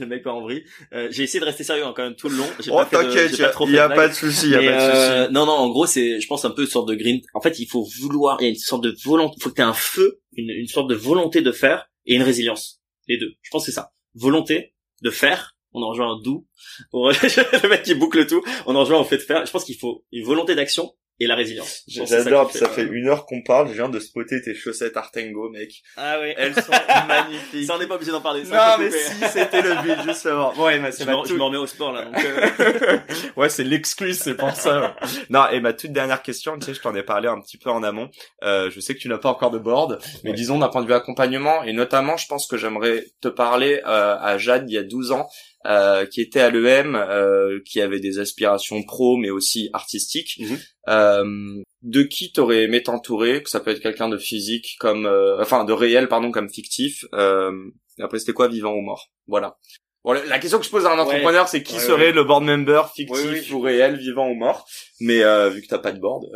[0.00, 2.28] Le mec pas en vrille euh, j'ai essayé de rester sérieux hein, quand même tout
[2.28, 5.28] le long Oh t'inquiète, j'ai y a, pas de souci, y a pas de euh,
[5.28, 7.58] non non en gros c'est je pense un peu une sorte de green en fait
[7.60, 9.64] il faut vouloir il y a une sorte de volonté il faut que tu aies
[9.64, 13.50] un feu une, une sorte de volonté de faire et une résilience les deux je
[13.50, 16.46] pense que c'est ça volonté de faire on en rejoint un doux.
[16.94, 19.44] le mec qui boucle tout, on en rejoint au fait de faire.
[19.44, 21.82] Je pense qu'il faut une volonté d'action et la résilience.
[21.88, 25.82] J'adore, ça, fait, une heure qu'on parle, je viens de spotter tes chaussettes Artengo, mec.
[25.96, 26.34] Ah oui.
[26.36, 26.72] Elles sont
[27.08, 27.66] magnifiques.
[27.66, 28.42] Ça, on n'est pas obligé d'en parler.
[28.44, 30.52] non, mais si, c'était le but, justement.
[30.60, 32.98] Ouais, mais c'est je, je me remets au sport, là, donc euh...
[33.36, 34.96] Ouais, c'est l'excuse, c'est pour ça.
[35.30, 37.70] non, et ma toute dernière question, tu sais, je t'en ai parlé un petit peu
[37.70, 38.10] en amont.
[38.42, 40.86] Euh, je sais que tu n'as pas encore de board, mais disons d'un point de
[40.86, 44.78] vue accompagnement, et notamment, je pense que j'aimerais te parler euh, à Jade il y
[44.78, 45.28] a 12 ans,
[45.66, 50.36] euh, qui était à l'EM, euh, qui avait des aspirations pro mais aussi artistiques.
[50.38, 50.58] Mhm.
[50.88, 55.40] Euh, de qui t'aurais aimé t'entourer Que ça peut être quelqu'un de physique comme, euh,
[55.40, 57.04] enfin de réel pardon comme fictif.
[57.14, 57.52] Euh,
[58.00, 59.10] après c'était quoi, vivant ou mort?
[59.26, 59.56] Voilà.
[60.04, 62.82] Bon, la question que je pose à un entrepreneur, c'est qui serait le board member
[62.94, 64.64] fictif ou réel, vivant ou mort?
[65.00, 65.18] Mais
[65.50, 66.26] vu que t'as pas de board.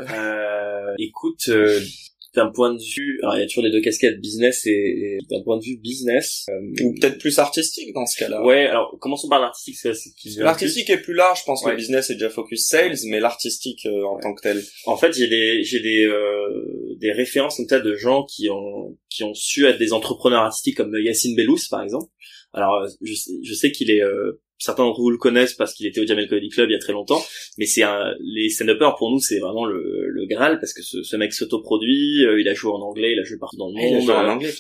[0.99, 1.49] écoute,
[2.35, 5.43] d'un point de vue, alors il y a toujours les deux casquettes business et, d'un
[5.43, 8.45] point de vue business euh, ou peut-être plus artistique dans ce cas-là.
[8.45, 9.76] Ouais, alors commençons par l'artistique.
[10.37, 11.64] L'artistique est plus large, je pense.
[11.64, 14.62] que Le business est déjà focus sales, mais l'artistique euh, en tant que tel.
[14.87, 18.97] En fait, j'ai des j'ai des euh, des références comme ça de gens qui ont
[19.09, 22.11] qui ont su être des entrepreneurs artistiques comme Yacine Bellous par exemple.
[22.53, 24.03] Alors je sais, je sais qu'il est
[24.61, 26.78] certains d'entre vous le connaissent parce qu'il était au Jamel Comedy Club il y a
[26.78, 27.20] très longtemps,
[27.58, 31.02] mais c'est un, les stand-uppers pour nous c'est vraiment le, le Graal parce que ce,
[31.02, 33.74] ce mec s'autoproduit, euh, il a joué en anglais, il a joué partout dans le
[33.74, 33.90] monde.
[33.90, 34.52] Il a joué en anglais,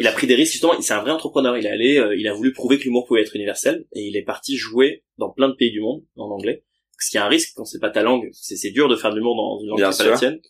[0.00, 2.28] Il a pris des risques justement, c'est un vrai entrepreneur, il est allé, euh, il
[2.28, 5.48] a voulu prouver que l'humour pouvait être universel et il est parti jouer dans plein
[5.48, 6.62] de pays du monde en anglais.
[6.98, 9.16] Ce qui est un risque quand c'est pas ta langue, c'est dur de faire de
[9.16, 10.40] l'humour dans une langue qui n'est pas la tienne.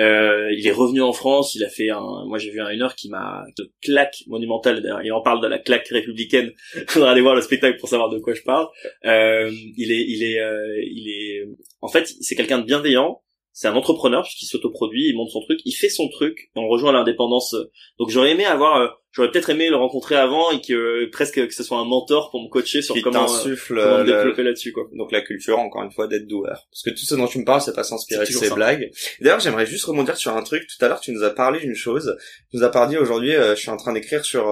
[0.00, 2.82] Euh, il est revenu en France, il a fait un, moi j'ai vu un une
[2.82, 6.52] heure qui m'a, une claque monumentale, d'ailleurs, il en parle de la claque républicaine,
[6.88, 8.66] faudra aller voir le spectacle pour savoir de quoi je parle.
[9.04, 11.48] Euh, il est, il est, euh, il est,
[11.82, 13.22] en fait, c'est quelqu'un de bienveillant,
[13.52, 16.92] c'est un entrepreneur puisqu'il s'autoproduit, il monte son truc, il fait son truc, on rejoint
[16.92, 17.54] l'indépendance.
[17.98, 21.34] Donc j'aurais aimé avoir euh, j'aurais peut-être aimé le rencontrer avant et que euh, presque
[21.46, 24.88] que ce soit un mentor pour me coacher sur comment, euh, comment développer là-dessus quoi.
[24.92, 26.68] Donc la culture encore une fois d'être doueur.
[26.70, 28.90] Parce que tout ce dont tu me parles c'est pas s'inspirer de ces blagues.
[29.20, 31.74] D'ailleurs, j'aimerais juste rebondir sur un truc tout à l'heure tu nous as parlé d'une
[31.74, 32.16] chose.
[32.50, 34.46] Tu nous as parlé aujourd'hui euh, je suis en train d'écrire sur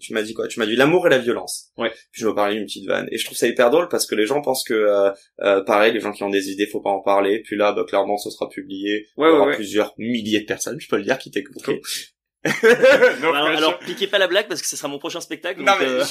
[0.00, 0.46] tu m'as dit quoi?
[0.48, 1.70] Tu m'as dit l'amour et la violence.
[1.76, 1.90] Ouais.
[2.12, 4.14] Puis je me parlais d'une petite vanne et je trouve ça hyper drôle parce que
[4.14, 5.12] les gens pensent que
[5.66, 7.42] pareil les gens qui ont des idées faut pas en parler.
[7.44, 9.08] Puis là bah, clairement ce sera publié.
[9.16, 11.78] Ouais, Il y aura plusieurs milliers de personnes, je peux le dire qui t'écouteront.
[13.34, 15.62] alors, piquez pas la blague parce que ce sera mon prochain spectacle.
[15.62, 16.04] non mais, euh,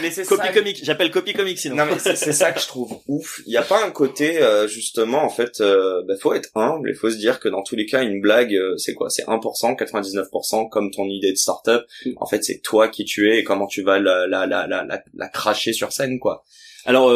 [0.00, 0.80] mais c'est copie comique.
[0.82, 1.76] J'appelle copie comique sinon.
[1.76, 3.40] Non mais c'est ça que je trouve ouf.
[3.46, 6.90] Il y a pas un côté euh, justement en fait, euh, bah, faut être humble
[6.90, 9.10] et faut se dire que dans tous les cas une blague euh, c'est quoi?
[9.10, 11.82] C'est 1%, 99% comme ton idée de startup.
[12.16, 15.02] En fait c'est toi qui tu es et comment tu vas la la la la,
[15.14, 16.44] la, cracher sur scène quoi.
[16.84, 17.12] Alors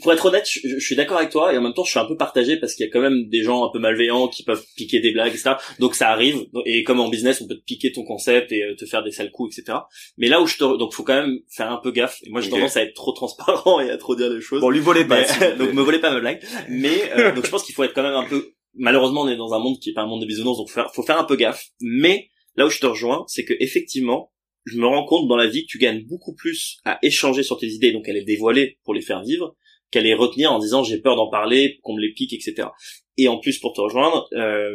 [0.00, 2.04] pour être honnête, je, suis d'accord avec toi et en même temps je suis un
[2.04, 4.64] peu partagé parce qu'il y a quand même des gens un peu malveillants qui peuvent
[4.76, 5.54] piquer des blagues, etc.
[5.80, 8.76] Donc ça arrive et comme en business on peut te piquer ton concept et euh,
[8.76, 9.78] te faire des sales coups, etc.
[10.18, 12.18] Mais là où je te donc faut quand même faire un peu gaffe.
[12.24, 14.60] Et moi j'ai tendance à être trop transparent et à trop dire des choses.
[14.60, 15.22] Bon lui volez pas.
[15.58, 16.40] donc me volez pas ma blague.
[16.68, 18.54] Mais euh, donc je pense qu'il faut être quand même un peu.
[18.74, 20.74] Malheureusement on est dans un monde qui est pas un monde de bisounours donc faut
[20.74, 21.70] faire, faut faire un peu gaffe.
[21.80, 24.32] Mais là où je te rejoins c'est que effectivement
[24.64, 27.58] je me rends compte dans la vie que tu gagnes beaucoup plus à échanger sur
[27.58, 29.56] tes idées, donc à les dévoiler pour les faire vivre,
[29.92, 32.68] qu'elle les retenir en disant j'ai peur d'en parler, qu'on me les pique, etc.
[33.16, 34.74] Et en plus pour te rejoindre, euh,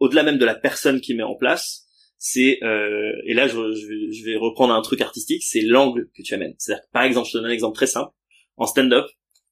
[0.00, 1.84] au-delà même de la personne qui met en place,
[2.18, 6.34] c'est euh, et là je, je, vais, reprendre un truc artistique, c'est l'angle que tu
[6.34, 6.54] amènes.
[6.58, 8.10] C'est-à-dire par exemple, je te donne un exemple très simple.
[8.58, 9.06] En stand-up,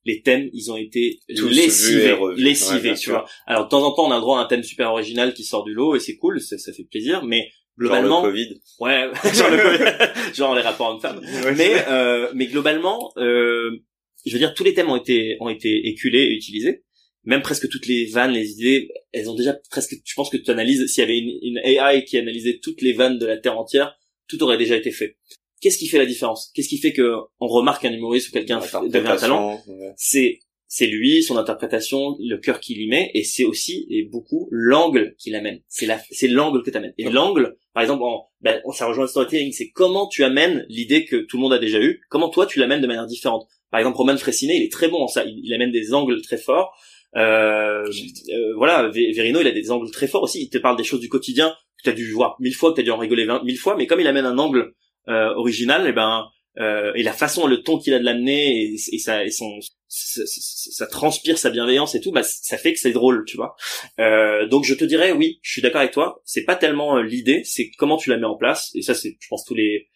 [0.04, 3.26] les thèmes, ils ont été lessivés, lessivés, tu vois.
[3.46, 5.64] Alors de temps en temps, on a droit à un thème super original qui sort
[5.64, 7.48] du lot et c'est cool, ça, ça fait plaisir, mais
[7.78, 8.60] globalement genre le Covid.
[8.80, 11.20] ouais genre le Covid genre les rapports hommes-femmes
[11.56, 13.82] mais euh, mais globalement euh,
[14.24, 16.84] je veux dire, tous les thèmes ont été ont été éculés et utilisés.
[17.24, 19.96] Même presque toutes les vannes, les idées, elles ont déjà presque.
[20.04, 20.86] Je pense que tu analyses.
[20.86, 23.96] S'il y avait une, une, AI qui analysait toutes les vannes de la terre entière,
[24.28, 25.16] tout aurait déjà été fait.
[25.60, 26.50] Qu'est-ce qui fait la différence?
[26.54, 29.62] Qu'est-ce qui fait que on remarque un humoriste ou quelqu'un devient un talent?
[29.96, 30.40] C'est
[30.74, 35.14] c'est lui, son interprétation, le cœur qu'il y met, et c'est aussi et beaucoup l'angle
[35.20, 35.60] qu'il amène.
[35.68, 36.94] C'est la, c'est l'angle que tu amènes.
[36.98, 41.04] Et l'angle, par exemple, en, ben, ça rejoint le storytelling, c'est comment tu amènes l'idée
[41.04, 43.46] que tout le monde a déjà eue, comment toi tu l'amènes de manière différente.
[43.70, 45.22] Par exemple, Roman Fressinet, il est très bon en ça.
[45.24, 46.76] Il, amène des angles très forts.
[47.14, 50.42] Euh, euh, voilà, Verino, il a des angles très forts aussi.
[50.42, 52.74] Il te parle des choses du quotidien que tu as dû voir mille fois, que
[52.74, 54.74] tu as dû en rigoler vingt mille fois, mais comme il amène un angle
[55.06, 56.24] euh, original, et eh ben
[56.58, 59.58] euh, et la façon, le ton qu'il a de l'amener et, et, ça, et son,
[59.94, 63.54] ça, transpire sa bienveillance et tout, bah ça fait que c'est drôle, tu vois.
[64.00, 66.20] Euh, donc je te dirais, oui, je suis d'accord avec toi.
[66.24, 68.70] C'est pas tellement euh, l'idée, c'est comment tu la mets en place.
[68.74, 69.88] Et ça, c'est, je pense, tous les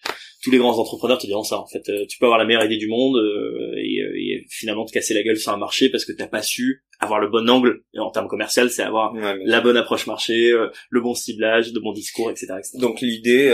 [0.42, 1.58] tous les grands entrepreneurs te diront ça.
[1.58, 4.84] En fait, euh, tu peux avoir la meilleure idée du monde euh, et, et, finalement
[4.84, 7.48] te casser la gueule sur un marché parce que t'as pas su avoir le bon
[7.50, 7.82] angle.
[7.94, 10.52] Et en termes commercial, c'est avoir la bonne approche marché,
[10.90, 12.54] le bon ciblage, le bon discours, etc.
[12.58, 12.78] etc.
[12.80, 13.52] Donc l'idée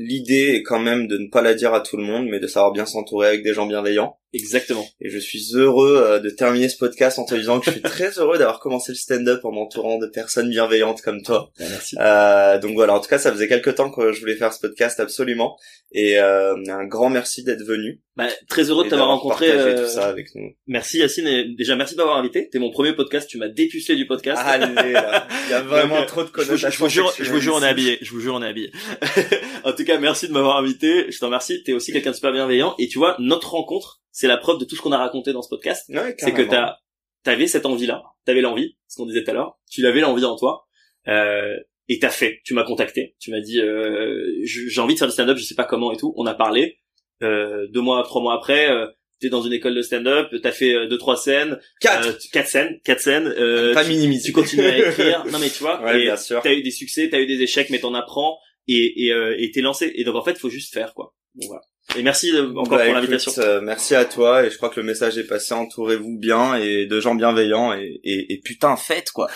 [0.00, 2.46] l'idée est quand même de ne pas la dire à tout le monde, mais de
[2.46, 4.18] savoir bien s'entourer avec des gens bienveillants.
[4.32, 4.86] Exactement.
[5.00, 7.82] Et je suis heureux euh, de terminer ce podcast en te disant que je suis
[7.82, 11.50] très heureux d'avoir commencé le stand-up en m'entourant de personnes bienveillantes comme toi.
[11.58, 11.96] merci.
[11.98, 14.60] Euh, donc voilà, en tout cas, ça faisait quelques temps que je voulais faire ce
[14.60, 15.56] podcast absolument.
[15.92, 18.00] Et euh, un grand merci d'être venu.
[18.16, 19.50] Bah, très heureux de t'avoir d'avoir rencontré.
[19.50, 20.50] euh, tout ça avec nous.
[20.66, 22.48] Merci Yacine et déjà merci de m'avoir invité.
[22.50, 24.40] T'es mon premier podcast, tu m'as dépucelé du podcast.
[24.44, 25.26] Allez, là.
[25.46, 26.68] Il y a vraiment Donc, trop de connotations.
[26.70, 27.98] je vous jure, je vous jure, on est habillé.
[28.02, 28.70] Je vous jure, on est habillé.
[29.64, 31.10] en tout cas, merci de m'avoir invité.
[31.10, 31.62] Je t'en remercie.
[31.64, 32.74] T'es aussi quelqu'un de super bienveillant.
[32.78, 35.42] Et tu vois, notre rencontre, c'est la preuve de tout ce qu'on a raconté dans
[35.42, 35.88] ce podcast.
[35.88, 36.76] Ouais, C'est que t'as,
[37.22, 38.02] t'avais cette envie-là.
[38.24, 39.58] T'avais l'envie, ce qu'on disait tout à l'heure.
[39.70, 40.66] Tu l'avais l'envie en toi.
[41.08, 41.56] Euh,
[41.88, 42.40] et t'as fait.
[42.44, 43.16] Tu m'as contacté.
[43.18, 45.96] Tu m'as dit, euh, j'ai envie de faire du stand-up, je sais pas comment et
[45.96, 46.12] tout.
[46.16, 46.78] On a parlé.
[47.22, 48.86] Euh, deux mois, trois mois après, euh,
[49.20, 50.28] t'es dans une école de stand-up.
[50.42, 51.58] T'as fait euh, deux, trois scènes.
[51.80, 52.08] Quatre.
[52.08, 52.80] Euh, quatre scènes.
[52.84, 53.26] Quatre scènes.
[53.26, 54.26] Euh, Pas minimiser.
[54.26, 55.24] tu continues à écrire.
[55.32, 56.40] Non mais tu vois, Ouais, et bien sûr.
[56.42, 58.38] t'as eu des succès, t'as eu des échecs, mais t'en apprends
[58.68, 59.90] et et euh, et t'es lancé.
[59.96, 61.14] Et donc en fait, faut juste faire quoi.
[61.34, 61.62] Bon, voilà.
[61.96, 63.32] Et merci euh, encore Bah, pour l'invitation.
[63.38, 65.54] euh, merci à toi et je crois que le message est passé.
[65.54, 69.28] Entourez-vous bien et de gens bienveillants et, et, et putain faites quoi.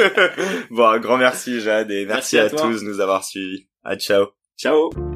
[0.70, 3.66] bon, un grand merci Jade et merci, Merci à tous de nous avoir suivis.
[3.84, 4.26] À ciao.
[4.58, 5.15] Ciao.